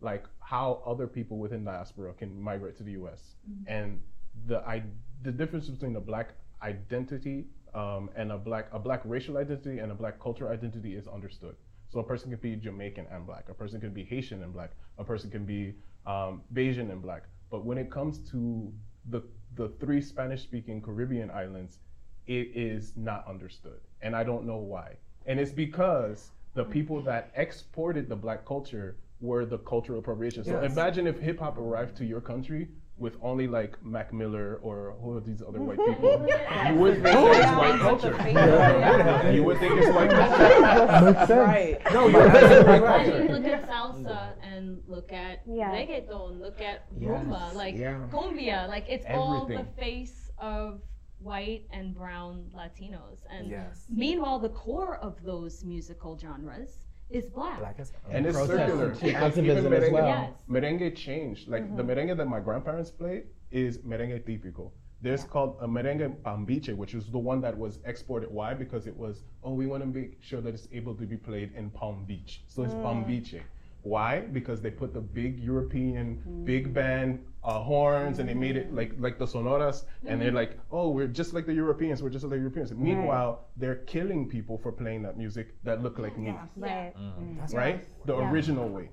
like 0.00 0.24
how 0.40 0.82
other 0.86 1.06
people 1.06 1.38
within 1.38 1.64
diaspora 1.64 2.12
can 2.14 2.40
migrate 2.40 2.76
to 2.78 2.82
the 2.82 2.92
U.S. 2.92 3.36
and 3.66 4.00
the 4.46 4.58
I, 4.60 4.82
the 5.22 5.32
difference 5.32 5.68
between 5.68 5.96
a 5.96 6.00
black 6.00 6.34
identity 6.62 7.46
um, 7.74 8.10
and 8.16 8.32
a 8.32 8.38
black 8.38 8.68
a 8.72 8.78
black 8.78 9.02
racial 9.04 9.36
identity 9.38 9.78
and 9.78 9.90
a 9.92 9.94
black 9.94 10.20
cultural 10.20 10.50
identity 10.52 10.94
is 10.94 11.06
understood. 11.08 11.56
So 11.88 12.00
a 12.00 12.04
person 12.04 12.30
can 12.30 12.40
be 12.40 12.56
Jamaican 12.56 13.06
and 13.10 13.26
black, 13.26 13.48
a 13.48 13.54
person 13.54 13.80
can 13.80 13.92
be 13.92 14.04
Haitian 14.04 14.42
and 14.42 14.52
black, 14.52 14.72
a 14.98 15.04
person 15.04 15.30
can 15.30 15.44
be 15.44 15.74
um, 16.06 16.42
Bajan 16.52 16.90
and 16.90 17.02
black. 17.02 17.24
But 17.50 17.64
when 17.64 17.78
it 17.78 17.90
comes 17.90 18.18
to 18.30 18.72
the 19.10 19.22
the 19.54 19.68
three 19.80 20.00
Spanish-speaking 20.02 20.82
Caribbean 20.82 21.30
islands, 21.30 21.78
it 22.26 22.50
is 22.54 22.92
not 22.96 23.26
understood, 23.28 23.80
and 24.02 24.14
I 24.14 24.24
don't 24.24 24.44
know 24.46 24.56
why. 24.58 24.96
And 25.26 25.40
it's 25.40 25.52
because 25.52 26.30
the 26.54 26.64
people 26.64 27.00
that 27.02 27.30
exported 27.36 28.08
the 28.08 28.16
black 28.16 28.44
culture 28.46 28.96
were 29.20 29.44
the 29.44 29.58
cultural 29.58 29.98
appropriation. 29.98 30.44
So 30.44 30.60
Yes. 30.60 30.72
imagine 30.72 31.06
if 31.06 31.18
hip 31.18 31.38
hop 31.40 31.58
arrived 31.58 31.96
to 31.98 32.04
your 32.04 32.20
country 32.20 32.68
with 32.98 33.16
only 33.22 33.46
like 33.46 33.76
Mac 33.84 34.10
Miller 34.12 34.58
or 34.62 34.94
who 35.02 35.16
are 35.16 35.20
these 35.20 35.42
other 35.42 35.60
white 35.60 35.76
people. 35.78 36.10
you 36.72 36.74
would 36.80 37.02
think 37.02 37.16
it's 37.18 37.52
white 37.58 37.78
culture. 37.80 39.32
you 39.34 39.42
would 39.44 39.58
think 39.58 39.78
it's 39.78 39.94
white 39.94 40.10
culture. 40.10 41.04
Makes 41.04 41.18
sense. 41.26 41.30
Right. 41.30 41.78
No, 41.92 42.08
you're 42.08 42.22
absolutely 42.26 42.72
I 42.72 42.78
right. 42.78 43.20
mean, 43.20 43.32
look 43.32 43.44
at 43.52 43.68
salsa 43.68 44.32
and 44.42 44.82
look 44.86 45.12
at 45.12 45.42
Yeah. 45.46 45.72
reggaeton, 45.72 46.40
look 46.40 46.60
at 46.62 46.86
Yes, 46.98 47.10
rumba, 47.10 47.54
like 47.54 47.76
yeah. 47.76 48.00
cumbia, 48.10 48.66
like 48.68 48.86
it's 48.88 49.04
all 49.10 49.44
the 49.46 49.64
face 49.78 50.30
of 50.38 50.80
white 51.26 51.64
and 51.76 51.94
brown 51.94 52.32
Latinos. 52.54 53.18
And 53.34 53.48
Yes. 53.50 53.86
meanwhile, 54.04 54.38
the 54.38 54.54
core 54.64 54.96
of 55.08 55.14
those 55.30 55.64
musical 55.64 56.12
genres 56.16 56.72
is 57.10 57.24
black. 57.38 57.58
Black 57.58 57.78
as 57.78 57.92
And 58.10 58.26
it's 58.26 58.36
circular. 58.36 58.90
and 58.90 59.00
Because 59.00 59.38
even 59.38 59.56
activism 59.56 59.72
as 59.72 59.84
merengue, 59.84 59.92
well. 59.92 60.08
Yes. 60.08 60.32
merengue 60.48 60.88
changed. 60.96 61.48
Like 61.48 61.64
the 61.76 61.82
mm-hmm. 61.82 61.90
merengue 61.90 62.16
that 62.16 62.28
my 62.36 62.40
grandparents 62.40 62.90
played 62.90 63.24
is 63.50 63.78
merengue 63.78 64.20
típico. 64.28 64.70
There's 65.02 65.24
called 65.24 65.58
a 65.60 65.68
merengue 65.68 66.08
pambiche, 66.22 66.74
which 66.82 66.94
is 66.94 67.04
the 67.16 67.18
one 67.30 67.40
that 67.42 67.56
was 67.56 67.80
exported. 67.84 68.30
Why? 68.30 68.54
Because 68.54 68.86
it 68.86 68.96
was, 68.96 69.24
oh, 69.44 69.52
we 69.52 69.66
want 69.66 69.82
to 69.82 69.88
make 69.98 70.16
sure 70.20 70.40
that 70.40 70.54
it's 70.54 70.68
able 70.72 70.94
to 70.94 71.06
be 71.06 71.16
played 71.16 71.52
in 71.54 71.70
Palm 71.70 72.04
Beach. 72.06 72.42
So 72.48 72.62
it's 72.64 72.74
mm. 72.74 72.82
pambiche. 72.82 73.42
Why? 73.86 74.20
Because 74.20 74.60
they 74.60 74.70
put 74.70 74.92
the 74.92 75.00
big 75.00 75.38
European 75.38 76.20
mm. 76.26 76.44
big 76.44 76.74
band 76.74 77.24
uh, 77.44 77.60
horns 77.60 78.18
and 78.18 78.28
they 78.28 78.34
made 78.34 78.56
it 78.56 78.74
like 78.74 78.92
like 78.98 79.16
the 79.16 79.26
sonoras, 79.26 79.84
and 80.06 80.20
they're 80.20 80.28
mm-hmm. 80.28 80.36
like, 80.36 80.58
oh, 80.72 80.88
we're 80.90 81.06
just 81.06 81.32
like 81.32 81.46
the 81.46 81.54
Europeans. 81.54 82.02
We're 82.02 82.10
just 82.10 82.24
like 82.24 82.32
the 82.32 82.38
Europeans. 82.38 82.72
Meanwhile, 82.72 83.46
they're 83.56 83.82
killing 83.94 84.28
people 84.28 84.58
for 84.58 84.72
playing 84.72 85.02
that 85.04 85.16
music 85.16 85.54
that 85.62 85.84
look 85.84 86.00
like 86.00 86.18
me, 86.18 86.34
Right. 86.56 86.92
Mm. 86.98 87.12
Mm. 87.14 87.38
That's 87.38 87.54
right? 87.54 87.86
The 88.06 88.16
Yeah. 88.16 88.30
original 88.30 88.68
way. 88.68 88.90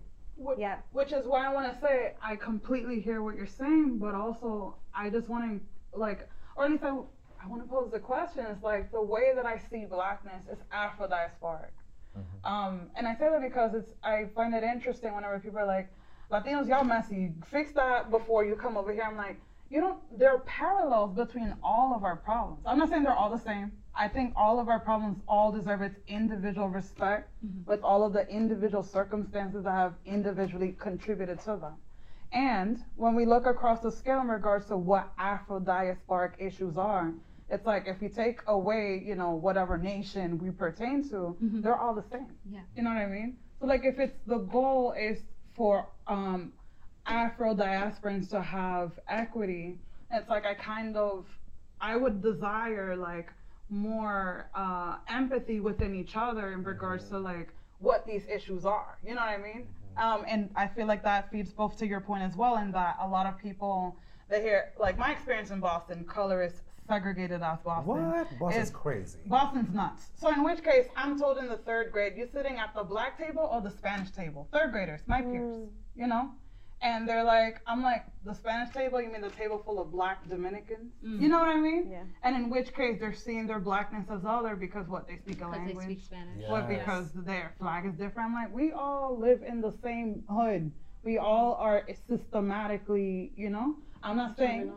Yeah. 0.58 0.77
Which 0.91 1.12
is 1.12 1.25
why 1.25 1.47
I 1.47 1.51
want 1.58 1.73
to 1.73 1.79
say 1.86 2.13
I 2.21 2.36
completely 2.36 2.99
hear 2.99 3.23
what 3.23 3.36
you're 3.36 3.56
saying, 3.63 3.97
but 3.97 4.13
also 4.13 4.75
I 4.93 5.10
just 5.10 5.27
want 5.27 5.43
to 5.51 5.99
like, 6.06 6.29
or 6.56 6.65
at 6.65 6.71
least 6.71 6.84
I, 6.84 6.89
I 7.43 7.47
want 7.47 7.63
to 7.63 7.69
pose 7.75 7.89
the 7.91 7.99
question. 7.99 8.45
It's 8.51 8.63
like 8.63 8.91
the 8.91 9.01
way 9.01 9.32
that 9.36 9.47
I 9.47 9.58
see 9.69 9.86
blackness 9.86 10.43
is 10.51 10.60
Afro 10.71 11.08
diasporic, 11.08 11.73
um, 12.43 12.89
and 12.95 13.08
I 13.08 13.15
say 13.15 13.30
that 13.30 13.41
because 13.41 13.73
it's 13.73 13.91
I 14.04 14.26
find 14.36 14.54
it 14.54 14.63
interesting 14.63 15.13
whenever 15.13 15.39
people 15.39 15.60
are 15.60 15.65
like, 15.65 15.89
Latinos, 16.32 16.67
y'all 16.67 16.84
messy. 16.84 17.32
Fix 17.52 17.71
that 17.73 18.12
before 18.12 18.45
you 18.45 18.56
come 18.56 18.78
over 18.78 18.91
here. 18.93 19.04
I'm 19.04 19.17
like, 19.17 19.39
you 19.69 19.82
don't. 19.82 19.99
There 20.17 20.32
are 20.32 20.39
parallels 20.39 21.15
between 21.15 21.56
all 21.63 21.93
of 21.95 22.04
our 22.04 22.15
problems. 22.17 22.62
I'm 22.65 22.78
not 22.78 22.89
saying 22.89 23.04
they're 23.04 23.15
all 23.15 23.30
the 23.30 23.43
same. 23.43 23.71
I 23.95 24.08
think 24.08 24.34
all 24.36 24.60
of 24.60 24.69
our 24.69 24.80
problems 24.80 25.19
all 25.28 25.52
deserve 25.52 25.82
its 25.82 25.99
individual 26.08 26.67
respect 26.67 27.30
with 27.65 27.82
all 27.84 28.04
of 28.04 28.13
the 28.13 28.28
individual 28.28 28.82
circumstances 28.84 29.63
that 29.65 29.71
have 29.71 29.93
individually 30.06 30.76
contributed 30.80 31.39
to 31.41 31.58
them. 31.58 31.73
And 32.32 32.84
when 32.95 33.13
we 33.13 33.26
look 33.26 33.45
across 33.45 33.82
the 33.82 33.91
scale 33.91 34.21
in 34.21 34.28
regards 34.28 34.65
to 34.67 34.78
what 34.78 35.12
Afro 35.19 35.60
diasporic 35.60 36.32
issues 36.39 36.78
are, 36.78 37.13
it's 37.54 37.68
like 37.68 37.84
if 37.88 38.02
you 38.02 38.10
take 38.10 38.39
away, 38.48 39.02
you 39.06 39.16
know, 39.16 39.32
whatever 39.32 39.78
nation 39.78 40.39
we 40.39 40.50
pertain 40.50 41.08
to, 41.10 41.38
they're 41.39 41.78
all 41.78 41.94
the 41.94 42.04
same. 42.12 42.28
Yeah. 42.52 42.62
You 42.76 42.84
know 42.84 42.89
what 42.89 42.98
I 42.98 43.06
mean? 43.06 43.38
So 43.60 43.68
like 43.68 43.86
if 43.86 44.00
it's 44.00 44.18
the 44.26 44.39
goal 44.39 44.94
is 45.00 45.20
for 45.56 45.88
um 46.08 46.52
Afro 47.06 47.54
diasporans 47.54 48.30
to 48.32 48.42
have 48.42 48.92
equity, 49.08 49.78
it's 50.12 50.30
like 50.30 50.46
I 50.46 50.56
kind 50.56 50.98
of 50.98 51.26
I 51.80 51.96
would 51.96 52.22
desire 52.24 52.96
like 52.96 53.30
more 53.70 54.50
uh, 54.56 54.98
empathy 55.08 55.60
within 55.60 55.94
each 55.96 56.16
other 56.16 56.54
in 56.54 56.63
regards 56.63 57.10
to 57.10 57.20
like 57.20 57.50
what 57.80 58.06
these 58.08 58.24
issues 58.28 58.66
are. 58.66 58.98
You 59.06 59.16
know 59.16 59.22
what 59.22 59.30
I 59.30 59.38
mean? 59.38 59.68
Um, 59.98 60.26
and 60.28 60.50
I 60.56 60.68
feel 60.68 60.88
like 60.88 61.04
that 61.04 61.30
feeds 61.32 61.52
both 61.52 61.78
to 61.78 61.86
your 61.86 62.00
point 62.00 62.24
as 62.24 62.36
well, 62.36 62.58
in 62.58 62.72
that 62.72 62.98
a 63.00 63.08
lot 63.08 63.28
of 63.28 63.38
people 63.38 63.96
they 64.30 64.42
hear 64.42 64.72
like 64.80 64.98
my 64.98 65.12
experience 65.12 65.52
in 65.52 65.60
Boston, 65.60 66.04
color 66.06 66.42
is 66.42 66.62
segregated 66.88 67.41
as 67.41 67.60
Boston. 67.60 67.86
What? 67.86 68.39
Boston's 68.39 68.67
is- 68.67 68.74
crazy. 68.74 69.19
Boston's 69.28 69.74
nuts. 69.74 70.10
So 70.15 70.30
in 70.30 70.43
which 70.43 70.63
case, 70.63 70.88
I'm 70.96 71.19
told 71.19 71.38
in 71.38 71.48
the 71.48 71.58
third 71.58 71.91
grade, 71.91 72.13
you're 72.15 72.28
sitting 72.28 72.58
at 72.58 72.74
the 72.76 72.84
black 72.84 73.17
table 73.17 73.48
or 73.52 73.62
the 73.62 73.72
Spanish 73.72 74.12
table. 74.12 74.48
Third 74.52 74.72
graders, 74.72 75.02
my 75.08 75.22
peers, 75.22 75.56
mm. 75.58 75.69
you 75.96 76.08
know, 76.08 76.32
and 76.82 77.08
they're 77.08 77.24
like, 77.24 77.62
I'm 77.65 77.82
like, 77.82 78.06
the 78.26 78.34
Spanish 78.34 78.74
table. 78.74 79.02
You 79.02 79.10
mean 79.12 79.22
the 79.22 79.30
table 79.30 79.62
full 79.65 79.80
of 79.82 79.91
black 79.91 80.28
Dominicans? 80.30 80.91
Mm. 81.06 81.22
You 81.22 81.30
know 81.30 81.39
what 81.39 81.48
I 81.48 81.60
mean? 81.60 81.89
Yeah. 81.89 82.04
And 82.24 82.36
in 82.36 82.50
which 82.50 82.74
case, 82.74 83.00
they're 83.00 83.13
seeing 83.13 83.48
their 83.48 83.60
blackness 83.60 84.06
as 84.12 84.26
other 84.26 84.56
because 84.56 84.88
what 84.88 85.08
they 85.08 85.17
speak 85.17 85.41
a 85.41 85.46
Because 85.46 85.52
they 85.54 85.58
language. 85.60 85.86
speak 85.86 86.02
Spanish. 86.04 86.41
Yeah. 86.41 86.52
What 86.52 86.69
Yes. 86.69 86.80
because 86.80 87.12
their 87.26 87.54
flag 87.58 87.86
is 87.86 87.93
different? 87.93 88.30
I'm 88.30 88.34
like, 88.34 88.54
we 88.54 88.72
all 88.74 89.17
live 89.17 89.41
in 89.43 89.62
the 89.62 89.72
same 89.82 90.24
hood. 90.30 90.72
We 91.04 91.17
all 91.17 91.56
are 91.56 91.84
systematically, 92.08 93.32
you 93.36 93.50
know. 93.50 93.76
I'm 94.02 94.17
not 94.17 94.38
saying. 94.38 94.72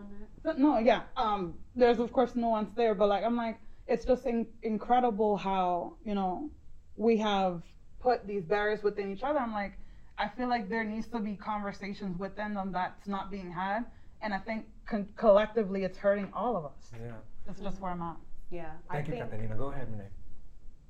But 0.47 0.61
no, 0.61 0.79
yeah. 0.79 1.03
Um, 1.17 1.55
there's 1.75 1.99
of 1.99 2.13
course 2.13 2.37
nuance 2.37 2.71
there, 2.77 2.95
but 2.95 3.09
like 3.09 3.25
I'm 3.25 3.37
like, 3.37 3.59
it's 3.89 4.05
just 4.05 4.27
in- 4.27 4.47
incredible 4.63 5.37
how 5.37 5.95
you 6.05 6.15
know 6.15 6.49
we 6.97 7.17
have 7.17 7.63
put 7.99 8.25
these 8.29 8.45
barriers 8.45 8.85
within 8.85 9.11
each 9.13 9.25
other. 9.25 9.41
I'm 9.41 9.53
like, 9.53 9.73
I 10.19 10.29
feel 10.29 10.49
like 10.49 10.69
there 10.69 10.85
needs 10.85 11.09
to 11.09 11.19
be 11.19 11.35
conversations 11.35 12.17
within 12.17 12.55
them 12.55 12.71
that's 12.71 13.09
not 13.09 13.29
being 13.29 13.51
had, 13.51 13.87
and 14.23 14.33
I 14.33 14.39
think 14.39 14.67
con- 14.87 15.09
collectively 15.17 15.83
it's 15.83 15.99
hurting 15.99 16.31
all 16.33 16.57
of 16.57 16.65
us. 16.65 16.93
Yeah. 16.93 17.15
That's 17.45 17.61
just 17.61 17.81
where 17.81 17.91
I'm 17.91 18.03
at. 18.03 18.17
Yeah, 18.51 18.71
Thank 18.93 19.09
I 19.09 19.13
you, 19.13 19.19
think 19.19 19.33
Katelina. 19.33 19.59
Go 19.59 19.73
ahead, 19.73 19.91
Renee. 19.91 20.11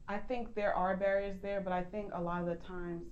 I 0.07 0.19
think 0.19 0.55
there 0.55 0.75
are 0.75 0.99
barriers 0.99 1.39
there, 1.41 1.63
but 1.63 1.73
I 1.73 1.83
think 1.83 2.11
a 2.13 2.21
lot 2.21 2.43
of 2.43 2.47
the 2.47 2.57
times 2.57 3.05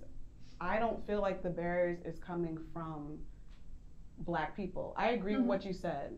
I 0.61 0.77
don't 0.77 1.05
feel 1.07 1.21
like 1.21 1.41
the 1.41 1.49
barriers 1.49 1.97
is 2.05 2.19
coming 2.19 2.59
from 2.71 3.17
black 4.19 4.55
people. 4.55 4.93
I 4.95 5.09
agree 5.09 5.35
with 5.35 5.45
what 5.45 5.65
you 5.65 5.73
said. 5.73 6.13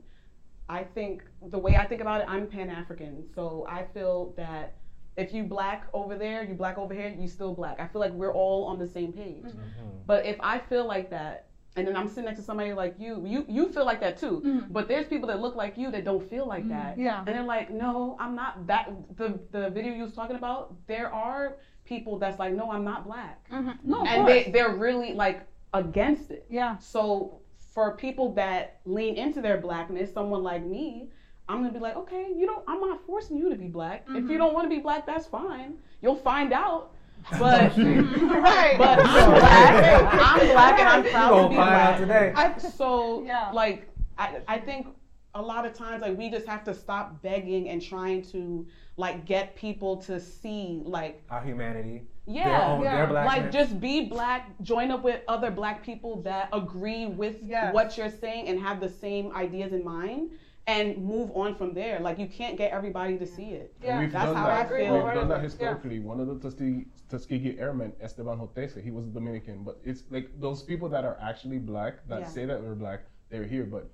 I 0.70 0.84
think 0.84 1.24
the 1.50 1.58
way 1.58 1.76
I 1.76 1.86
think 1.86 2.02
about 2.02 2.22
it, 2.22 2.28
I'm 2.30 2.48
Pan 2.48 2.70
African, 2.70 3.24
so 3.34 3.66
I 3.70 3.86
feel 3.94 4.34
that 4.38 4.76
if 5.16 5.34
you 5.34 5.44
black 5.44 5.88
over 5.94 6.18
there, 6.18 6.44
you 6.44 6.54
black 6.54 6.78
over 6.78 6.94
here, 6.94 7.14
you 7.18 7.28
still 7.28 7.54
black. 7.54 7.80
I 7.80 7.88
feel 7.88 8.02
like 8.02 8.12
we're 8.12 8.34
all 8.34 8.66
on 8.66 8.78
the 8.78 8.88
same 8.88 9.12
page. 9.14 9.44
Mm-hmm. 9.46 9.60
Mm-hmm. 9.60 9.98
But 10.06 10.26
if 10.26 10.36
I 10.42 10.60
feel 10.60 10.86
like 10.86 11.10
that, 11.12 11.46
and 11.76 11.88
then 11.88 11.96
I'm 11.96 12.08
sitting 12.08 12.26
next 12.26 12.40
to 12.40 12.46
somebody 12.46 12.74
like 12.74 12.96
you, 13.00 13.24
you 13.26 13.46
you 13.48 13.72
feel 13.72 13.86
like 13.86 14.00
that 14.02 14.18
too. 14.18 14.42
Mm-hmm. 14.46 14.74
But 14.74 14.88
there's 14.88 15.06
people 15.08 15.28
that 15.28 15.40
look 15.40 15.56
like 15.56 15.78
you 15.78 15.92
that 15.92 16.04
don't 16.04 16.28
feel 16.28 16.48
like 16.48 16.68
that. 16.70 16.98
Yeah. 16.98 17.20
And 17.20 17.28
they're 17.28 17.44
like, 17.44 17.70
no, 17.70 18.18
I'm 18.20 18.36
not 18.36 18.66
that. 18.68 18.90
The 19.16 19.40
the 19.52 19.70
video 19.70 19.94
you 19.94 20.04
was 20.04 20.14
talking 20.14 20.36
about, 20.36 20.76
there 20.88 21.14
are 21.14 21.58
people 21.86 22.18
that's 22.20 22.40
like, 22.40 22.54
no, 22.54 22.72
I'm 22.72 22.84
not 22.84 23.06
black, 23.06 23.46
No, 23.84 24.02
of 24.02 24.08
and 24.08 24.26
course. 24.26 24.46
they 24.46 24.52
they're 24.52 24.76
really 24.76 25.14
like 25.14 25.42
against 25.74 26.32
it. 26.32 26.46
yeah. 26.50 26.78
So 26.78 27.40
for 27.78 27.92
people 27.92 28.34
that 28.34 28.80
lean 28.86 29.18
into 29.18 29.40
their 29.40 29.60
blackness, 29.60 30.12
someone 30.12 30.42
like 30.42 30.66
me, 30.66 31.10
I'm 31.48 31.62
gonna 31.62 31.72
be 31.72 31.78
like, 31.78 31.96
okay, 31.96 32.26
you 32.36 32.48
don't. 32.48 32.64
I'm 32.68 32.80
not 32.80 33.06
forcing 33.06 33.38
you 33.38 33.52
to 33.52 33.56
be 33.56 33.68
black. 33.68 34.02
If 34.10 34.16
you 34.16 34.22
mm-hmm. 34.22 34.38
don't 34.38 34.56
want 34.56 34.66
to 34.66 34.76
be 34.76 34.82
black, 34.82 35.06
that's 35.06 35.28
fine. 35.28 35.76
You'll 36.02 36.16
find 36.16 36.54
out. 36.54 36.90
But 37.40 37.78
Right. 37.78 38.76
but 38.80 39.00
I'm 39.00 39.30
black. 39.30 40.14
I'm 40.14 40.48
black 40.48 40.80
and 40.80 40.90
I'm 40.90 41.04
proud 41.04 41.30
to 41.30 41.36
gonna 41.36 41.50
be 41.50 41.56
find 41.56 41.76
out 41.76 41.98
black. 41.98 42.00
today. 42.00 42.34
I, 42.36 42.58
so 42.58 43.24
Yeah. 43.24 43.52
like 43.52 43.88
I, 44.18 44.40
I 44.48 44.58
think 44.58 44.88
a 45.36 45.42
lot 45.42 45.64
of 45.64 45.74
times 45.74 46.02
like 46.02 46.18
we 46.18 46.32
just 46.32 46.48
have 46.48 46.64
to 46.64 46.74
stop 46.74 47.22
begging 47.22 47.70
and 47.70 47.80
trying 47.80 48.24
to 48.32 48.66
like 48.96 49.26
get 49.26 49.56
people 49.56 49.98
to 49.98 50.20
see 50.20 50.82
like 50.84 51.22
Our 51.30 51.44
humanity. 51.44 52.02
Yeah, 52.28 52.50
Their 52.50 52.62
own, 52.68 52.84
yeah. 52.84 52.96
their 52.98 53.08
blackness. 53.08 53.44
like 53.44 53.52
just 53.54 53.80
be 53.80 54.06
black, 54.06 54.50
join 54.62 54.92
up 54.92 55.02
with 55.04 55.22
other 55.30 55.50
black 55.50 55.82
people 55.84 56.22
that 56.24 56.50
agree 56.52 57.06
with 57.06 57.38
Yes. 57.42 57.74
what 57.74 57.98
you're 57.98 58.10
saying 58.10 58.48
and 58.50 58.60
have 58.60 58.82
the 58.82 58.90
same 58.90 59.34
ideas 59.34 59.72
in 59.72 59.84
mind 59.84 60.32
and 60.68 60.98
move 60.98 61.32
on 61.34 61.56
from 61.56 61.74
there. 61.74 62.02
Like 62.02 62.20
you 62.20 62.28
can't 62.28 62.58
get 62.58 62.72
everybody 62.74 63.18
to 63.18 63.26
see 63.26 63.52
it. 63.52 63.74
Yeah. 63.82 64.00
We've 64.02 64.12
That's 64.12 64.26
done 64.26 64.36
how 64.36 64.48
that. 64.48 64.66
I 64.66 64.78
feel. 64.78 64.94
We've 65.06 65.14
done 65.14 65.30
that 65.30 65.36
Yeah. 65.38 65.42
historically. 65.44 66.00
One 66.02 66.20
of 66.20 66.28
the 66.28 66.36
Tuskegee, 66.38 66.88
Tuskegee 67.08 67.58
Airmen, 67.60 67.94
Esteban 68.02 68.38
Hotesse, 68.38 68.76
he 68.84 68.92
was 68.92 69.06
a 69.08 69.10
Dominican, 69.10 69.64
but 69.64 69.80
it's 69.86 70.04
like 70.10 70.30
those 70.42 70.62
people 70.64 70.90
that 70.90 71.06
are 71.06 71.18
actually 71.22 71.60
black 71.60 72.06
that 72.10 72.20
Yeah. 72.22 72.28
say 72.28 72.46
that 72.46 72.62
they're 72.62 72.76
black, 72.76 73.04
they're 73.30 73.46
here. 73.46 73.64
But 73.64 73.90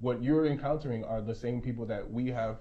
what 0.00 0.22
you're 0.22 0.46
encountering 0.46 1.04
are 1.04 1.20
the 1.20 1.34
same 1.34 1.60
people 1.60 1.84
that 1.86 2.10
we 2.10 2.28
have 2.28 2.60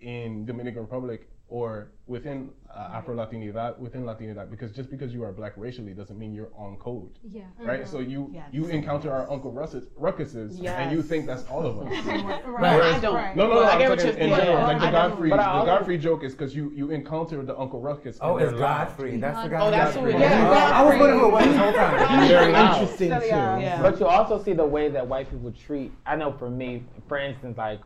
in 0.00 0.44
Dominican 0.44 0.82
Republic 0.82 1.30
or 1.48 1.88
within 2.06 2.50
uh, 2.74 2.90
Afro 2.94 3.14
Latinidad, 3.14 3.78
within 3.78 4.02
Latinidad, 4.04 4.50
because 4.50 4.72
just 4.72 4.90
because 4.90 5.12
you 5.12 5.22
are 5.22 5.30
black 5.30 5.52
racially 5.56 5.92
doesn't 5.92 6.18
mean 6.18 6.32
you're 6.34 6.50
on 6.56 6.76
code, 6.76 7.10
Yeah. 7.30 7.42
right? 7.60 7.86
So 7.86 8.00
you 8.00 8.30
Yes. 8.32 8.48
you 8.50 8.66
encounter 8.66 9.12
our 9.12 9.30
Uncle 9.30 9.52
Russes, 9.52 9.88
Ruckuses, 10.00 10.64
and 10.64 10.90
you 10.90 11.02
think 11.02 11.26
that's 11.26 11.44
all 11.48 11.64
of 11.64 11.78
us. 11.80 11.92
Right. 12.46 12.82
I 12.82 12.98
don't. 12.98 13.14
Right. 13.14 13.36
No, 13.36 13.46
no, 13.46 13.54
no. 13.54 13.62
I 13.62 13.72
I'm 13.72 13.78
get 13.78 13.90
what 13.90 13.98
talking 13.98 14.14
you're 14.16 14.22
in 14.30 14.36
general. 14.36 14.62
Like 14.62 14.80
the 14.80 14.86
I 14.86 14.90
Godfrey, 14.90 15.30
the 15.30 15.36
Godfrey 15.36 15.98
joke 15.98 16.24
is 16.24 16.32
because 16.32 16.56
you 16.56 16.72
you 16.74 16.90
encounter 16.90 17.42
the 17.42 17.56
Uncle 17.58 17.80
Ruckus. 17.80 18.18
Oh, 18.20 18.38
it's 18.38 18.50
they're. 18.50 18.58
Godfrey. 18.58 19.16
That's 19.18 19.42
the 19.42 19.48
guy. 19.50 19.60
Oh, 19.60 19.70
that's 19.70 19.94
who 19.96 20.06
it 20.06 20.14
is. 20.14 20.20
Yeah, 20.20 20.70
I 20.74 20.82
was 20.84 20.98
wondering 20.98 21.20
who 21.20 21.26
it 21.28 21.32
was 21.32 21.44
this 21.44 21.56
whole 21.56 21.72
time. 21.72 22.28
They're. 22.28 22.48
Interesting 22.48 23.10
too. 23.20 23.26
Yeah. 23.26 23.58
Yeah. 23.58 23.82
But 23.82 24.00
you 24.00 24.06
also 24.06 24.42
see 24.42 24.52
the 24.54 24.64
way 24.66 24.88
that 24.88 25.06
white 25.06 25.30
people 25.30 25.52
treat. 25.52 25.92
I 26.06 26.16
know 26.16 26.32
for 26.32 26.48
me, 26.50 26.84
for 27.06 27.18
instance, 27.18 27.58
like 27.58 27.80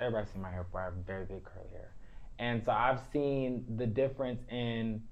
everybody's 0.00 0.30
seen 0.32 0.42
my 0.42 0.50
hair 0.50 0.64
before. 0.64 0.80
I 0.82 0.84
have 0.86 0.94
very 1.06 1.24
big 1.24 1.44
curly 1.44 1.68
hair, 1.72 1.90
and 2.38 2.62
so 2.64 2.72
I've 2.72 3.00
seen 3.12 3.64
the 3.76 3.86
difference 3.86 4.42
in 4.50 5.02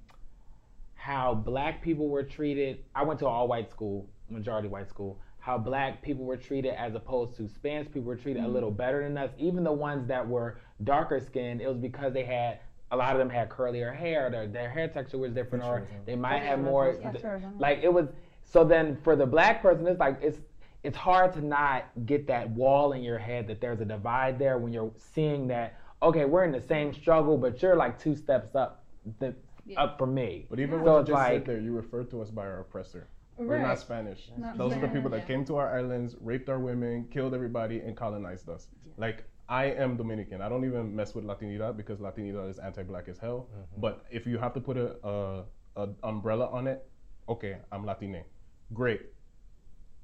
how 0.94 1.34
black 1.34 1.82
people 1.82 2.08
were 2.08 2.22
treated. 2.22 2.84
I 2.94 3.04
went 3.04 3.18
to 3.20 3.26
an 3.26 3.32
all-white 3.32 3.70
school, 3.70 4.08
majority 4.30 4.68
white 4.68 4.88
school. 4.88 5.18
How 5.38 5.56
black 5.58 6.02
people 6.02 6.24
were 6.24 6.36
treated 6.36 6.74
as 6.74 6.94
opposed 6.94 7.36
to 7.36 7.48
Spanish 7.48 7.86
people 7.86 8.02
were 8.02 8.16
treated 8.16 8.42
a 8.42 8.48
little 8.48 8.70
better 8.70 9.04
than 9.04 9.16
us. 9.16 9.30
Even 9.38 9.62
the 9.62 9.72
ones 9.72 10.08
that 10.08 10.26
were 10.26 10.58
darker 10.82 11.20
skinned, 11.20 11.60
it 11.60 11.68
was 11.68 11.78
because 11.78 12.12
they 12.12 12.24
had 12.24 12.58
a 12.90 12.96
lot 12.96 13.12
of 13.12 13.18
them 13.18 13.30
had 13.30 13.48
curlier 13.48 13.94
hair. 13.94 14.30
Their, 14.30 14.46
their 14.46 14.70
hair 14.70 14.88
texture 14.88 15.18
was 15.18 15.32
different, 15.32 15.64
or 15.64 15.86
they 16.04 16.16
might 16.16 16.42
have 16.42 16.60
more. 16.60 16.94
Featurism. 16.94 17.60
Like 17.60 17.80
it 17.82 17.92
was. 17.92 18.06
So 18.44 18.64
then 18.64 18.96
for 19.02 19.16
the 19.16 19.26
black 19.26 19.62
person, 19.62 19.86
it's 19.86 20.00
like 20.00 20.18
it's 20.22 20.38
it's 20.82 20.96
hard 20.96 21.32
to 21.32 21.44
not 21.44 21.86
get 22.06 22.28
that 22.28 22.48
wall 22.50 22.92
in 22.92 23.02
your 23.02 23.18
head 23.18 23.48
that 23.48 23.60
there's 23.60 23.80
a 23.80 23.84
divide 23.84 24.38
there 24.38 24.58
when 24.58 24.72
you're 24.72 24.92
seeing 25.14 25.48
that. 25.48 25.78
Okay, 26.02 26.24
we're 26.24 26.44
in 26.44 26.52
the 26.52 26.60
same 26.60 26.92
struggle, 26.92 27.38
but 27.38 27.60
you're 27.62 27.76
like 27.76 27.98
two 27.98 28.14
steps 28.14 28.54
up, 28.54 28.84
the, 29.18 29.34
Yeah. 29.64 29.82
up 29.82 29.98
from 29.98 30.14
me. 30.14 30.46
But 30.50 30.60
even 30.60 30.80
So 30.80 30.84
when 30.84 30.94
you 30.94 31.00
just 31.06 31.12
like- 31.12 31.32
said 31.32 31.44
there, 31.46 31.60
you 31.60 31.72
refer 31.74 32.04
to 32.04 32.20
us 32.22 32.30
by 32.30 32.46
our 32.46 32.60
oppressor. 32.60 33.08
We're 33.38 33.58
not 33.60 33.78
Spanish. 33.78 34.30
Not 34.38 34.56
Those 34.56 34.72
are 34.74 34.80
the 34.80 34.88
people 34.88 35.10
that 35.10 35.26
came 35.26 35.44
to 35.46 35.56
our 35.56 35.68
islands, 35.76 36.16
raped 36.20 36.48
our 36.48 36.58
women, 36.58 37.06
killed 37.10 37.34
everybody, 37.34 37.80
and 37.80 37.94
colonized 37.96 38.48
us. 38.48 38.68
Like 38.96 39.24
I 39.48 39.66
am 39.66 39.96
Dominican. 39.96 40.40
I 40.40 40.48
don't 40.48 40.64
even 40.64 40.94
mess 40.96 41.14
with 41.14 41.24
Latinidad 41.24 41.76
because 41.76 41.98
Latinidad 42.00 42.48
is 42.48 42.58
anti-black 42.58 43.08
as 43.08 43.18
hell. 43.18 43.48
But 43.76 44.04
if 44.10 44.26
you 44.26 44.38
have 44.38 44.54
to 44.54 44.60
put 44.60 44.76
a, 44.78 44.96
a, 45.06 45.44
a 45.76 45.88
umbrella 46.02 46.48
on 46.48 46.66
it, 46.66 46.88
okay, 47.28 47.58
I'm 47.70 47.84
Latine. 47.84 48.24
great. 48.72 49.02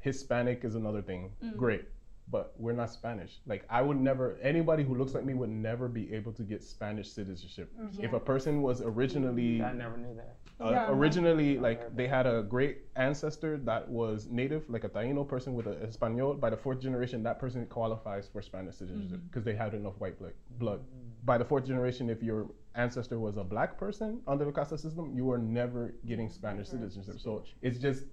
Hispanic 0.01 0.65
is 0.65 0.75
another 0.75 1.01
thing, 1.03 1.33
Mm. 1.43 1.57
great. 1.57 1.85
But 2.31 2.55
we're 2.57 2.73
not 2.73 2.91
Spanish. 2.91 3.41
Like 3.47 3.65
I 3.69 3.83
would 3.83 4.01
never. 4.01 4.39
Anybody 4.43 4.85
who 4.85 4.95
looks 4.95 5.13
like 5.15 5.25
me 5.25 5.35
would 5.35 5.51
never 5.51 5.89
be 5.89 6.13
able 6.15 6.33
to 6.33 6.43
get 6.43 6.63
Spanish 6.63 7.11
citizenship. 7.11 7.71
Mm-hmm. 7.79 8.05
If 8.05 8.13
a 8.13 8.21
person 8.21 8.63
was 8.63 8.81
originally 8.81 9.63
I 9.63 9.73
never 9.73 9.97
knew 9.97 10.15
that. 10.17 10.37
uh, 10.61 10.71
Yeah. 10.71 10.91
originally 10.91 11.59
like 11.59 11.95
they 11.97 12.07
had 12.07 12.27
a 12.27 12.43
great 12.43 12.79
ancestor 12.97 13.59
that 13.59 13.89
was 13.89 14.29
native 14.31 14.63
like 14.69 14.85
a 14.85 14.89
taino 14.89 15.27
person 15.27 15.55
with 15.55 15.67
a 15.67 15.77
espanol 15.83 16.35
by 16.35 16.51
the 16.51 16.57
fourth 16.57 16.81
generation 16.81 17.23
that 17.23 17.39
person 17.39 17.67
qualifies 17.67 18.29
for 18.33 18.41
spanish 18.43 18.77
citizenship 18.77 19.19
mm-hmm. 19.19 19.27
because 19.27 19.45
they 19.45 19.55
had 19.55 19.75
enough 19.75 19.95
white 19.99 20.19
blood 20.19 20.35
blood 20.59 20.81
mm-hmm. 20.81 21.09
by 21.25 21.37
the 21.39 21.45
fourth 21.45 21.67
generation 21.67 22.09
if 22.11 22.23
your 22.23 22.47
ancestor 22.75 23.19
was 23.19 23.37
a 23.39 23.45
black 23.45 23.77
person 23.79 24.21
under 24.27 24.45
the 24.45 24.53
casta 24.53 24.79
system 24.79 25.13
you 25.17 25.31
are 25.31 25.39
never 25.39 25.95
getting 26.07 26.29
spanish 26.29 26.69
citizenship 26.69 27.19
so 27.19 27.43
it's 27.63 27.79
just 27.79 28.05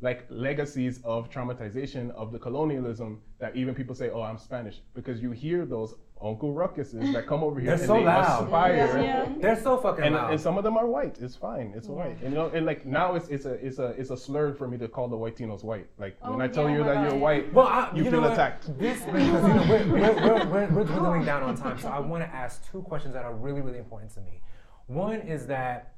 like 0.00 0.26
legacies 0.28 1.00
of 1.04 1.30
traumatization 1.30 2.10
of 2.12 2.32
the 2.32 2.38
colonialism 2.38 3.20
that 3.38 3.54
even 3.56 3.74
people 3.74 3.94
say 3.94 4.10
oh 4.10 4.22
i'm 4.22 4.38
spanish 4.38 4.80
because 4.94 5.22
you 5.22 5.30
hear 5.30 5.64
those 5.64 5.94
uncle 6.22 6.54
ruckuses 6.54 7.12
that 7.12 7.26
come 7.26 7.42
over 7.42 7.60
here 7.60 7.70
They're 7.76 7.78
and 7.78 7.86
so 7.86 7.94
they 7.94 8.04
loud. 8.04 8.44
aspire 8.44 9.00
Yeah. 9.02 9.28
They're 9.40 9.60
so 9.62 9.76
fucking 9.76 10.04
and, 10.04 10.14
loud. 10.14 10.30
and 10.32 10.40
some 10.40 10.56
of 10.56 10.64
them 10.64 10.76
are 10.78 10.86
white. 10.86 11.18
It's 11.20 11.36
fine. 11.36 11.74
It's 11.76 11.88
white. 11.88 12.16
And 12.22 12.30
you 12.30 12.36
know, 12.38 12.46
and 12.54 12.64
like 12.64 12.86
now 12.86 13.14
it's 13.14 13.28
it's 13.28 13.44
a 13.44 13.54
it's 13.54 13.78
a 13.78 13.88
it's 14.00 14.08
a 14.10 14.16
slur 14.16 14.54
for 14.54 14.66
me 14.66 14.78
to 14.78 14.88
call 14.88 15.06
the 15.08 15.16
white 15.16 15.36
Tinos 15.36 15.62
white. 15.64 15.86
Like 15.98 16.16
when 16.24 16.40
Oh, 16.40 16.44
I 16.44 16.48
tell 16.48 16.70
yeah. 16.70 16.78
you 16.78 16.84
that 16.84 16.94
my 16.96 17.08
you're 17.08 17.18
white, 17.18 17.52
Well, 17.52 17.66
I, 17.66 17.90
you, 17.92 18.04
you, 18.04 18.10
feel 18.10 18.20
know 18.22 18.28
what? 18.28 18.32
attacked. 18.32 18.78
This 18.78 19.00
because 19.04 19.22
you 19.48 19.54
know, 19.54 19.66
we're, 19.68 19.86
we're, 19.86 20.14
we're, 20.14 20.46
we're, 20.46 20.68
we're 20.76 20.84
dwindling 20.84 21.24
down 21.26 21.42
on 21.42 21.56
time, 21.56 21.78
so 21.78 21.88
I 21.88 21.98
want 21.98 22.22
to 22.24 22.34
ask 22.34 22.70
two 22.70 22.80
questions 22.82 23.12
that 23.14 23.24
are 23.24 23.34
really, 23.34 23.60
really 23.60 23.78
important 23.78 24.14
to 24.14 24.20
me. 24.22 24.40
One 24.86 25.20
is 25.20 25.46
that 25.48 25.93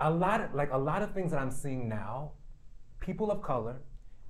a 0.00 0.10
lot 0.10 0.40
of 0.40 0.54
like 0.54 0.72
a 0.72 0.78
lot 0.78 1.02
of 1.02 1.12
things 1.12 1.30
that 1.32 1.40
I'm 1.40 1.50
seeing 1.50 1.88
now, 1.88 2.32
people 3.00 3.30
of 3.30 3.42
color 3.42 3.76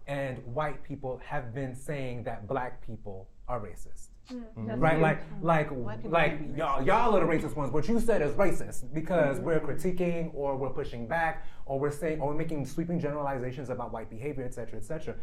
and 0.07 0.39
white 0.47 0.83
people 0.85 1.21
have 1.25 1.55
been 1.55 1.75
saying 1.75 2.25
that 2.25 2.47
black 2.47 2.87
people 2.87 3.29
are 3.49 3.61
racist. 3.61 4.09
Hmm, 4.29 4.69
right, 4.81 4.99
like, 4.99 5.23
hmm. 5.23 5.47
like, 5.47 5.71
like, 6.05 6.41
y'all, 6.57 6.85
y'all 6.85 7.14
are 7.17 7.21
the 7.21 7.27
racist 7.27 7.55
ones. 7.55 7.73
What 7.73 7.87
you 7.87 8.01
said 8.01 8.23
is 8.23 8.33
racist 8.33 8.93
because 8.93 9.37
mm-hmm. 9.37 9.47
we're 9.47 9.61
critiquing, 9.61 10.33
or 10.35 10.57
we're 10.57 10.71
pushing 10.71 11.07
back, 11.07 11.47
or 11.64 11.79
we're 11.79 11.93
saying, 11.93 12.21
or 12.21 12.29
we're 12.29 12.35
making 12.35 12.67
sweeping 12.67 12.99
generalizations 12.99 13.71
about 13.71 13.93
white 13.93 14.11
behavior, 14.11 14.45
et 14.45 14.53
cetera, 14.53 14.79
et 14.79 14.85
cetera. 14.85 15.14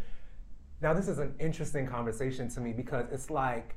Now, 0.82 0.94
this 0.94 1.10
is 1.10 1.20
an 1.20 1.36
interesting 1.39 1.86
conversation 1.86 2.48
to 2.50 2.62
me 2.62 2.72
because 2.72 3.06
it's 3.12 3.30
like, 3.30 3.76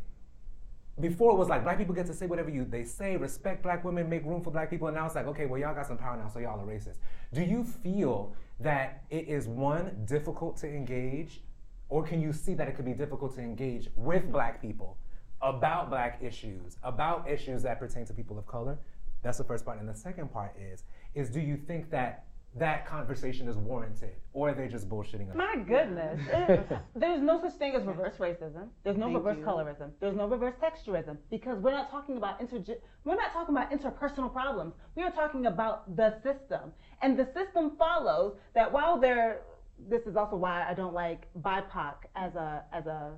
before 1.01 1.33
it 1.33 1.37
was 1.37 1.49
like 1.49 1.63
black 1.63 1.77
people 1.77 1.95
get 1.95 2.07
to 2.07 2.15
say 2.15 2.27
whatever 2.27 2.49
you 2.49 2.65
they 2.65 2.85
say, 2.85 3.17
respect 3.17 3.63
black 3.63 3.85
women, 3.85 4.09
make 4.09 4.25
room 4.25 4.43
for 4.43 4.51
black 4.51 4.71
people, 4.71 4.89
and 4.89 4.97
now 4.97 5.07
it's 5.07 5.15
like, 5.15 5.27
okay, 5.27 5.47
well, 5.47 5.61
y'all 5.61 5.75
got 5.75 5.87
some 5.87 5.99
power 5.99 6.17
now, 6.17 6.29
so 6.29 6.39
y'all 6.39 6.59
are 6.59 6.67
racist. 6.67 6.97
Do 7.35 7.43
you 7.43 7.65
feel 7.65 8.35
that 8.61 9.05
it 9.11 9.29
is 9.29 9.47
one 9.47 10.05
difficult 10.07 10.57
to 10.59 10.69
engage, 10.69 11.43
or 11.91 12.03
can 12.03 12.21
you 12.21 12.33
see 12.33 12.55
that 12.55 12.67
it 12.67 12.77
could 12.77 12.87
be 12.87 12.95
difficult 12.95 13.35
to 13.35 13.41
engage 13.43 13.89
with 13.95 14.33
black 14.33 14.63
people 14.63 14.97
about 15.43 15.91
black 15.91 16.19
issues, 16.23 16.79
about 16.83 17.29
issues 17.29 17.63
that 17.63 17.79
pertain 17.79 18.07
to 18.07 18.15
people 18.15 18.39
of 18.39 18.47
color? 18.47 18.79
That's 19.23 19.39
the 19.39 19.45
first 19.45 19.67
part, 19.67 19.79
and 19.79 19.89
the 19.89 19.95
second 19.95 20.33
part 20.33 20.57
is, 20.59 20.85
is 21.15 21.29
do 21.29 21.41
you 21.41 21.57
think 21.57 21.91
that 21.91 22.25
that 22.59 22.87
conversation 22.87 23.49
is 23.49 23.57
warranted, 23.57 24.13
or 24.33 24.49
are 24.51 24.55
they 24.55 24.67
just 24.69 24.89
bullshitting? 24.89 25.31
about 25.31 25.35
it? 25.35 25.59
My 25.59 25.65
goodness. 25.65 26.21
It- 26.49 26.79
there's 26.95 27.21
no 27.23 27.41
such 27.43 27.55
thing 27.59 27.75
as 27.75 27.85
reverse 27.85 28.17
racism. 28.19 28.69
There's 28.85 28.97
no 28.97 29.07
Thank 29.07 29.17
reverse 29.19 29.37
you. 29.39 29.45
colorism. 29.45 29.91
There's 30.01 30.17
no 30.17 30.27
reverse 30.27 30.55
texturism 30.63 31.17
because 31.31 31.59
we're 31.59 31.73
not 31.73 31.91
talking 31.91 32.17
about 32.17 32.41
inter- 32.41 32.77
we're 33.05 33.17
not 33.17 33.33
talking 33.33 33.55
about 33.55 33.71
interpersonal 33.71 34.33
problems. 34.33 34.75
We 34.95 35.03
are 35.03 35.11
talking 35.11 35.47
about 35.47 35.95
the 35.97 36.15
system. 36.23 36.73
And 37.03 37.19
the 37.19 37.27
system 37.35 37.73
follows 37.79 38.37
that 38.55 38.73
while 38.73 38.99
there 38.99 39.43
this 39.89 40.03
is 40.07 40.17
also 40.17 40.37
why 40.37 40.67
I 40.67 40.73
don't 40.73 40.95
like 40.95 41.27
BIPOC 41.43 41.95
as 42.15 42.35
a 42.37 42.65
as 42.73 42.87
a 42.87 43.13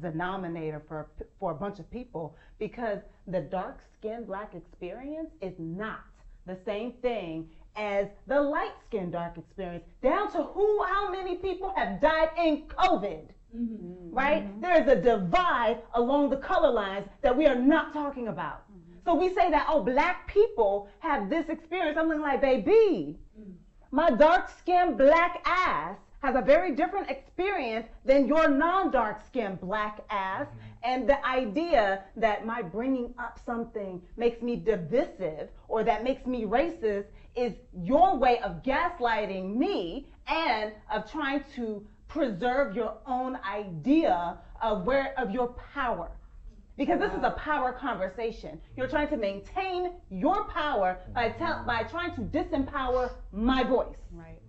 denominator 0.00 0.82
for 0.88 1.10
for 1.38 1.50
a 1.52 1.54
bunch 1.54 1.78
of 1.78 1.90
people 1.90 2.34
because 2.58 2.98
the 3.26 3.40
dark 3.40 3.80
skinned 3.98 4.26
black 4.26 4.54
experience 4.54 5.30
is 5.42 5.52
not 5.58 6.04
the 6.46 6.56
same 6.64 6.92
thing 7.02 7.48
as 7.76 8.06
the 8.26 8.40
light 8.40 8.72
skinned 8.86 9.12
dark 9.12 9.38
experience 9.38 9.84
down 10.02 10.30
to 10.32 10.42
who 10.42 10.82
how 10.84 11.10
many 11.10 11.36
people 11.36 11.72
have 11.76 12.00
died 12.00 12.30
in 12.36 12.62
covid 12.66 13.28
mm-hmm. 13.56 14.14
right? 14.14 14.44
Mm-hmm. 14.44 14.60
There 14.60 14.82
is 14.82 14.88
a 14.88 14.96
divide 14.96 15.78
along 15.94 16.30
the 16.30 16.36
color 16.36 16.70
lines 16.70 17.06
that 17.22 17.36
we 17.36 17.46
are 17.46 17.54
not 17.54 17.92
talking 17.92 18.28
about. 18.28 18.64
Mm-hmm. 18.70 18.98
So 19.04 19.14
we 19.14 19.28
say 19.28 19.50
that 19.50 19.66
oh 19.68 19.82
black 19.82 20.26
people 20.26 20.88
have 20.98 21.30
this 21.30 21.48
experience. 21.48 21.96
I'm 21.98 22.08
looking 22.08 22.22
like 22.22 22.40
baby 22.40 23.18
my 23.90 24.10
dark 24.10 24.50
skinned 24.58 24.98
black 24.98 25.40
ass 25.46 25.96
has 26.20 26.34
a 26.34 26.42
very 26.42 26.74
different 26.74 27.08
experience 27.08 27.86
than 28.04 28.26
your 28.26 28.48
non 28.48 28.90
dark 28.90 29.24
skinned 29.24 29.60
black 29.60 30.00
ass. 30.10 30.46
And 30.82 31.08
the 31.08 31.24
idea 31.26 32.04
that 32.16 32.44
my 32.44 32.60
bringing 32.60 33.14
up 33.18 33.40
something 33.44 34.02
makes 34.16 34.42
me 34.42 34.56
divisive 34.56 35.48
or 35.68 35.84
that 35.84 36.04
makes 36.04 36.26
me 36.26 36.44
racist 36.44 37.06
is 37.36 37.52
your 37.72 38.16
way 38.16 38.40
of 38.40 38.62
gaslighting 38.62 39.56
me 39.56 40.08
and 40.26 40.72
of 40.92 41.10
trying 41.10 41.44
to 41.56 41.84
preserve 42.08 42.74
your 42.74 42.94
own 43.06 43.38
idea 43.44 44.38
of 44.62 44.84
where 44.84 45.14
of 45.18 45.30
your 45.30 45.54
power 45.74 46.10
because 46.78 47.00
this 47.00 47.12
is 47.12 47.24
a 47.24 47.32
power 47.32 47.72
conversation. 47.72 48.60
You're 48.76 48.86
trying 48.86 49.08
to 49.08 49.16
maintain 49.16 49.94
your 50.10 50.44
power 50.44 50.98
by 51.12 51.30
tell, 51.30 51.54
mm-hmm. 51.54 51.66
by 51.66 51.82
trying 51.82 52.14
to 52.14 52.20
disempower 52.20 53.10
my 53.32 53.64
voice. 53.64 53.96
Right. 54.12 54.40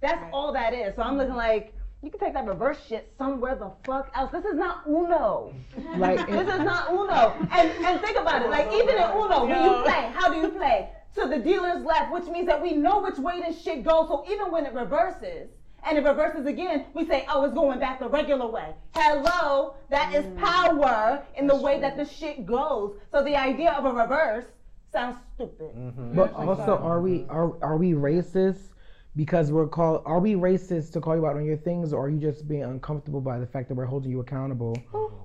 That's 0.00 0.22
all 0.32 0.52
that 0.54 0.72
is. 0.72 0.96
So 0.96 1.02
I'm 1.02 1.18
looking 1.18 1.34
like 1.34 1.74
you 2.02 2.10
can 2.10 2.18
take 2.18 2.32
that 2.32 2.46
reverse 2.46 2.78
shit 2.88 3.12
somewhere 3.18 3.56
the 3.56 3.70
fuck 3.84 4.10
else. 4.14 4.32
This 4.32 4.44
is 4.44 4.54
not 4.54 4.86
Uno. 4.86 5.52
Like, 5.98 6.26
This 6.26 6.48
is 6.48 6.60
not 6.60 6.90
Uno. 6.90 7.34
And 7.50 7.70
and 7.84 8.00
think 8.00 8.16
about 8.16 8.42
it. 8.42 8.50
Like 8.50 8.72
even 8.72 8.96
in 8.96 9.10
Uno, 9.10 9.46
when 9.46 9.62
you 9.62 9.82
play, 9.82 10.10
how 10.14 10.32
do 10.32 10.38
you 10.38 10.48
play? 10.48 10.90
To 11.16 11.26
the 11.26 11.38
dealer's 11.38 11.84
left, 11.84 12.12
which 12.12 12.26
means 12.26 12.46
that 12.46 12.62
we 12.62 12.72
know 12.72 13.00
which 13.02 13.18
way 13.18 13.40
this 13.40 13.60
shit 13.60 13.84
goes. 13.84 14.08
So 14.08 14.24
even 14.30 14.50
when 14.50 14.66
it 14.66 14.74
reverses. 14.74 15.50
And 15.88 15.96
it 15.96 16.04
reverses 16.04 16.46
again, 16.46 16.86
we 16.94 17.06
say, 17.06 17.24
oh, 17.28 17.44
it's 17.44 17.54
going 17.54 17.78
back 17.78 18.00
the 18.00 18.08
regular 18.08 18.48
way. 18.48 18.74
Hello, 18.94 19.76
that 19.88 20.12
is 20.12 20.24
mm. 20.24 20.38
power 20.38 21.22
in 21.36 21.46
the 21.46 21.54
way 21.54 21.78
that 21.80 21.96
the 21.96 22.04
shit 22.04 22.44
goes. 22.44 22.96
So 23.12 23.22
the 23.22 23.36
idea 23.36 23.70
of 23.70 23.84
a 23.84 23.92
reverse 23.92 24.46
sounds 24.92 25.18
stupid. 25.34 25.74
Mm-hmm. 25.76 26.14
But 26.16 26.32
also, 26.34 26.78
are 26.78 27.00
we 27.00 27.24
are 27.28 27.62
are 27.62 27.76
we 27.76 27.92
racist 27.92 28.70
because 29.14 29.52
we're 29.52 29.68
called? 29.68 30.02
Are 30.06 30.18
we 30.18 30.34
racist 30.34 30.92
to 30.92 31.00
call 31.00 31.14
you 31.14 31.26
out 31.26 31.36
on 31.36 31.44
your 31.44 31.56
things, 31.56 31.92
or 31.92 32.06
are 32.06 32.08
you 32.08 32.18
just 32.18 32.48
being 32.48 32.64
uncomfortable 32.64 33.20
by 33.20 33.38
the 33.38 33.46
fact 33.46 33.68
that 33.68 33.74
we're 33.74 33.84
holding 33.84 34.10
you 34.10 34.20
accountable, 34.20 34.76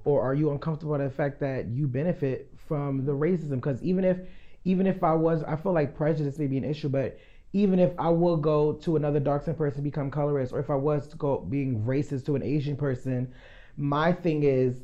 or 0.05 0.21
are 0.21 0.35
you 0.35 0.51
uncomfortable 0.51 0.95
by 0.95 1.03
the 1.03 1.09
fact 1.09 1.39
that 1.39 1.67
you 1.69 1.87
benefit 1.87 2.53
from 2.67 3.05
the 3.05 3.13
racism? 3.13 3.55
Because 3.55 3.81
even 3.81 4.03
if 4.03 4.17
even 4.63 4.87
if 4.87 5.03
I 5.03 5.13
was, 5.13 5.43
I 5.43 5.55
feel 5.55 5.73
like 5.73 5.95
prejudice 5.95 6.37
may 6.37 6.47
be 6.47 6.57
an 6.57 6.63
issue, 6.63 6.89
but 6.89 7.17
even 7.53 7.79
if 7.79 7.91
I 7.99 8.09
will 8.09 8.37
go 8.37 8.73
to 8.73 8.95
another 8.95 9.19
dark 9.19 9.43
skin 9.43 9.55
person 9.55 9.83
become 9.83 10.09
colorist, 10.09 10.53
or 10.53 10.59
if 10.59 10.69
I 10.69 10.75
was 10.75 11.07
to 11.09 11.17
go 11.17 11.39
being 11.39 11.83
racist 11.83 12.25
to 12.25 12.35
an 12.35 12.43
Asian 12.43 12.75
person, 12.75 13.33
my 13.77 14.11
thing 14.13 14.43
is 14.43 14.83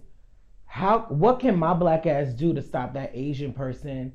how 0.65 1.05
what 1.09 1.39
can 1.39 1.57
my 1.57 1.73
black 1.73 2.05
ass 2.05 2.33
do 2.33 2.53
to 2.53 2.61
stop 2.61 2.93
that 2.93 3.11
Asian 3.13 3.53
person 3.53 4.13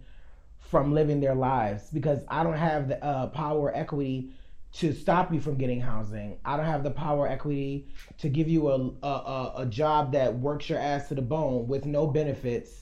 from 0.58 0.92
living 0.92 1.20
their 1.20 1.34
lives 1.34 1.90
because 1.90 2.20
I 2.28 2.42
don't 2.42 2.56
have 2.56 2.88
the 2.88 3.02
uh, 3.04 3.26
power 3.28 3.74
equity 3.74 4.30
to 4.74 4.92
stop 4.92 5.32
you 5.32 5.40
from 5.40 5.56
getting 5.56 5.80
housing. 5.80 6.38
I 6.44 6.56
don't 6.56 6.66
have 6.66 6.82
the 6.82 6.90
power 6.90 7.28
equity 7.28 7.88
to 8.18 8.28
give 8.28 8.48
you 8.48 8.68
a, 8.68 9.06
a, 9.06 9.52
a 9.58 9.66
job 9.66 10.12
that 10.12 10.34
works 10.38 10.68
your 10.68 10.78
ass 10.78 11.08
to 11.08 11.14
the 11.14 11.22
bone 11.22 11.68
with 11.68 11.84
no 11.84 12.06
benefits 12.06 12.81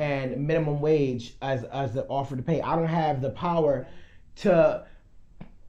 and 0.00 0.46
minimum 0.46 0.80
wage 0.80 1.34
as, 1.42 1.64
as 1.64 1.92
the 1.92 2.06
offer 2.06 2.34
to 2.34 2.42
pay. 2.42 2.62
I 2.62 2.74
don't 2.74 2.88
have 2.88 3.20
the 3.20 3.30
power 3.30 3.86
to 4.36 4.86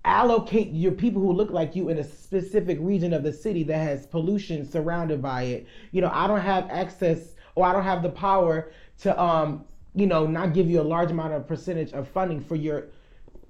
allocate 0.05 0.71
your 0.71 0.93
people 0.93 1.21
who 1.21 1.33
look 1.33 1.51
like 1.51 1.75
you 1.75 1.89
in 1.89 1.97
a 1.97 2.03
specific 2.03 2.77
region 2.79 3.11
of 3.11 3.23
the 3.23 3.33
city 3.33 3.63
that 3.63 3.77
has 3.77 4.07
pollution 4.07 4.65
surrounded 4.65 5.21
by 5.21 5.43
it. 5.43 5.67
You 5.91 5.99
know, 5.99 6.09
I 6.13 6.27
don't 6.27 6.39
have 6.39 6.69
access 6.69 7.35
or 7.55 7.65
I 7.65 7.73
don't 7.73 7.83
have 7.83 8.01
the 8.01 8.09
power 8.09 8.71
to 8.99 9.21
um, 9.21 9.65
you 9.93 10.07
know, 10.07 10.25
not 10.25 10.53
give 10.53 10.69
you 10.69 10.79
a 10.79 10.83
large 10.83 11.11
amount 11.11 11.33
of 11.33 11.45
percentage 11.45 11.91
of 11.91 12.07
funding 12.07 12.39
for 12.39 12.55
your 12.55 12.85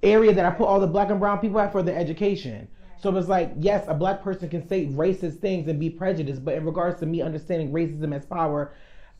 area 0.02 0.34
that 0.34 0.44
I 0.44 0.50
put 0.50 0.66
all 0.66 0.80
the 0.80 0.88
black 0.88 1.10
and 1.10 1.20
brown 1.20 1.38
people 1.38 1.60
at 1.60 1.70
for 1.70 1.84
their 1.84 1.96
education. 1.96 2.66
So 3.00 3.16
it's 3.16 3.28
like, 3.28 3.52
yes, 3.58 3.84
a 3.86 3.94
black 3.94 4.22
person 4.22 4.48
can 4.48 4.66
say 4.66 4.86
racist 4.86 5.38
things 5.38 5.68
and 5.68 5.78
be 5.78 5.90
prejudiced, 5.90 6.44
but 6.44 6.54
in 6.54 6.64
regards 6.64 6.98
to 7.00 7.06
me 7.06 7.22
understanding 7.22 7.72
racism 7.72 8.14
as 8.14 8.26
power, 8.26 8.72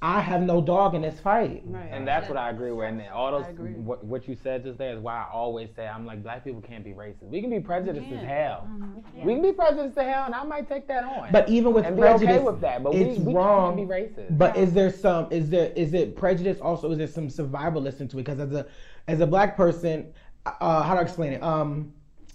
I 0.05 0.21
have 0.21 0.43
no 0.43 0.61
dog 0.61 0.97
in 0.97 1.03
this 1.03 1.21
fight. 1.21 1.63
Right. 1.65 1.89
And 1.93 2.07
that's 2.07 2.29
what 2.29 2.37
I 2.37 2.51
agree 2.51 2.73
with. 2.73 2.89
And 2.89 3.03
all 3.15 3.31
those, 3.31 3.47
what, 3.77 4.05
what 4.05 4.27
you 4.27 4.37
said 4.43 4.65
just 4.65 4.77
there 4.77 4.93
is 4.93 4.99
why 4.99 5.23
I 5.23 5.31
always 5.33 5.69
say, 5.77 5.87
I'm 5.87 6.05
like, 6.05 6.25
black 6.25 6.43
people 6.43 6.61
can't 6.61 6.83
be 6.83 6.91
racist. 6.91 7.23
We 7.23 7.41
can 7.41 7.51
be 7.51 7.61
prejudiced 7.61 8.11
as 8.11 8.25
hell. 8.25 8.69
We 9.15 9.35
can 9.35 9.43
be 9.43 9.53
prejudiced 9.53 9.97
as 9.97 10.05
hell, 10.05 10.25
and 10.25 10.35
I 10.35 10.43
might 10.43 10.69
take 10.69 10.89
that 10.89 11.05
on. 11.05 11.31
But 11.31 11.49
even 11.49 11.73
with 11.73 11.87
and 11.87 11.95
be 11.95 12.03
prejudice, 12.03 12.35
okay 12.35 12.45
with 12.45 12.61
that. 12.63 12.83
But 12.83 12.97
it's 12.97 13.21
we, 13.21 13.27
we 13.27 13.35
wrong. 13.35 13.77
can't 13.77 13.89
be 13.89 13.95
racist. 13.95 14.37
But 14.37 14.57
is 14.57 14.73
there 14.73 14.91
some? 14.91 15.29
Is 15.31 15.49
there 15.49 15.73
is 15.77 15.95
it 15.95 16.17
prejudice? 16.17 16.61
Also, 16.61 16.91
is 16.91 16.99
there 16.99 17.07
some 17.07 17.29
survivalist 17.29 18.01
into 18.01 18.19
it? 18.19 18.25
Because 18.25 18.41
as 18.41 18.53
a 18.53 18.67
as 19.07 19.21
a 19.21 19.27
black 19.27 19.57
person, 19.57 20.13
uh, 20.47 20.83
how 20.83 20.95
do 20.95 20.99
I 20.99 21.03
explain 21.05 21.33
it? 21.33 21.43
Um, 21.45 21.93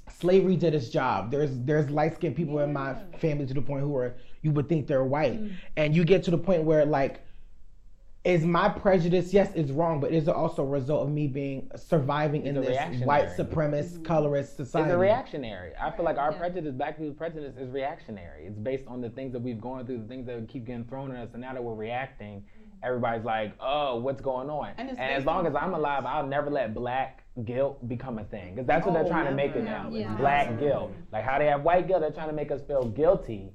slavery 0.09 0.55
did 0.55 0.74
its 0.74 0.88
job. 0.88 1.32
There's 1.32 1.51
there's 1.59 1.89
light 1.89 2.15
skinned 2.15 2.38
people 2.38 2.59
in 2.59 2.72
my 2.72 2.95
family 3.20 3.45
to 3.45 3.53
the 3.53 3.61
point 3.61 3.82
who 3.82 3.93
are 3.97 4.15
you 4.41 4.51
would 4.51 4.70
think 4.70 4.88
they're 4.88 5.03
white, 5.03 5.38
and 5.76 5.93
you 5.93 6.05
get 6.05 6.24
to 6.24 6.32
the 6.32 6.38
point 6.38 6.63
where 6.63 6.86
like. 6.86 7.26
Is 8.28 8.43
my 8.43 8.67
prejudice, 8.67 9.34
yes, 9.34 9.53
it's 9.55 9.71
wrong, 9.71 10.01
but 10.01 10.11
is 10.11 10.28
it 10.28 10.36
also 10.36 10.61
a 10.61 10.65
result 10.65 11.07
of 11.07 11.13
me 11.13 11.28
being 11.28 11.71
surviving 11.78 12.45
in 12.45 12.57
It's 12.57 12.67
a 12.67 12.71
this 12.71 13.01
white 13.05 13.30
supremacist, 13.30 14.03
colorist 14.03 14.57
society? 14.57 14.89
It's 14.89 14.95
a 14.95 14.97
reactionary. 14.97 15.71
I 15.80 15.91
feel 15.91 16.03
like 16.03 16.17
our 16.17 16.34
prejudice, 16.34 16.73
black 16.73 16.97
people's 16.97 17.15
prejudice, 17.15 17.55
is 17.57 17.69
reactionary. 17.71 18.45
It's 18.45 18.59
based 18.59 18.86
on 18.88 18.99
the 18.99 19.09
things 19.11 19.32
that 19.32 19.39
we've 19.41 19.61
gone 19.61 19.86
through, 19.86 19.99
the 19.99 20.07
things 20.09 20.25
that 20.25 20.45
keep 20.49 20.65
getting 20.65 20.84
thrown 20.84 21.15
at 21.15 21.23
us, 21.23 21.30
and 21.32 21.41
now 21.41 21.53
that 21.53 21.63
we're 21.63 21.73
reacting, 21.73 22.43
everybody's 22.84 23.23
like, 23.23 23.53
"Oh, 23.61 23.95
what's 23.95 24.19
going 24.19 24.49
on?" 24.49 24.71
And 24.78 24.89
And, 24.89 24.99
as 24.99 25.23
long 25.23 25.47
as 25.47 25.55
I'm 25.55 25.73
alive, 25.73 26.05
I'll 26.05 26.28
never 26.28 26.49
let 26.49 26.73
black 26.73 27.23
guilt 27.45 27.88
become 27.88 28.19
a 28.19 28.25
thing, 28.25 28.55
because 28.55 28.67
that's 28.67 28.86
what 28.86 28.93
they're 28.93 29.05
Oh, 29.05 29.07
trying 29.07 29.28
to 29.28 29.36
make 29.36 29.55
it 29.55 29.63
now. 29.63 29.88
Yeah. 29.89 30.11
It's 30.11 30.19
black 30.19 30.59
guilt. 30.59 30.91
Like 31.13 31.23
how 31.23 31.39
they 31.39 31.45
have 31.45 31.63
white 31.63 31.88
guilt, 31.88 32.01
they're 32.01 32.11
trying 32.11 32.28
to 32.28 32.36
make 32.36 32.51
us 32.51 32.61
feel 32.63 32.84
guilty 32.89 33.53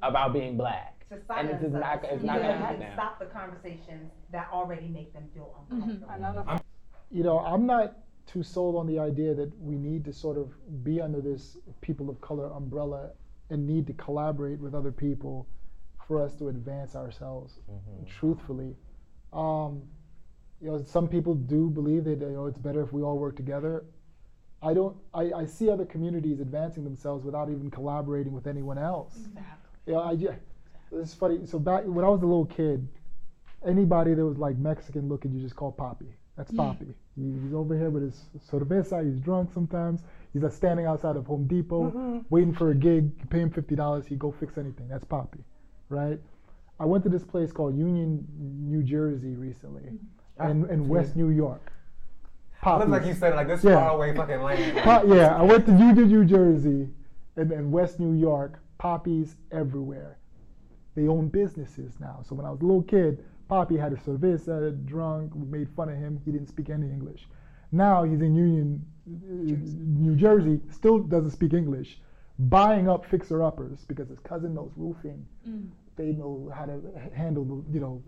about 0.00 0.32
being 0.32 0.56
black. 0.56 0.97
To 1.08 1.14
And 1.14 1.20
it's 1.20 1.26
silence 1.28 1.60
just 1.62 1.72
not- 1.74 2.04
it's 2.04 2.22
not 2.24 2.40
gonna 2.40 2.56
happen 2.56 2.80
now. 2.80 2.94
Stop 2.94 3.18
the 3.18 3.26
conversations 3.26 4.12
that 4.30 4.48
already 4.52 4.88
make 4.88 5.12
them 5.12 5.28
feel 5.34 5.54
uncomfortable. 5.70 6.08
Another 6.10 6.44
you 7.10 7.22
know, 7.22 7.38
I'm 7.38 7.66
not 7.66 7.96
too 8.26 8.42
sold 8.42 8.76
on 8.76 8.86
the 8.86 8.98
idea 8.98 9.34
that 9.34 9.50
we 9.60 9.76
need 9.76 10.04
to 10.04 10.12
sort 10.12 10.36
of 10.36 10.52
be 10.84 11.00
under 11.00 11.20
this 11.20 11.56
people 11.80 12.10
of 12.10 12.20
color 12.20 12.52
umbrella 12.52 13.12
and 13.50 13.66
need 13.66 13.86
to 13.86 13.94
collaborate 13.94 14.60
with 14.60 14.74
other 14.74 14.92
people 14.92 15.46
for 16.06 16.22
us 16.22 16.34
to 16.36 16.48
advance 16.48 16.94
ourselves. 16.94 17.60
Truthfully, 18.06 18.76
um, 19.32 19.82
you 20.60 20.68
know, 20.70 20.82
some 20.82 21.08
people 21.08 21.34
do 21.34 21.70
believe 21.70 22.04
that 22.04 22.18
you 22.20 22.28
know 22.30 22.46
it's 22.46 22.58
better 22.58 22.82
if 22.82 22.92
we 22.92 23.02
all 23.02 23.18
work 23.18 23.36
together. 23.36 23.86
I 24.60 24.74
don't. 24.74 24.96
I, 25.14 25.32
I 25.32 25.44
see 25.46 25.70
other 25.70 25.86
communities 25.86 26.40
advancing 26.40 26.84
themselves 26.84 27.24
without 27.24 27.48
even 27.48 27.70
collaborating 27.70 28.32
with 28.32 28.46
anyone 28.46 28.76
else. 28.76 29.16
You 29.86 29.92
know, 29.94 30.02
I 30.02 30.16
just, 30.16 30.38
it's 30.92 31.14
funny. 31.14 31.40
So 31.44 31.58
back 31.58 31.84
when 31.84 32.04
I 32.04 32.08
was 32.08 32.22
a 32.22 32.26
little 32.26 32.46
kid, 32.46 32.86
anybody 33.66 34.14
that 34.14 34.24
was 34.24 34.38
like 34.38 34.56
Mexican 34.56 35.08
looking, 35.08 35.32
you 35.32 35.40
just 35.40 35.56
call 35.56 35.72
Poppy. 35.72 36.06
That's 36.36 36.52
Poppy. 36.52 36.86
He, 37.16 37.32
he's 37.42 37.52
over 37.52 37.76
here 37.76 37.90
with 37.90 38.04
his 38.04 38.24
cerveza. 38.50 39.04
He's 39.04 39.20
drunk 39.20 39.50
sometimes. 39.52 40.02
He's 40.32 40.42
like 40.42 40.52
standing 40.52 40.86
outside 40.86 41.16
of 41.16 41.26
Home 41.26 41.46
Depot, 41.46 41.90
mm-hmm. 41.90 42.18
waiting 42.30 42.54
for 42.54 42.70
a 42.70 42.74
gig. 42.74 43.10
You 43.18 43.26
pay 43.28 43.40
him 43.40 43.50
fifty 43.50 43.74
dollars. 43.74 44.06
He 44.06 44.14
go 44.14 44.30
fix 44.30 44.56
anything. 44.56 44.88
That's 44.88 45.04
Poppy, 45.04 45.40
right? 45.88 46.20
I 46.80 46.84
went 46.84 47.02
to 47.04 47.10
this 47.10 47.24
place 47.24 47.50
called 47.50 47.76
Union, 47.76 48.24
New 48.38 48.84
Jersey 48.84 49.34
recently, 49.34 49.98
ah, 50.38 50.48
in, 50.48 50.68
in 50.70 50.86
West 50.88 51.16
New 51.16 51.30
York. 51.30 51.72
It 52.64 52.78
looks 52.78 52.90
like 52.90 53.06
you 53.06 53.14
said 53.14 53.34
like 53.34 53.48
this 53.48 53.64
Yeah. 53.64 53.76
far 53.76 53.90
away 53.90 54.14
fucking 54.14 54.42
land. 54.42 54.78
Po- 54.84 55.12
yeah, 55.12 55.36
I 55.36 55.42
went 55.42 55.66
to 55.66 55.72
Union, 55.72 56.08
New 56.08 56.24
Jersey, 56.24 56.88
and, 57.36 57.50
and 57.52 57.72
West 57.72 57.98
New 57.98 58.12
York. 58.12 58.60
Poppies 58.78 59.34
everywhere. 59.50 60.17
They 60.98 61.06
own 61.06 61.28
businesses 61.28 61.92
now. 62.00 62.24
So 62.28 62.34
when 62.34 62.44
I 62.44 62.50
was 62.50 62.60
a 62.60 62.64
little 62.64 62.82
kid, 62.82 63.24
Poppy 63.48 63.76
had 63.76 63.92
a 63.92 63.96
cerveza, 63.96 64.84
drunk. 64.84 65.32
We 65.32 65.46
made 65.46 65.68
fun 65.76 65.88
of 65.88 65.96
him. 65.96 66.20
He 66.24 66.32
didn't 66.32 66.48
speak 66.48 66.70
any 66.70 66.88
English. 66.88 67.28
Now 67.70 68.02
he's 68.02 68.20
in 68.20 68.34
Union, 68.34 68.84
uh, 69.06 69.54
New 70.04 70.16
Jersey, 70.16 70.60
still 70.72 70.98
doesn't 70.98 71.30
speak 71.30 71.52
English, 71.52 72.00
buying 72.40 72.88
up 72.88 73.06
fixer-uppers 73.06 73.84
because 73.86 74.08
his 74.08 74.18
cousin 74.18 74.54
knows 74.54 74.72
roofing. 74.74 75.24
Mm. 75.48 75.68
They 75.94 76.10
know 76.20 76.50
how 76.52 76.66
to 76.66 76.80
handle 77.14 77.44
the, 77.44 77.72
you 77.72 77.78
know, 77.78 78.02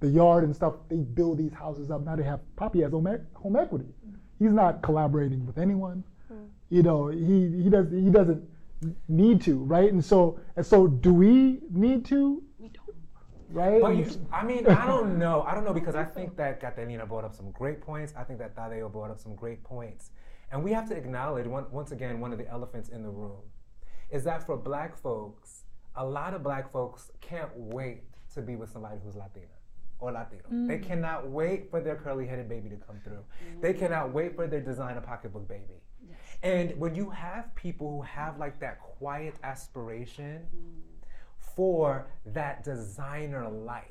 the 0.00 0.08
yard 0.08 0.44
and 0.44 0.54
stuff. 0.54 0.74
They 0.90 0.96
build 0.96 1.38
these 1.38 1.54
houses 1.54 1.90
up. 1.90 2.04
Now 2.04 2.14
they 2.14 2.24
have 2.24 2.40
Poppy 2.56 2.82
has 2.82 2.92
home, 2.92 3.08
home 3.32 3.56
equity. 3.56 3.86
Mm. 4.06 4.16
He's 4.38 4.52
not 4.52 4.82
collaborating 4.82 5.46
with 5.46 5.56
anyone. 5.56 6.04
Mm. 6.30 6.48
You 6.68 6.82
know, 6.82 7.08
he 7.08 7.62
he 7.62 7.70
does 7.70 7.90
he 7.90 8.10
doesn't 8.10 8.42
need 9.08 9.40
to, 9.42 9.58
right? 9.58 9.92
And 9.92 10.04
so 10.04 10.40
and 10.56 10.64
so, 10.64 10.86
do 10.86 11.12
we 11.12 11.60
need 11.70 12.04
to? 12.06 12.42
We 12.58 12.68
don't. 12.68 12.96
Right. 13.50 13.80
But 13.80 13.96
you, 13.96 14.06
I 14.30 14.44
mean, 14.44 14.66
I 14.66 14.86
don't 14.86 15.18
know. 15.18 15.42
I 15.42 15.54
don't 15.54 15.64
know 15.64 15.72
because 15.72 15.94
I 15.94 16.04
think 16.04 16.36
that 16.36 16.60
Katelina 16.60 17.08
brought 17.08 17.24
up 17.24 17.34
some 17.34 17.50
great 17.52 17.80
points. 17.80 18.12
I 18.16 18.22
think 18.22 18.38
that 18.40 18.54
Tadeo 18.54 18.92
brought 18.92 19.10
up 19.10 19.18
some 19.18 19.34
great 19.34 19.64
points. 19.64 20.10
And 20.50 20.62
we 20.64 20.72
have 20.72 20.88
to 20.88 20.96
acknowledge, 20.96 21.46
one, 21.46 21.66
once 21.70 21.92
again, 21.92 22.20
one 22.20 22.32
of 22.32 22.38
the 22.38 22.48
elephants 22.48 22.88
in 22.88 23.02
the 23.02 23.10
room 23.10 23.42
is 24.10 24.24
that 24.24 24.44
for 24.46 24.56
black 24.56 24.96
folks, 24.96 25.64
a 25.96 26.04
lot 26.04 26.32
of 26.34 26.42
black 26.42 26.72
folks 26.72 27.10
can't 27.20 27.50
wait 27.54 28.02
to 28.34 28.40
be 28.40 28.56
with 28.56 28.70
somebody 28.70 28.96
who's 29.04 29.16
Latina 29.16 29.46
or 29.98 30.12
Latino. 30.12 30.42
Mm. 30.52 30.68
They 30.68 30.78
cannot 30.78 31.28
wait 31.28 31.70
for 31.70 31.80
their 31.80 31.96
curly 31.96 32.26
headed 32.26 32.48
baby 32.48 32.68
to 32.70 32.76
come 32.76 33.00
through. 33.02 33.24
They 33.60 33.74
cannot 33.74 34.12
wait 34.12 34.36
for 34.36 34.46
their 34.46 34.60
designer 34.60 35.00
pocketbook 35.00 35.48
baby. 35.48 35.82
And 36.42 36.78
when 36.78 36.94
you 36.94 37.10
have 37.10 37.54
people 37.54 37.90
who 37.90 38.02
have 38.02 38.38
like 38.38 38.60
that 38.60 38.80
quiet 38.80 39.34
aspiration 39.42 40.46
for 41.56 42.06
that 42.26 42.62
designer 42.62 43.48
life 43.48 43.84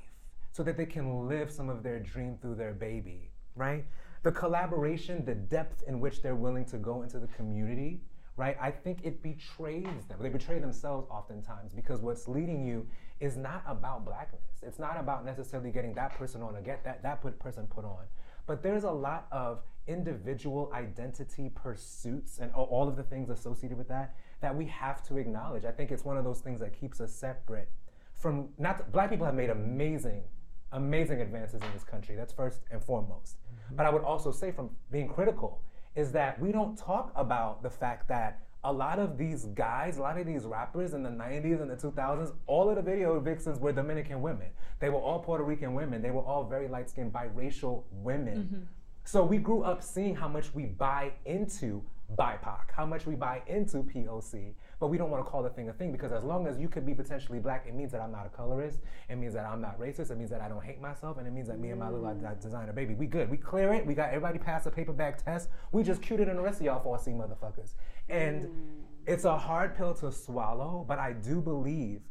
so 0.53 0.63
that 0.63 0.77
they 0.77 0.85
can 0.85 1.27
live 1.27 1.51
some 1.51 1.69
of 1.69 1.83
their 1.83 1.99
dream 1.99 2.37
through 2.41 2.55
their 2.55 2.73
baby, 2.73 3.31
right? 3.55 3.85
The 4.23 4.31
collaboration, 4.31 5.25
the 5.25 5.35
depth 5.35 5.83
in 5.87 5.99
which 5.99 6.21
they're 6.21 6.35
willing 6.35 6.65
to 6.65 6.77
go 6.77 7.03
into 7.03 7.19
the 7.19 7.27
community, 7.27 8.01
right? 8.37 8.57
I 8.61 8.71
think 8.71 8.99
it 9.03 9.21
betrays 9.21 10.05
them. 10.07 10.17
They 10.21 10.29
betray 10.29 10.59
themselves 10.59 11.07
oftentimes 11.11 11.73
because 11.73 12.01
what's 12.01 12.27
leading 12.27 12.65
you 12.65 12.87
is 13.19 13.35
not 13.35 13.63
about 13.67 14.05
blackness. 14.05 14.41
It's 14.61 14.79
not 14.79 14.97
about 14.99 15.25
necessarily 15.25 15.71
getting 15.71 15.93
that 15.95 16.17
person 16.17 16.41
on 16.41 16.55
or 16.55 16.61
get 16.61 16.83
that, 16.85 17.03
that 17.03 17.21
put- 17.21 17.39
person 17.39 17.67
put 17.67 17.83
on. 17.83 18.05
But 18.45 18.63
there's 18.63 18.83
a 18.83 18.91
lot 18.91 19.27
of 19.31 19.61
individual 19.87 20.71
identity 20.73 21.49
pursuits 21.53 22.39
and 22.39 22.51
all 22.53 22.87
of 22.87 22.95
the 22.95 23.03
things 23.03 23.29
associated 23.29 23.77
with 23.77 23.87
that 23.87 24.15
that 24.41 24.55
we 24.55 24.65
have 24.65 25.01
to 25.03 25.17
acknowledge. 25.17 25.65
I 25.65 25.71
think 25.71 25.91
it's 25.91 26.05
one 26.05 26.17
of 26.17 26.23
those 26.23 26.39
things 26.39 26.59
that 26.59 26.77
keeps 26.79 27.01
us 27.01 27.11
separate 27.13 27.69
from 28.13 28.49
not 28.57 28.91
black 28.91 29.09
people 29.09 29.25
have 29.25 29.35
made 29.35 29.49
amazing 29.49 30.23
amazing 30.73 31.21
advances 31.21 31.61
in 31.61 31.71
this 31.73 31.83
country. 31.83 32.15
That's 32.15 32.33
first 32.33 32.61
and 32.71 32.83
foremost. 32.83 33.37
Mm-hmm. 33.37 33.75
But 33.75 33.85
i 33.85 33.89
would 33.89 34.03
also 34.03 34.31
say 34.31 34.51
from 34.51 34.69
being 34.91 35.07
critical 35.07 35.61
is 35.95 36.11
that 36.11 36.39
we 36.39 36.51
don't 36.51 36.77
talk 36.77 37.11
about 37.15 37.63
the 37.63 37.69
fact 37.69 38.07
that 38.07 38.41
a 38.63 38.71
lot 38.71 38.99
of 38.99 39.17
these 39.17 39.45
guys 39.45 39.97
a 39.97 40.01
lot 40.01 40.17
of 40.17 40.25
these 40.25 40.43
rappers 40.43 40.93
in 40.93 41.03
the 41.03 41.09
90s 41.09 41.61
and 41.61 41.69
the 41.69 41.75
2000s 41.75 42.33
all 42.47 42.69
of 42.69 42.75
the 42.75 42.81
video 42.81 43.19
vixens 43.19 43.59
were 43.59 43.71
dominican 43.71 44.21
women. 44.21 44.49
They 44.79 44.89
were 44.89 44.99
all 44.99 45.19
puerto 45.19 45.43
rican 45.43 45.73
women. 45.73 46.01
They 46.01 46.11
were 46.11 46.21
all 46.21 46.43
very 46.43 46.67
light-skinned 46.67 47.13
biracial 47.13 47.83
women 47.91 48.37
mm-hmm. 48.37 48.63
So 49.07 49.23
we 49.23 49.37
grew 49.37 49.63
up 49.63 49.81
seeing 49.81 50.13
how 50.13 50.27
much 50.27 50.53
we 50.53 50.65
buy 50.65 51.13
into 51.23 51.81
BIPOC, 52.19 52.71
how 52.75 52.85
much 52.85 53.05
we 53.05 53.15
buy 53.15 53.41
into 53.47 53.77
POC, 53.77 54.53
but 54.81 54.87
we 54.87 54.97
don't 54.97 55.09
want 55.09 55.23
to 55.23 55.31
call 55.31 55.41
the 55.41 55.49
thing 55.49 55.69
a 55.69 55.73
thing 55.73 55.93
because 55.93 56.11
as 56.11 56.25
long 56.25 56.45
as 56.45 56.59
you 56.59 56.67
could 56.67 56.85
be 56.85 56.93
potentially 56.93 57.39
black, 57.39 57.65
it 57.65 57.73
means 57.73 57.93
that 57.93 58.01
I'm 58.01 58.11
not 58.11 58.25
a 58.25 58.29
colorist, 58.29 58.79
it 59.09 59.15
means 59.15 59.33
that 59.33 59.45
I'm 59.45 59.61
not 59.61 59.79
racist, 59.79 60.11
it 60.11 60.17
means 60.17 60.29
that 60.31 60.41
I 60.41 60.49
don't 60.49 60.61
hate 60.61 60.81
myself, 60.81 61.19
and 61.19 61.25
it 61.25 61.31
means 61.31 61.47
that 61.47 61.57
me 61.57 61.69
and 61.69 61.79
my 61.79 61.89
little 61.89 62.05
uh, 62.05 62.33
designer 62.33 62.73
baby, 62.73 62.95
we 62.95 63.05
good. 63.05 63.29
We 63.29 63.37
clear 63.37 63.73
it, 63.73 63.85
we 63.85 63.93
got 63.93 64.09
everybody 64.09 64.39
pass 64.39 64.65
a 64.65 64.71
paper 64.71 64.91
bag 64.91 65.23
test, 65.23 65.47
we 65.71 65.83
just 65.83 66.01
cuted 66.01 66.27
in 66.27 66.35
the 66.35 66.41
rest 66.41 66.59
of 66.59 66.65
y'all 66.65 66.83
4C 66.83 67.15
motherfuckers. 67.15 67.75
And 68.09 68.49
it's 69.05 69.23
a 69.23 69.37
hard 69.37 69.73
pill 69.77 69.93
to 69.95 70.11
swallow, 70.11 70.83
but 70.85 70.99
I 70.99 71.13
do 71.13 71.39
believe 71.39 72.01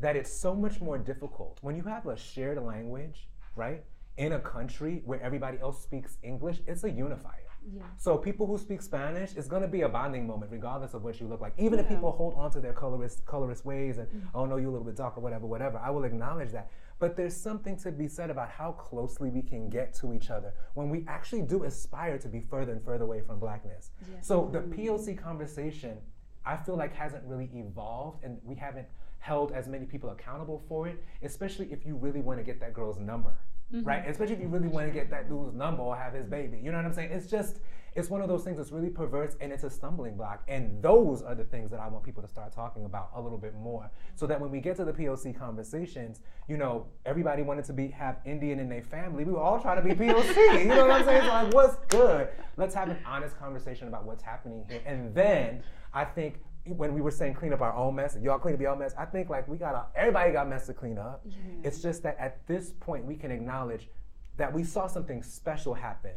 that 0.00 0.16
it's 0.16 0.30
so 0.30 0.54
much 0.54 0.82
more 0.82 0.98
difficult 0.98 1.56
when 1.62 1.76
you 1.76 1.84
have 1.84 2.06
a 2.06 2.16
shared 2.16 2.62
language, 2.62 3.26
right? 3.56 3.84
In 4.16 4.32
a 4.32 4.38
country 4.38 5.02
where 5.04 5.20
everybody 5.22 5.58
else 5.60 5.82
speaks 5.82 6.18
English, 6.22 6.60
it's 6.66 6.84
a 6.84 6.90
unifier. 6.90 7.52
Yeah. 7.74 7.82
So 7.96 8.16
people 8.16 8.46
who 8.46 8.58
speak 8.58 8.82
Spanish, 8.82 9.34
it's 9.36 9.48
gonna 9.48 9.68
be 9.68 9.82
a 9.82 9.88
bonding 9.88 10.26
moment, 10.26 10.50
regardless 10.50 10.94
of 10.94 11.04
what 11.04 11.20
you 11.20 11.28
look 11.28 11.40
like. 11.40 11.54
Even 11.58 11.78
if 11.78 11.88
people 11.88 12.10
hold 12.10 12.34
on 12.34 12.50
to 12.52 12.60
their 12.60 12.72
colorist 12.72 13.24
colorist 13.24 13.64
ways 13.64 13.98
and 13.98 14.08
mm-hmm. 14.08 14.26
oh 14.34 14.44
no, 14.44 14.56
you're 14.56 14.68
a 14.68 14.72
little 14.72 14.86
bit 14.86 14.96
darker, 14.96 15.20
whatever, 15.20 15.46
whatever. 15.46 15.78
I 15.78 15.90
will 15.90 16.04
acknowledge 16.04 16.50
that. 16.52 16.70
But 16.98 17.16
there's 17.16 17.36
something 17.36 17.76
to 17.78 17.90
be 17.90 18.06
said 18.06 18.30
about 18.30 18.50
how 18.50 18.72
closely 18.72 19.30
we 19.30 19.42
can 19.42 19.68
get 19.68 19.94
to 19.94 20.12
each 20.12 20.30
other 20.30 20.52
when 20.74 20.88
we 20.88 21.04
actually 21.08 21.42
do 21.42 21.64
aspire 21.64 22.18
to 22.18 22.28
be 22.28 22.40
further 22.40 22.72
and 22.72 22.84
further 22.84 23.04
away 23.04 23.20
from 23.20 23.38
blackness. 23.38 23.90
So 24.20 24.48
the 24.52 24.60
mm-hmm. 24.60 24.80
POC 24.80 25.22
conversation, 25.22 25.98
I 26.44 26.56
feel 26.56 26.76
like 26.76 26.94
hasn't 26.94 27.24
really 27.24 27.50
evolved, 27.54 28.22
and 28.24 28.38
we 28.44 28.54
haven't 28.54 28.86
held 29.18 29.52
as 29.52 29.68
many 29.68 29.86
people 29.86 30.10
accountable 30.10 30.62
for 30.68 30.86
it. 30.86 31.02
Especially 31.22 31.72
if 31.72 31.86
you 31.86 31.96
really 31.96 32.20
want 32.20 32.38
to 32.38 32.44
get 32.44 32.60
that 32.60 32.72
girl's 32.72 32.98
number 32.98 33.36
right? 33.80 34.02
Mm-hmm. 34.02 34.10
Especially 34.10 34.34
if 34.34 34.40
you 34.40 34.48
really 34.48 34.68
want 34.68 34.86
to 34.86 34.92
get 34.92 35.10
that 35.10 35.28
dude's 35.28 35.54
number 35.54 35.82
or 35.82 35.96
have 35.96 36.12
his 36.12 36.26
baby. 36.26 36.58
You 36.62 36.70
know 36.70 36.78
what 36.78 36.86
I'm 36.86 36.92
saying? 36.92 37.10
It's 37.12 37.26
just, 37.26 37.60
it's 37.94 38.08
one 38.08 38.22
of 38.22 38.28
those 38.28 38.42
things 38.42 38.56
that's 38.56 38.72
really 38.72 38.88
perverse 38.88 39.36
and 39.40 39.52
it's 39.52 39.64
a 39.64 39.70
stumbling 39.70 40.16
block. 40.16 40.42
And 40.48 40.82
those 40.82 41.22
are 41.22 41.34
the 41.34 41.44
things 41.44 41.70
that 41.70 41.80
I 41.80 41.88
want 41.88 42.04
people 42.04 42.22
to 42.22 42.28
start 42.28 42.52
talking 42.52 42.84
about 42.84 43.10
a 43.14 43.20
little 43.20 43.38
bit 43.38 43.54
more. 43.54 43.90
So 44.14 44.26
that 44.26 44.40
when 44.40 44.50
we 44.50 44.60
get 44.60 44.76
to 44.76 44.84
the 44.84 44.92
POC 44.92 45.38
conversations, 45.38 46.20
you 46.48 46.56
know, 46.56 46.86
everybody 47.04 47.42
wanted 47.42 47.64
to 47.66 47.72
be 47.72 47.88
have 47.88 48.18
Indian 48.24 48.60
in 48.60 48.68
their 48.68 48.82
family. 48.82 49.24
We 49.24 49.32
were 49.32 49.40
all 49.40 49.60
trying 49.60 49.76
to 49.76 49.82
be 49.82 49.94
POC. 50.04 50.60
you 50.60 50.64
know 50.66 50.86
what 50.86 50.90
I'm 50.90 51.04
saying? 51.04 51.22
So 51.22 51.28
like, 51.28 51.54
what's 51.54 51.76
good? 51.88 52.28
Let's 52.56 52.74
have 52.74 52.88
an 52.88 52.98
honest 53.06 53.38
conversation 53.38 53.88
about 53.88 54.04
what's 54.04 54.22
happening 54.22 54.64
here. 54.68 54.80
And 54.86 55.14
then 55.14 55.62
I 55.92 56.04
think 56.04 56.40
when 56.66 56.94
we 56.94 57.00
were 57.00 57.10
saying 57.10 57.34
clean 57.34 57.52
up 57.52 57.60
our 57.60 57.74
own 57.74 57.94
mess, 57.94 58.16
y'all 58.20 58.38
clean 58.38 58.54
up 58.54 58.60
your 58.60 58.70
own 58.70 58.78
mess, 58.78 58.94
I 58.96 59.04
think 59.04 59.28
like 59.28 59.48
we 59.48 59.56
got 59.56 59.74
a, 59.74 59.86
everybody 59.98 60.32
got 60.32 60.48
mess 60.48 60.66
to 60.66 60.74
clean 60.74 60.98
up. 60.98 61.26
It's 61.62 61.82
just 61.82 62.02
that 62.04 62.16
at 62.18 62.46
this 62.46 62.72
point 62.80 63.04
we 63.04 63.16
can 63.16 63.30
acknowledge 63.30 63.88
that 64.36 64.52
we 64.52 64.64
saw 64.64 64.86
something 64.86 65.22
special 65.22 65.74
happen. 65.74 66.12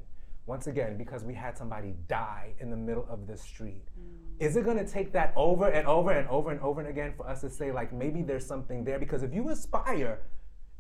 Once 0.47 0.67
again 0.67 0.95
because 0.95 1.23
we 1.23 1.33
had 1.33 1.57
somebody 1.57 1.95
die 2.07 2.53
in 2.59 2.69
the 2.69 2.77
middle 2.77 3.07
of 3.09 3.25
the 3.25 3.35
street. 3.35 3.87
Mm. 3.99 4.45
is 4.45 4.55
it 4.55 4.63
going 4.63 4.77
to 4.77 4.85
take 4.85 5.11
that 5.11 5.33
over 5.35 5.69
and 5.69 5.87
over 5.87 6.11
and 6.11 6.29
over 6.29 6.51
and 6.51 6.61
over 6.61 6.81
and 6.81 6.89
again 6.89 7.13
for 7.17 7.27
us 7.27 7.41
to 7.41 7.49
say 7.49 7.71
like 7.71 7.91
maybe 7.91 8.21
there's 8.21 8.45
something 8.45 8.83
there? 8.83 8.99
Because 8.99 9.23
if 9.23 9.33
you 9.33 9.49
aspire 9.49 10.19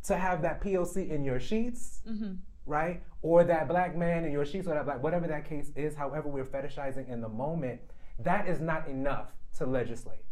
to 0.03 0.17
have 0.17 0.43
that 0.43 0.61
POC 0.61 1.09
in 1.09 1.23
your 1.23 1.39
sheets, 1.39 2.01
mm-hmm. 2.07 2.33
right, 2.67 3.01
or 3.23 3.43
that 3.43 3.67
black 3.67 3.97
man 3.97 4.23
in 4.23 4.31
your 4.31 4.45
sheets, 4.45 4.67
or 4.67 4.75
that 4.75 4.85
black 4.85 5.01
whatever 5.01 5.25
that 5.27 5.49
case 5.49 5.71
is, 5.75 5.95
however 5.95 6.29
we're 6.29 6.45
fetishizing 6.45 7.09
in 7.09 7.19
the 7.19 7.29
moment, 7.29 7.81
that 8.19 8.47
is 8.47 8.59
not 8.59 8.87
enough 8.87 9.33
to 9.57 9.65
legislate. 9.65 10.23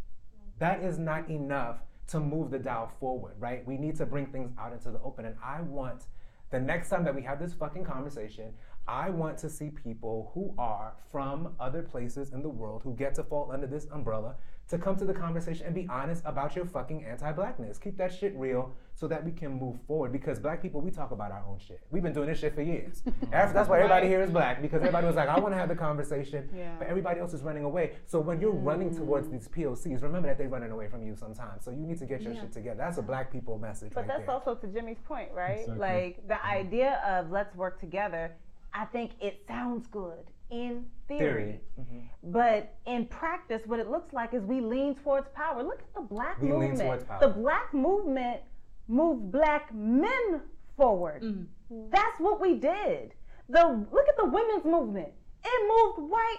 That 0.58 0.82
is 0.82 0.98
not 0.98 1.28
enough 1.30 1.78
to 2.08 2.20
move 2.20 2.50
the 2.50 2.58
dial 2.58 2.92
forward, 3.00 3.34
right? 3.38 3.66
We 3.66 3.76
need 3.78 3.96
to 3.96 4.06
bring 4.06 4.26
things 4.26 4.52
out 4.58 4.72
into 4.72 4.90
the 4.90 5.00
open, 5.00 5.24
and 5.24 5.36
I 5.42 5.62
want 5.62 6.04
the 6.50 6.60
next 6.60 6.88
time 6.88 7.04
that 7.04 7.14
we 7.14 7.22
have 7.22 7.40
this 7.40 7.52
fucking 7.52 7.84
conversation, 7.84 8.52
I 8.86 9.10
want 9.10 9.38
to 9.38 9.50
see 9.50 9.70
people 9.70 10.30
who 10.34 10.54
are 10.56 10.92
from 11.10 11.54
other 11.58 11.82
places 11.82 12.32
in 12.32 12.42
the 12.42 12.48
world 12.48 12.82
who 12.84 12.94
get 12.94 13.14
to 13.16 13.24
fall 13.24 13.50
under 13.50 13.66
this 13.66 13.86
umbrella 13.90 14.36
to 14.68 14.78
come 14.78 14.96
to 14.96 15.04
the 15.04 15.14
conversation 15.14 15.66
and 15.66 15.74
be 15.74 15.88
honest 15.90 16.22
about 16.24 16.54
your 16.54 16.66
fucking 16.66 17.04
anti-blackness. 17.04 17.78
Keep 17.78 17.96
that 17.96 18.12
shit 18.12 18.36
real 18.36 18.74
so 18.96 19.08
that 19.08 19.24
we 19.24 19.32
can 19.32 19.52
move 19.58 19.76
forward. 19.86 20.12
Because 20.12 20.38
black 20.38 20.62
people, 20.62 20.80
we 20.80 20.90
talk 20.90 21.10
about 21.10 21.32
our 21.32 21.44
own 21.48 21.58
shit. 21.58 21.80
We've 21.90 22.02
been 22.02 22.12
doing 22.12 22.28
this 22.28 22.38
shit 22.38 22.54
for 22.54 22.62
years. 22.62 23.02
After- 23.32 23.52
That's 23.54 23.68
why 23.68 23.78
everybody 23.78 24.06
here 24.06 24.22
is 24.22 24.30
black 24.30 24.62
because 24.62 24.76
everybody 24.82 25.06
was 25.06 25.16
like, 25.16 25.28
I 25.28 25.38
want 25.40 25.52
to 25.52 25.58
have 25.58 25.68
the 25.68 25.74
conversation, 25.74 26.48
Yeah. 26.56 26.76
but 26.78 26.86
everybody 26.88 27.18
else 27.20 27.34
is 27.34 27.42
running 27.42 27.64
away. 27.64 27.92
So 28.06 28.20
when 28.20 28.40
you're 28.40 28.52
running 28.52 28.94
towards 28.94 29.28
these 29.28 29.48
POCs, 29.48 30.02
remember 30.02 30.28
that 30.28 30.38
they're 30.38 30.48
running 30.48 30.70
away 30.70 30.88
from 30.88 31.02
you 31.02 31.16
sometimes. 31.16 31.64
So 31.64 31.70
you 31.70 31.78
need 31.86 31.98
to 31.98 32.06
get 32.06 32.22
your 32.22 32.34
shit 32.34 32.52
together. 32.52 32.78
That's 32.78 32.98
a 32.98 33.02
black 33.02 33.32
people 33.32 33.58
message 33.58 33.92
But 33.94 34.02
right 34.02 34.08
that's 34.08 34.26
there. 34.26 34.30
also 34.34 34.54
to 34.54 34.66
Jimmy's 34.68 35.00
point, 35.04 35.30
right? 35.32 35.60
Exactly. 35.60 35.78
Like 35.78 36.28
the 36.28 36.44
idea 36.46 37.00
of 37.06 37.30
let's 37.30 37.54
work 37.56 37.80
together. 37.80 38.32
I 38.72 38.84
think 38.86 39.12
it 39.20 39.42
sounds 39.46 39.86
good 39.88 40.24
in 40.50 40.84
theory. 41.08 41.18
Theory. 41.20 41.60
Mhm. 41.80 42.02
But 42.24 42.74
in 42.86 43.06
practice, 43.06 43.62
what 43.66 43.78
it 43.80 43.88
looks 43.88 44.12
like 44.12 44.34
is 44.34 44.42
we 44.44 44.60
lean 44.60 44.94
towards 44.96 45.28
power. 45.30 45.62
Look 45.62 45.80
at 45.80 45.94
the 45.94 46.00
black 46.02 46.40
We 46.40 46.48
lean 46.50 46.60
movement. 46.60 46.80
towards 46.80 47.04
power. 47.04 47.20
The 47.20 47.28
black 47.28 47.72
movement 47.74 48.40
moved 48.88 49.32
black 49.32 49.74
men 49.74 50.40
forward. 50.76 51.22
Mm-hmm. 51.22 51.90
That's 51.90 52.18
what 52.18 52.40
we 52.40 52.56
did. 52.56 53.14
The 53.48 53.86
look 53.92 54.08
at 54.08 54.16
the 54.16 54.26
women's 54.26 54.64
movement. 54.64 55.08
It 55.44 55.96
moved 55.96 56.10
white 56.10 56.38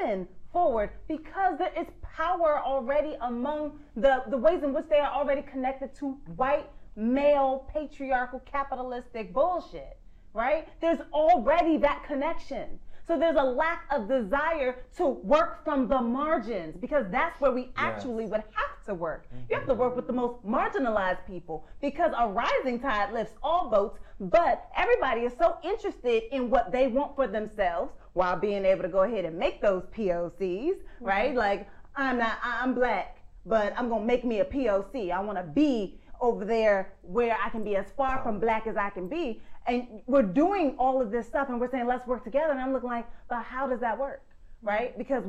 women 0.00 0.28
forward 0.52 0.90
because 1.08 1.58
there 1.58 1.72
is 1.78 1.86
power 2.02 2.60
already 2.62 3.16
among 3.22 3.78
the, 3.96 4.22
the 4.28 4.36
ways 4.36 4.62
in 4.62 4.74
which 4.74 4.86
they 4.88 4.98
are 4.98 5.12
already 5.12 5.42
connected 5.42 5.94
to 5.96 6.18
white 6.36 6.68
male 6.96 7.66
patriarchal 7.72 8.40
capitalistic 8.40 9.32
bullshit. 9.32 9.98
Right? 10.34 10.68
There's 10.82 11.00
already 11.14 11.78
that 11.78 12.04
connection. 12.06 12.78
So 13.06 13.16
there's 13.18 13.36
a 13.36 13.44
lack 13.44 13.84
of 13.92 14.08
desire 14.08 14.84
to 14.96 15.06
work 15.06 15.64
from 15.64 15.88
the 15.88 16.00
margins 16.00 16.76
because 16.76 17.06
that's 17.10 17.40
where 17.40 17.52
we 17.52 17.70
actually 17.76 18.26
would 18.26 18.42
have 18.52 18.84
to 18.86 18.94
work. 18.94 19.26
You 19.48 19.56
have 19.56 19.66
to 19.66 19.72
mm-hmm. 19.72 19.80
work 19.80 19.96
with 19.96 20.08
the 20.08 20.12
most 20.12 20.44
marginalized 20.44 21.24
people 21.26 21.66
because 21.80 22.12
a 22.18 22.28
rising 22.28 22.80
tide 22.80 23.12
lifts 23.12 23.34
all 23.42 23.68
boats, 23.70 24.00
but 24.18 24.68
everybody 24.76 25.20
is 25.20 25.32
so 25.38 25.56
interested 25.62 26.34
in 26.34 26.50
what 26.50 26.72
they 26.72 26.88
want 26.88 27.14
for 27.14 27.28
themselves 27.28 27.92
while 28.14 28.36
being 28.36 28.64
able 28.64 28.82
to 28.82 28.88
go 28.88 29.02
ahead 29.02 29.24
and 29.24 29.38
make 29.38 29.62
those 29.62 29.84
POCs, 29.96 30.38
mm-hmm. 30.40 31.04
right? 31.04 31.34
Like 31.34 31.68
I'm 31.94 32.18
not 32.18 32.38
I'm 32.42 32.74
black, 32.74 33.18
but 33.44 33.72
I'm 33.76 33.88
going 33.88 34.02
to 34.02 34.06
make 34.06 34.24
me 34.24 34.40
a 34.40 34.44
POC. 34.44 35.12
I 35.12 35.20
want 35.20 35.38
to 35.38 35.44
be 35.44 36.00
over 36.20 36.44
there 36.44 36.94
where 37.02 37.36
I 37.42 37.50
can 37.50 37.62
be 37.62 37.76
as 37.76 37.86
far 37.96 38.20
from 38.22 38.40
black 38.40 38.66
as 38.66 38.76
I 38.76 38.90
can 38.90 39.08
be. 39.08 39.40
And 39.68 39.86
we're 40.06 40.22
doing 40.22 40.76
all 40.78 41.00
of 41.02 41.10
this 41.10 41.26
stuff 41.26 41.48
and 41.48 41.60
we're 41.60 41.70
saying, 41.70 41.86
let's 41.86 42.06
work 42.06 42.24
together. 42.24 42.52
And 42.52 42.60
I'm 42.60 42.72
looking 42.72 42.88
like, 42.88 43.06
but 43.28 43.42
how 43.42 43.66
does 43.66 43.80
that 43.80 43.98
work? 43.98 44.22
Right? 44.62 44.90
Mm-hmm. 44.90 44.98
Because 44.98 45.24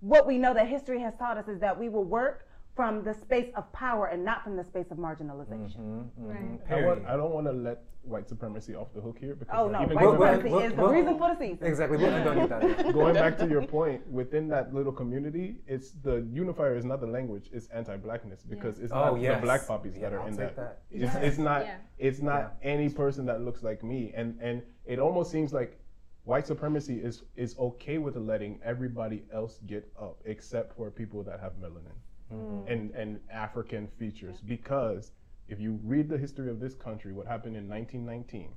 what 0.00 0.26
we 0.26 0.38
know 0.38 0.54
that 0.54 0.68
history 0.68 1.00
has 1.00 1.14
taught 1.16 1.38
us 1.38 1.48
is 1.48 1.60
that 1.60 1.78
we 1.78 1.88
will 1.88 2.04
work 2.04 2.48
from 2.76 3.02
the 3.02 3.14
space 3.14 3.50
of 3.56 3.72
power 3.72 4.06
and 4.08 4.22
not 4.22 4.44
from 4.44 4.54
the 4.54 4.62
space 4.62 4.90
of 4.90 4.98
marginalization. 4.98 5.78
Mm-hmm, 5.78 6.30
mm-hmm. 6.30 6.72
I, 6.74 6.84
want, 6.84 7.06
I 7.06 7.16
don't 7.16 7.32
want 7.32 7.46
to 7.46 7.52
let 7.52 7.82
white 8.02 8.28
supremacy 8.28 8.74
off 8.74 8.92
the 8.94 9.00
hook 9.00 9.16
here 9.18 9.34
because 9.34 9.54
Oh, 9.58 9.68
no, 9.68 9.82
even 9.82 9.96
white 9.96 10.04
going 10.04 10.34
supremacy 10.34 10.54
back, 10.54 10.70
is 10.70 10.76
the 10.76 10.86
reason 10.88 11.18
for 11.18 11.34
the 11.34 11.38
season. 11.38 11.66
Exactly. 11.66 11.96
We'll 11.96 12.10
end 12.14 12.28
on 12.28 12.38
you, 12.38 12.46
Daniel. 12.46 12.92
going 12.92 13.14
back 13.14 13.38
to 13.38 13.48
your 13.48 13.66
point, 13.66 14.06
within 14.06 14.46
that 14.48 14.74
little 14.74 14.92
community, 14.92 15.56
it's 15.66 15.92
the 15.92 16.26
unifier 16.30 16.76
is 16.76 16.84
not 16.84 17.00
the 17.00 17.06
language; 17.06 17.48
it's 17.50 17.66
anti-blackness 17.68 18.42
because 18.48 18.78
it's 18.78 18.92
Oh, 18.92 19.14
not 19.14 19.20
yes. 19.22 19.40
the 19.40 19.46
black 19.46 19.66
poppies 19.66 19.94
Yeah, 19.94 20.10
that 20.10 20.12
are 20.12 20.20
I'll 20.20 20.26
in 20.28 20.36
take 20.36 20.54
that. 20.54 20.56
that. 20.56 20.82
It's, 20.90 21.14
it's 21.16 21.38
not. 21.38 21.64
Yeah. 21.64 21.76
It's 21.98 22.20
not 22.20 22.56
any 22.62 22.90
person 22.90 23.24
that 23.26 23.40
looks 23.40 23.62
like 23.62 23.82
me, 23.82 24.12
and 24.14 24.38
and 24.40 24.62
it 24.84 24.98
almost 24.98 25.32
seems 25.32 25.54
like 25.54 25.80
white 26.24 26.46
supremacy 26.46 26.96
is 27.00 27.22
is 27.36 27.56
okay 27.58 27.96
with 27.98 28.16
letting 28.16 28.60
everybody 28.62 29.24
else 29.32 29.60
get 29.66 29.90
up 29.98 30.18
except 30.26 30.76
for 30.76 30.90
people 30.90 31.22
that 31.22 31.40
have 31.40 31.52
melanin 31.54 31.96
Mm-hmm. 32.32 32.72
and 32.72 32.90
and 32.90 33.20
African 33.30 33.86
features 34.00 34.40
because 34.40 35.12
if 35.48 35.60
you 35.60 35.78
read 35.84 36.08
the 36.08 36.18
history 36.18 36.50
of 36.50 36.58
this 36.58 36.74
country, 36.74 37.12
what 37.12 37.26
happened 37.26 37.56
in 37.56 37.68
1919, 37.68 38.52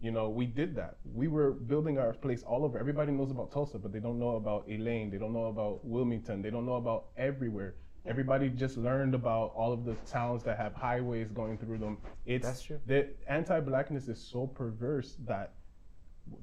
you 0.00 0.10
know, 0.10 0.28
we 0.28 0.46
did 0.46 0.76
that. 0.76 0.98
We 1.14 1.26
were 1.26 1.52
building 1.52 1.98
our 1.98 2.12
place 2.12 2.42
all 2.42 2.64
over. 2.64 2.78
Everybody 2.78 3.12
knows 3.12 3.30
about 3.30 3.50
Tulsa, 3.50 3.78
but 3.78 3.92
they 3.92 3.98
don't 3.98 4.18
know 4.18 4.36
about 4.36 4.68
Elaine. 4.68 5.10
They 5.10 5.18
don't 5.18 5.32
know 5.32 5.46
about 5.46 5.84
Wilmington. 5.84 6.42
They 6.42 6.50
don't 6.50 6.66
know 6.66 6.74
about 6.74 7.06
everywhere. 7.16 7.74
Everybody 8.06 8.48
just 8.48 8.76
learned 8.76 9.14
about 9.14 9.52
all 9.54 9.72
of 9.72 9.84
the 9.84 9.94
towns 10.06 10.42
that 10.44 10.56
have 10.56 10.74
highways 10.74 11.30
going 11.30 11.58
through 11.58 11.78
them. 11.78 11.98
It's 12.26 12.46
That's 12.46 12.62
true. 12.62 12.80
The 12.86 13.08
anti-blackness 13.28 14.08
is 14.08 14.20
so 14.20 14.46
perverse 14.46 15.16
that 15.26 15.54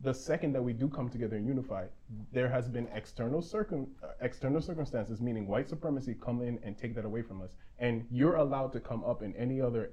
the 0.01 0.13
second 0.13 0.53
that 0.53 0.63
we 0.63 0.73
do 0.73 0.87
come 0.87 1.09
together 1.09 1.35
and 1.35 1.47
unify, 1.47 1.85
there 2.31 2.49
has 2.49 2.67
been 2.67 2.87
external 2.93 3.41
circum 3.41 3.87
uh, 4.03 4.07
external 4.21 4.61
circumstances, 4.61 5.21
meaning 5.21 5.47
white 5.47 5.67
supremacy, 5.67 6.15
come 6.19 6.41
in 6.41 6.59
and 6.63 6.77
take 6.77 6.95
that 6.95 7.05
away 7.05 7.21
from 7.21 7.41
us, 7.41 7.55
and 7.79 8.05
you're 8.11 8.35
allowed 8.35 8.71
to 8.73 8.79
come 8.79 9.03
up 9.03 9.21
in 9.21 9.35
any 9.35 9.61
other 9.61 9.91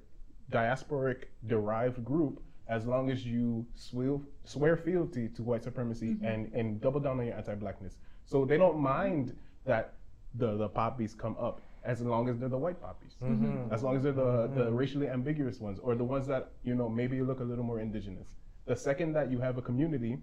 diasporic 0.50 1.24
derived 1.46 2.04
group 2.04 2.42
as 2.68 2.86
long 2.86 3.10
as 3.10 3.26
you 3.26 3.66
swear, 3.74 4.18
swear 4.44 4.76
fealty 4.76 5.28
to 5.28 5.42
white 5.42 5.62
supremacy 5.62 6.14
mm-hmm. 6.14 6.24
and, 6.24 6.52
and 6.52 6.80
double 6.80 7.00
down 7.00 7.18
on 7.18 7.26
your 7.26 7.36
anti-blackness. 7.36 7.98
So 8.24 8.44
they 8.44 8.56
don't 8.56 8.78
mind 8.78 9.36
that 9.66 9.94
the, 10.34 10.56
the 10.56 10.68
poppies 10.68 11.14
come 11.14 11.36
up 11.38 11.60
as 11.84 12.00
long 12.00 12.28
as 12.28 12.38
they're 12.38 12.48
the 12.48 12.56
white 12.56 12.80
poppies, 12.80 13.16
mm-hmm. 13.22 13.72
as 13.72 13.82
long 13.82 13.96
as 13.96 14.02
they're 14.04 14.12
the, 14.12 14.22
mm-hmm. 14.22 14.58
the 14.58 14.70
racially 14.70 15.08
ambiguous 15.08 15.58
ones 15.58 15.80
or 15.82 15.94
the 15.94 16.04
ones 16.04 16.26
that 16.28 16.52
you 16.62 16.74
know 16.74 16.88
maybe 16.88 17.20
look 17.20 17.40
a 17.40 17.44
little 17.44 17.64
more 17.64 17.80
indigenous. 17.80 18.28
The 18.66 18.76
second 18.76 19.12
that 19.14 19.30
you 19.30 19.40
have 19.40 19.58
a 19.58 19.62
community 19.62 20.18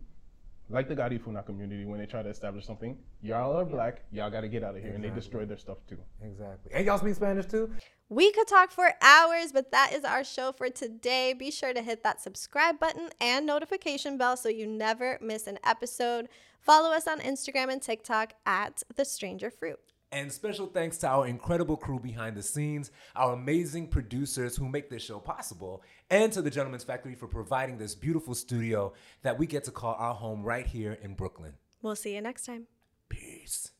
like 0.69 0.87
the 0.87 0.95
Garifuna 0.95 1.45
community, 1.45 1.83
when 1.83 1.99
they 1.99 2.05
try 2.05 2.21
to 2.21 2.29
establish 2.29 2.65
something, 2.65 2.97
y'all 3.21 3.57
are 3.57 3.65
black, 3.65 4.03
y'all 4.11 4.29
got 4.29 4.41
to 4.41 4.47
get 4.47 4.63
out 4.63 4.75
of 4.75 4.83
here, 4.83 4.93
and 4.93 5.03
they 5.03 5.09
destroy 5.09 5.45
their 5.45 5.57
stuff 5.57 5.77
too. 5.87 5.97
Exactly. 6.23 6.71
And 6.73 6.85
y'all 6.85 6.99
speak 6.99 7.15
Spanish 7.15 7.47
too? 7.47 7.71
We 8.09 8.31
could 8.31 8.47
talk 8.47 8.71
for 8.71 8.91
hours, 9.01 9.51
but 9.51 9.71
that 9.71 9.93
is 9.93 10.03
our 10.03 10.23
show 10.23 10.51
for 10.51 10.69
today. 10.69 11.33
Be 11.33 11.51
sure 11.51 11.73
to 11.73 11.81
hit 11.81 12.03
that 12.03 12.21
subscribe 12.21 12.79
button 12.79 13.09
and 13.19 13.45
notification 13.45 14.17
bell 14.17 14.37
so 14.37 14.49
you 14.49 14.67
never 14.67 15.17
miss 15.21 15.47
an 15.47 15.59
episode. 15.63 16.29
Follow 16.59 16.91
us 16.91 17.07
on 17.07 17.19
Instagram 17.19 17.71
and 17.71 17.81
TikTok 17.81 18.33
at 18.45 18.83
The 18.95 19.05
Stranger 19.05 19.49
Fruit. 19.49 19.79
And 20.11 20.31
special 20.31 20.65
thanks 20.65 20.97
to 20.99 21.07
our 21.07 21.27
incredible 21.27 21.77
crew 21.77 21.99
behind 21.99 22.35
the 22.35 22.41
scenes, 22.41 22.89
our 23.15 23.33
amazing 23.33 23.87
producers 23.87 24.55
who 24.55 24.67
make 24.67 24.89
this 24.89 25.03
show 25.03 25.19
possible, 25.19 25.83
and 26.09 26.31
to 26.33 26.41
the 26.41 26.49
Gentleman's 26.49 26.83
Factory 26.83 27.15
for 27.15 27.27
providing 27.27 27.77
this 27.77 27.95
beautiful 27.95 28.33
studio 28.33 28.93
that 29.21 29.37
we 29.37 29.45
get 29.45 29.63
to 29.65 29.71
call 29.71 29.95
our 29.97 30.13
home 30.13 30.43
right 30.43 30.65
here 30.65 30.97
in 31.01 31.13
Brooklyn. 31.13 31.53
We'll 31.81 31.95
see 31.95 32.15
you 32.15 32.21
next 32.21 32.45
time. 32.45 32.67
Peace. 33.07 33.71